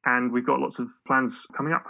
and 0.06 0.32
we've 0.32 0.46
got 0.46 0.60
lots 0.60 0.80
of 0.80 0.88
plans 1.06 1.46
coming 1.56 1.74
up. 1.74 1.86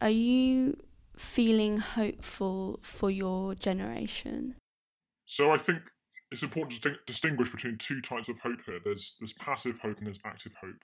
Are 0.00 0.10
you 0.10 0.76
feeling 1.16 1.78
hopeful 1.78 2.80
for 2.82 3.10
your 3.10 3.54
generation? 3.54 4.56
So 5.26 5.52
I 5.52 5.58
think 5.58 5.78
it's 6.30 6.42
important 6.42 6.82
to 6.82 6.96
distinguish 7.06 7.50
between 7.50 7.78
two 7.78 8.00
types 8.00 8.28
of 8.28 8.38
hope 8.40 8.58
here. 8.66 8.80
There's 8.84 9.14
there's 9.20 9.32
passive 9.34 9.78
hope 9.78 9.98
and 9.98 10.06
there's 10.08 10.18
active 10.24 10.52
hope, 10.60 10.82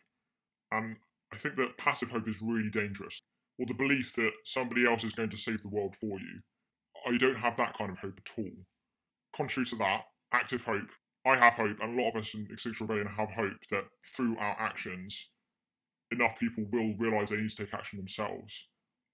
and 0.70 0.96
I 1.32 1.36
think 1.38 1.56
that 1.56 1.78
passive 1.78 2.10
hope 2.10 2.28
is 2.28 2.42
really 2.42 2.70
dangerous. 2.70 3.20
or 3.60 3.66
the 3.66 3.74
belief 3.74 4.14
that 4.16 4.30
somebody 4.44 4.86
else 4.86 5.04
is 5.04 5.12
going 5.12 5.28
to 5.28 5.36
save 5.36 5.60
the 5.62 5.68
world 5.68 5.94
for 6.00 6.18
you. 6.18 6.40
I 7.06 7.18
don't 7.18 7.36
have 7.36 7.58
that 7.58 7.76
kind 7.76 7.90
of 7.90 7.98
hope 7.98 8.18
at 8.18 8.38
all. 8.38 8.64
Contrary 9.36 9.66
to 9.66 9.76
that, 9.76 10.04
active 10.32 10.62
hope, 10.62 10.88
I 11.26 11.36
have 11.36 11.54
hope, 11.54 11.76
and 11.80 11.98
a 11.98 12.02
lot 12.02 12.12
of 12.14 12.22
us 12.22 12.30
in 12.34 12.48
Extinction 12.50 12.86
Rebellion 12.86 13.14
have 13.18 13.30
hope 13.32 13.58
that 13.70 13.84
through 14.16 14.38
our 14.38 14.56
actions, 14.58 15.26
enough 16.10 16.38
people 16.38 16.64
will 16.72 16.94
realise 16.96 17.28
they 17.28 17.36
need 17.36 17.50
to 17.50 17.56
take 17.56 17.74
action 17.74 17.98
themselves. 17.98 18.54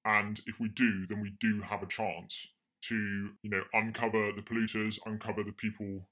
And 0.05 0.41
if 0.47 0.61
we 0.61 0.69
do, 0.69 1.07
then 1.09 1.21
we 1.21 1.33
do 1.41 1.62
have 1.62 1.83
a 1.83 1.87
chance 1.87 2.39
to, 2.85 2.95
you 3.43 3.51
know, 3.51 3.62
uncover 3.73 4.31
the 4.33 4.43
polluters, 4.43 4.99
uncover 5.05 5.43
the 5.43 5.53
people 5.53 6.09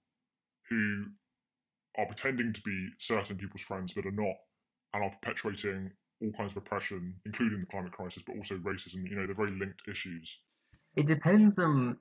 who 0.68 1.04
are 1.96 2.06
pretending 2.06 2.52
to 2.52 2.60
be 2.62 2.88
certain 2.98 3.36
people's 3.36 3.62
friends 3.62 3.92
but 3.92 4.06
are 4.06 4.10
not, 4.10 4.34
and 4.94 5.04
are 5.04 5.10
perpetuating 5.20 5.90
all 6.22 6.32
kinds 6.32 6.52
of 6.52 6.58
oppression, 6.58 7.14
including 7.26 7.60
the 7.60 7.66
climate 7.66 7.92
crisis, 7.92 8.22
but 8.26 8.36
also 8.36 8.56
racism. 8.56 9.08
You 9.08 9.16
know, 9.16 9.26
they're 9.26 9.34
very 9.34 9.50
linked 9.58 9.82
issues. 9.90 10.38
It 10.96 11.06
depends 11.06 11.58
on 11.58 11.96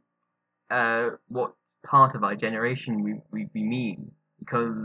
uh, 0.69 1.11
what 1.27 1.53
part 1.85 2.15
of 2.15 2.23
our 2.23 2.35
generation 2.35 3.03
we, 3.03 3.15
we, 3.31 3.49
we 3.53 3.63
mean, 3.63 4.11
because 4.39 4.75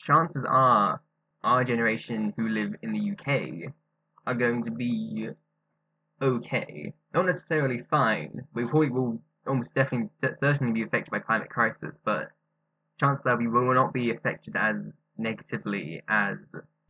chances 0.00 0.44
are 0.46 1.00
our 1.44 1.64
generation 1.64 2.34
who 2.36 2.48
live 2.48 2.74
in 2.82 2.92
the 2.92 3.12
UK 3.12 3.72
are 4.26 4.34
going 4.34 4.64
to 4.64 4.70
be 4.70 5.28
okay. 6.20 6.92
Not 7.14 7.26
necessarily 7.26 7.82
fine. 7.88 8.44
We 8.54 8.64
probably 8.64 8.90
will 8.90 9.20
almost 9.46 9.74
definitely 9.74 10.10
certainly 10.40 10.72
be 10.72 10.82
affected 10.82 11.10
by 11.12 11.20
climate 11.20 11.50
crisis, 11.50 11.94
but 12.04 12.30
chances 12.98 13.26
are 13.26 13.36
we 13.36 13.46
will 13.46 13.72
not 13.74 13.92
be 13.92 14.10
affected 14.10 14.56
as 14.56 14.76
negatively 15.16 16.02
as 16.08 16.36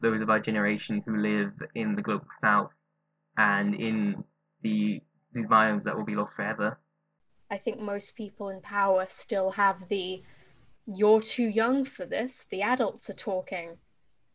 those 0.01 0.21
of 0.21 0.31
our 0.31 0.41
generation 0.41 1.03
who 1.07 1.17
live 1.17 1.53
in 1.75 1.95
the 1.95 2.03
global 2.03 2.27
south 2.41 2.71
and 3.37 3.75
in 3.75 4.25
the 4.63 5.01
these 5.33 5.47
biomes 5.47 5.85
that 5.85 5.97
will 5.97 6.05
be 6.05 6.15
lost 6.15 6.35
forever. 6.35 6.79
I 7.51 7.59
think 7.59 7.81
most 7.81 8.17
people 8.17 8.49
in 8.49 8.61
power 8.61 9.05
still 9.07 9.53
have 9.53 9.89
the 9.89 10.23
you're 10.87 11.21
too 11.21 11.49
young 11.49 11.85
for 11.85 12.05
this, 12.05 12.47
the 12.51 12.63
adults 12.63 13.11
are 13.11 13.15
talking 13.15 13.79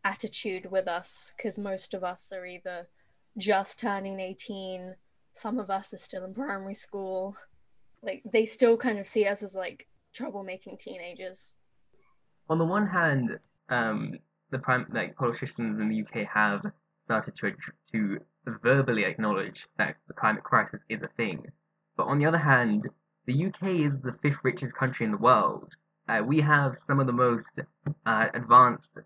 attitude 0.04 0.70
with 0.70 0.88
us 0.88 1.34
because 1.36 1.58
most 1.58 1.94
of 1.94 2.04
us 2.04 2.32
are 2.34 2.46
either 2.46 2.88
just 3.38 3.80
turning 3.80 4.20
18, 4.20 4.96
some 5.34 5.60
of 5.60 5.70
us 5.70 5.94
are 5.94 5.98
still 5.98 6.26
in 6.26 6.34
primary 6.34 6.74
school. 6.74 7.38
Like 8.04 8.24
they 8.32 8.46
still 8.46 8.78
kind 8.78 9.00
of 9.00 9.08
see 9.08 9.26
us 9.26 9.42
as 9.42 9.56
like 9.56 9.88
troublemaking 10.14 10.80
teenagers. 10.80 11.56
On 12.50 12.58
the 12.58 12.66
one 12.66 12.88
hand, 12.88 13.40
um, 13.70 14.20
the 14.52 14.60
prime 14.60 14.86
like 14.94 15.16
politicians 15.16 15.80
in 15.80 15.90
the 15.90 16.02
UK 16.02 16.28
have 16.28 16.66
started 17.06 17.36
to 17.36 17.54
to 17.92 18.20
verbally 18.64 19.04
acknowledge 19.06 19.68
that 19.78 19.96
the 20.08 20.14
climate 20.14 20.44
crisis 20.44 20.82
is 20.90 21.02
a 21.02 21.08
thing. 21.18 21.46
But 21.98 22.08
on 22.08 22.20
the 22.20 22.26
other 22.26 22.38
hand, 22.38 22.90
the 23.26 23.46
UK 23.46 23.64
is 23.88 24.00
the 24.00 24.14
fifth 24.22 24.40
richest 24.44 24.76
country 24.76 25.06
in 25.06 25.12
the 25.12 25.18
world. 25.18 25.76
Uh, 26.08 26.22
we 26.26 26.42
have 26.42 26.78
some 26.78 27.00
of 27.00 27.08
the 27.08 27.14
most 27.14 27.52
uh, 28.06 28.28
advanced 28.34 28.98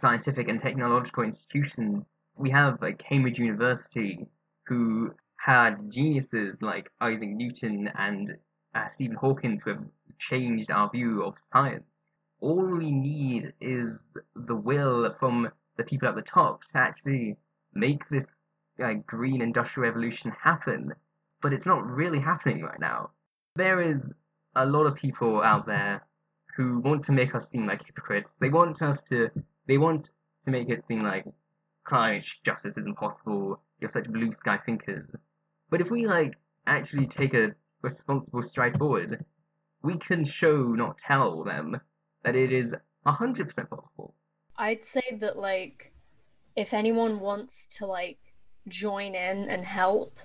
scientific 0.00 0.48
and 0.48 0.60
technological 0.62 1.24
institutions. 1.24 2.04
We 2.36 2.50
have 2.50 2.80
like 2.80 2.98
Cambridge 2.98 3.38
University, 3.38 4.26
who 4.66 5.14
had 5.36 5.90
geniuses 5.90 6.56
like 6.62 6.90
Isaac 7.00 7.28
Newton 7.28 7.90
and 7.98 8.36
uh, 8.74 8.88
Stephen 8.88 9.16
Hawking 9.16 9.60
who 9.62 9.70
have 9.70 9.84
changed 10.18 10.70
our 10.70 10.88
view 10.90 11.22
of 11.22 11.36
science. 11.52 11.84
All 12.44 12.66
we 12.66 12.90
need 12.90 13.54
is 13.62 13.92
the 14.36 14.54
will 14.54 15.14
from 15.18 15.48
the 15.78 15.84
people 15.84 16.08
at 16.08 16.14
the 16.14 16.20
top 16.20 16.60
to 16.72 16.76
actually 16.76 17.38
make 17.72 18.06
this 18.10 18.26
uh, 18.84 18.92
green 19.06 19.40
industrial 19.40 19.88
revolution 19.88 20.30
happen. 20.30 20.92
But 21.40 21.54
it's 21.54 21.64
not 21.64 21.86
really 21.86 22.20
happening 22.20 22.60
right 22.60 22.78
now. 22.78 23.12
There 23.56 23.80
is 23.80 23.98
a 24.56 24.66
lot 24.66 24.84
of 24.84 24.94
people 24.94 25.40
out 25.40 25.64
there 25.64 26.02
who 26.54 26.80
want 26.80 27.02
to 27.04 27.12
make 27.12 27.34
us 27.34 27.48
seem 27.48 27.66
like 27.66 27.86
hypocrites. 27.86 28.34
They 28.38 28.50
want 28.50 28.82
us 28.82 28.98
to 29.08 29.30
they 29.66 29.78
want 29.78 30.10
to 30.44 30.50
make 30.50 30.68
it 30.68 30.84
seem 30.86 31.02
like 31.02 31.24
climate 31.84 32.26
justice 32.44 32.76
is 32.76 32.84
impossible. 32.84 33.58
You're 33.80 33.88
such 33.88 34.12
blue 34.12 34.32
sky 34.32 34.58
thinkers. 34.66 35.08
But 35.70 35.80
if 35.80 35.90
we 35.90 36.06
like 36.06 36.34
actually 36.66 37.06
take 37.06 37.32
a 37.32 37.54
responsible 37.80 38.42
stride 38.42 38.76
forward, 38.78 39.24
we 39.82 39.96
can 39.96 40.26
show, 40.26 40.56
not 40.74 40.98
tell 40.98 41.42
them, 41.42 41.80
that 42.24 42.36
it 42.36 42.52
is 42.52 42.74
hundred 43.06 43.48
percent 43.48 43.70
possible. 43.70 44.14
I'd 44.56 44.84
say 44.84 45.18
that 45.20 45.36
like 45.36 45.92
if 46.56 46.72
anyone 46.72 47.20
wants 47.20 47.66
to 47.66 47.86
like 47.86 48.18
join 48.68 49.14
in 49.14 49.48
and 49.48 49.64
help, 49.64 50.18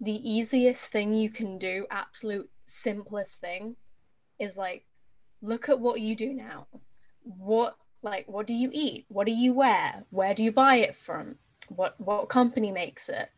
the 0.00 0.30
easiest 0.30 0.92
thing 0.92 1.14
you 1.14 1.30
can 1.30 1.58
do, 1.58 1.86
absolute 1.90 2.50
simplest 2.66 3.40
thing, 3.40 3.76
is 4.38 4.58
like 4.58 4.84
look 5.40 5.68
at 5.68 5.80
what 5.80 6.00
you 6.00 6.14
do 6.14 6.32
now. 6.32 6.66
What 7.22 7.76
like 8.02 8.26
what 8.28 8.46
do 8.46 8.54
you 8.54 8.70
eat? 8.72 9.06
What 9.08 9.26
do 9.26 9.32
you 9.32 9.52
wear? 9.54 10.04
Where 10.10 10.34
do 10.34 10.44
you 10.44 10.52
buy 10.52 10.76
it 10.76 10.96
from? 10.96 11.36
What 11.68 12.00
what 12.00 12.28
company 12.28 12.72
makes 12.72 13.08
it? 13.08 13.30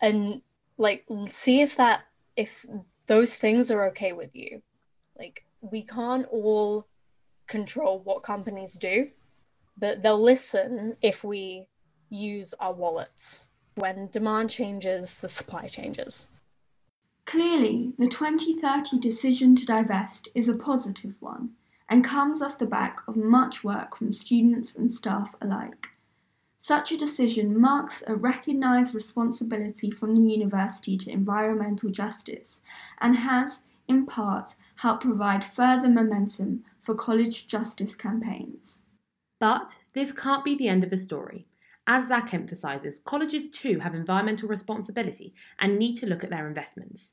And 0.00 0.42
like 0.76 1.04
see 1.26 1.62
if 1.62 1.76
that 1.76 2.02
if 2.36 2.64
those 3.06 3.36
things 3.36 3.70
are 3.70 3.86
okay 3.88 4.12
with 4.12 4.36
you. 4.36 4.62
Like 5.18 5.44
we 5.60 5.82
can't 5.82 6.26
all 6.30 6.86
control 7.48 8.00
what 8.00 8.22
companies 8.22 8.74
do, 8.74 9.08
but 9.76 10.02
they'll 10.02 10.22
listen 10.22 10.96
if 11.02 11.24
we 11.24 11.66
use 12.10 12.54
our 12.60 12.72
wallets. 12.72 13.50
When 13.74 14.08
demand 14.08 14.50
changes, 14.50 15.20
the 15.20 15.28
supply 15.28 15.66
changes. 15.66 16.28
Clearly, 17.26 17.92
the 17.98 18.06
2030 18.06 18.98
decision 18.98 19.54
to 19.56 19.66
divest 19.66 20.28
is 20.34 20.48
a 20.48 20.54
positive 20.54 21.14
one 21.20 21.50
and 21.88 22.04
comes 22.04 22.42
off 22.42 22.58
the 22.58 22.66
back 22.66 23.00
of 23.06 23.16
much 23.16 23.62
work 23.62 23.96
from 23.96 24.12
students 24.12 24.74
and 24.74 24.90
staff 24.90 25.34
alike. 25.40 25.88
Such 26.56 26.90
a 26.90 26.98
decision 26.98 27.58
marks 27.58 28.02
a 28.06 28.16
recognised 28.16 28.94
responsibility 28.94 29.90
from 29.90 30.16
the 30.16 30.22
university 30.22 30.96
to 30.96 31.10
environmental 31.10 31.90
justice 31.90 32.60
and 33.00 33.18
has, 33.18 33.60
in 33.86 34.06
part, 34.06 34.54
helped 34.76 35.02
provide 35.02 35.44
further 35.44 35.88
momentum 35.88 36.64
for 36.88 36.94
college 36.94 37.46
justice 37.46 37.94
campaigns. 37.94 38.78
But 39.38 39.76
this 39.92 40.10
can't 40.10 40.42
be 40.42 40.54
the 40.54 40.68
end 40.68 40.82
of 40.82 40.88
the 40.88 40.96
story. 40.96 41.46
As 41.86 42.08
Zach 42.08 42.32
emphasises, 42.32 42.98
colleges 43.04 43.46
too 43.50 43.80
have 43.80 43.94
environmental 43.94 44.48
responsibility 44.48 45.34
and 45.58 45.78
need 45.78 45.96
to 45.96 46.06
look 46.06 46.24
at 46.24 46.30
their 46.30 46.48
investments. 46.48 47.12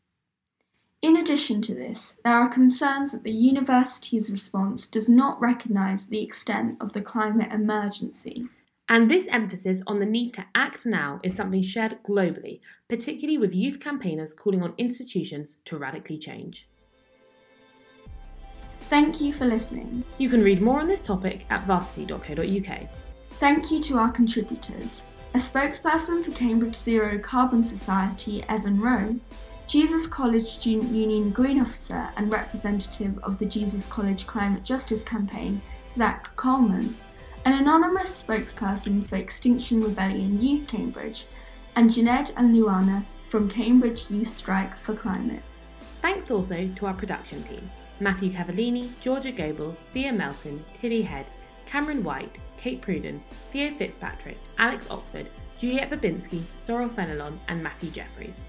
In 1.02 1.18
addition 1.18 1.62
to 1.64 1.76
this, 1.76 2.16
there 2.24 2.40
are 2.40 2.48
concerns 2.48 3.12
that 3.12 3.26
the 3.26 3.34
university's 3.34 4.32
response 4.32 4.88
does 4.88 5.10
not 5.10 5.42
recognise 5.42 6.06
the 6.06 6.24
extent 6.24 6.78
of 6.80 6.94
the 6.94 7.02
climate 7.02 7.52
emergency. 7.52 8.48
And 8.88 9.12
this 9.12 9.28
emphasis 9.28 9.82
on 9.86 10.00
the 10.00 10.06
need 10.06 10.34
to 10.36 10.46
act 10.56 10.86
now 10.86 11.20
is 11.22 11.36
something 11.36 11.64
shared 11.64 12.02
globally, 12.02 12.62
particularly 12.88 13.38
with 13.38 13.54
youth 13.54 13.82
campaigners 13.82 14.34
calling 14.34 14.64
on 14.64 14.74
institutions 14.78 15.58
to 15.66 15.78
radically 15.78 16.18
change. 16.18 16.66
Thank 18.88 19.20
you 19.20 19.34
for 19.34 19.46
listening. 19.46 20.04
You 20.20 20.30
can 20.30 20.44
read 20.44 20.62
more 20.62 20.80
on 20.80 20.88
this 20.88 21.02
topic 21.02 21.48
at 21.50 21.64
varsity.co.uk. 21.64 22.90
Thank 23.32 23.72
you 23.72 23.80
to 23.80 23.98
our 23.98 24.12
contributors. 24.12 25.02
A 25.34 25.40
spokesperson 25.40 26.24
for 26.24 26.30
Cambridge 26.34 26.76
Zero 26.76 27.18
Carbon 27.18 27.64
Society, 27.64 28.44
Evan 28.48 28.80
Rowe, 28.80 29.20
Jesus 29.66 30.06
College 30.06 30.44
Student 30.44 30.92
Union 30.92 31.32
Green 31.32 31.60
Officer 31.60 32.10
and 32.16 32.32
representative 32.32 33.18
of 33.24 33.40
the 33.40 33.48
Jesus 33.48 33.88
College 33.88 34.28
Climate 34.28 34.64
Justice 34.64 35.02
Campaign, 35.02 35.64
Zach 35.96 36.36
Coleman, 36.36 36.96
an 37.46 37.54
anonymous 37.54 38.22
spokesperson 38.22 39.04
for 39.04 39.16
Extinction 39.16 39.82
Rebellion 39.82 40.40
Youth 40.40 40.68
Cambridge, 40.68 41.26
and 41.76 41.92
Janed 41.92 42.34
and 42.38 42.56
Luana 42.56 43.04
from 43.26 43.50
Cambridge 43.50 44.12
Youth 44.12 44.28
Strike 44.28 44.78
for 44.78 44.94
Climate. 44.94 45.42
Thanks 46.04 46.30
also 46.30 46.70
to 46.76 46.86
our 46.86 46.94
production 46.94 47.42
team 47.46 47.68
Matthew 48.00 48.32
Cavallini, 48.32 48.90
Georgia 49.02 49.32
Goebel, 49.32 49.76
Thea 49.94 50.12
Melton, 50.12 50.64
Tilly 50.80 51.02
Head, 51.02 51.26
Cameron 51.66 52.04
White, 52.04 52.38
Kate 52.58 52.82
Pruden, 52.82 53.20
Theo 53.52 53.72
Fitzpatrick, 53.72 54.38
Alex 54.58 54.90
Oxford, 54.90 55.28
Juliet 55.60 55.90
Babinski, 55.90 56.42
Sorrel 56.60 56.90
Fenelon, 56.90 57.38
and 57.48 57.64
Matthew 57.64 57.92
Jeffries. 57.92 58.42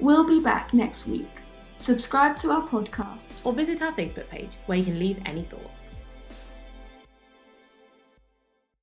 We'll 0.00 0.26
be 0.26 0.40
back 0.40 0.72
next 0.74 1.06
week. 1.06 1.30
Subscribe 1.76 2.36
to 2.38 2.50
our 2.50 2.68
podcast 2.68 3.44
or 3.44 3.52
visit 3.52 3.82
our 3.82 3.92
Facebook 3.92 4.28
page 4.28 4.50
where 4.66 4.78
you 4.78 4.84
can 4.84 4.98
leave 4.98 5.20
any 5.26 5.42
thoughts. 5.42 5.93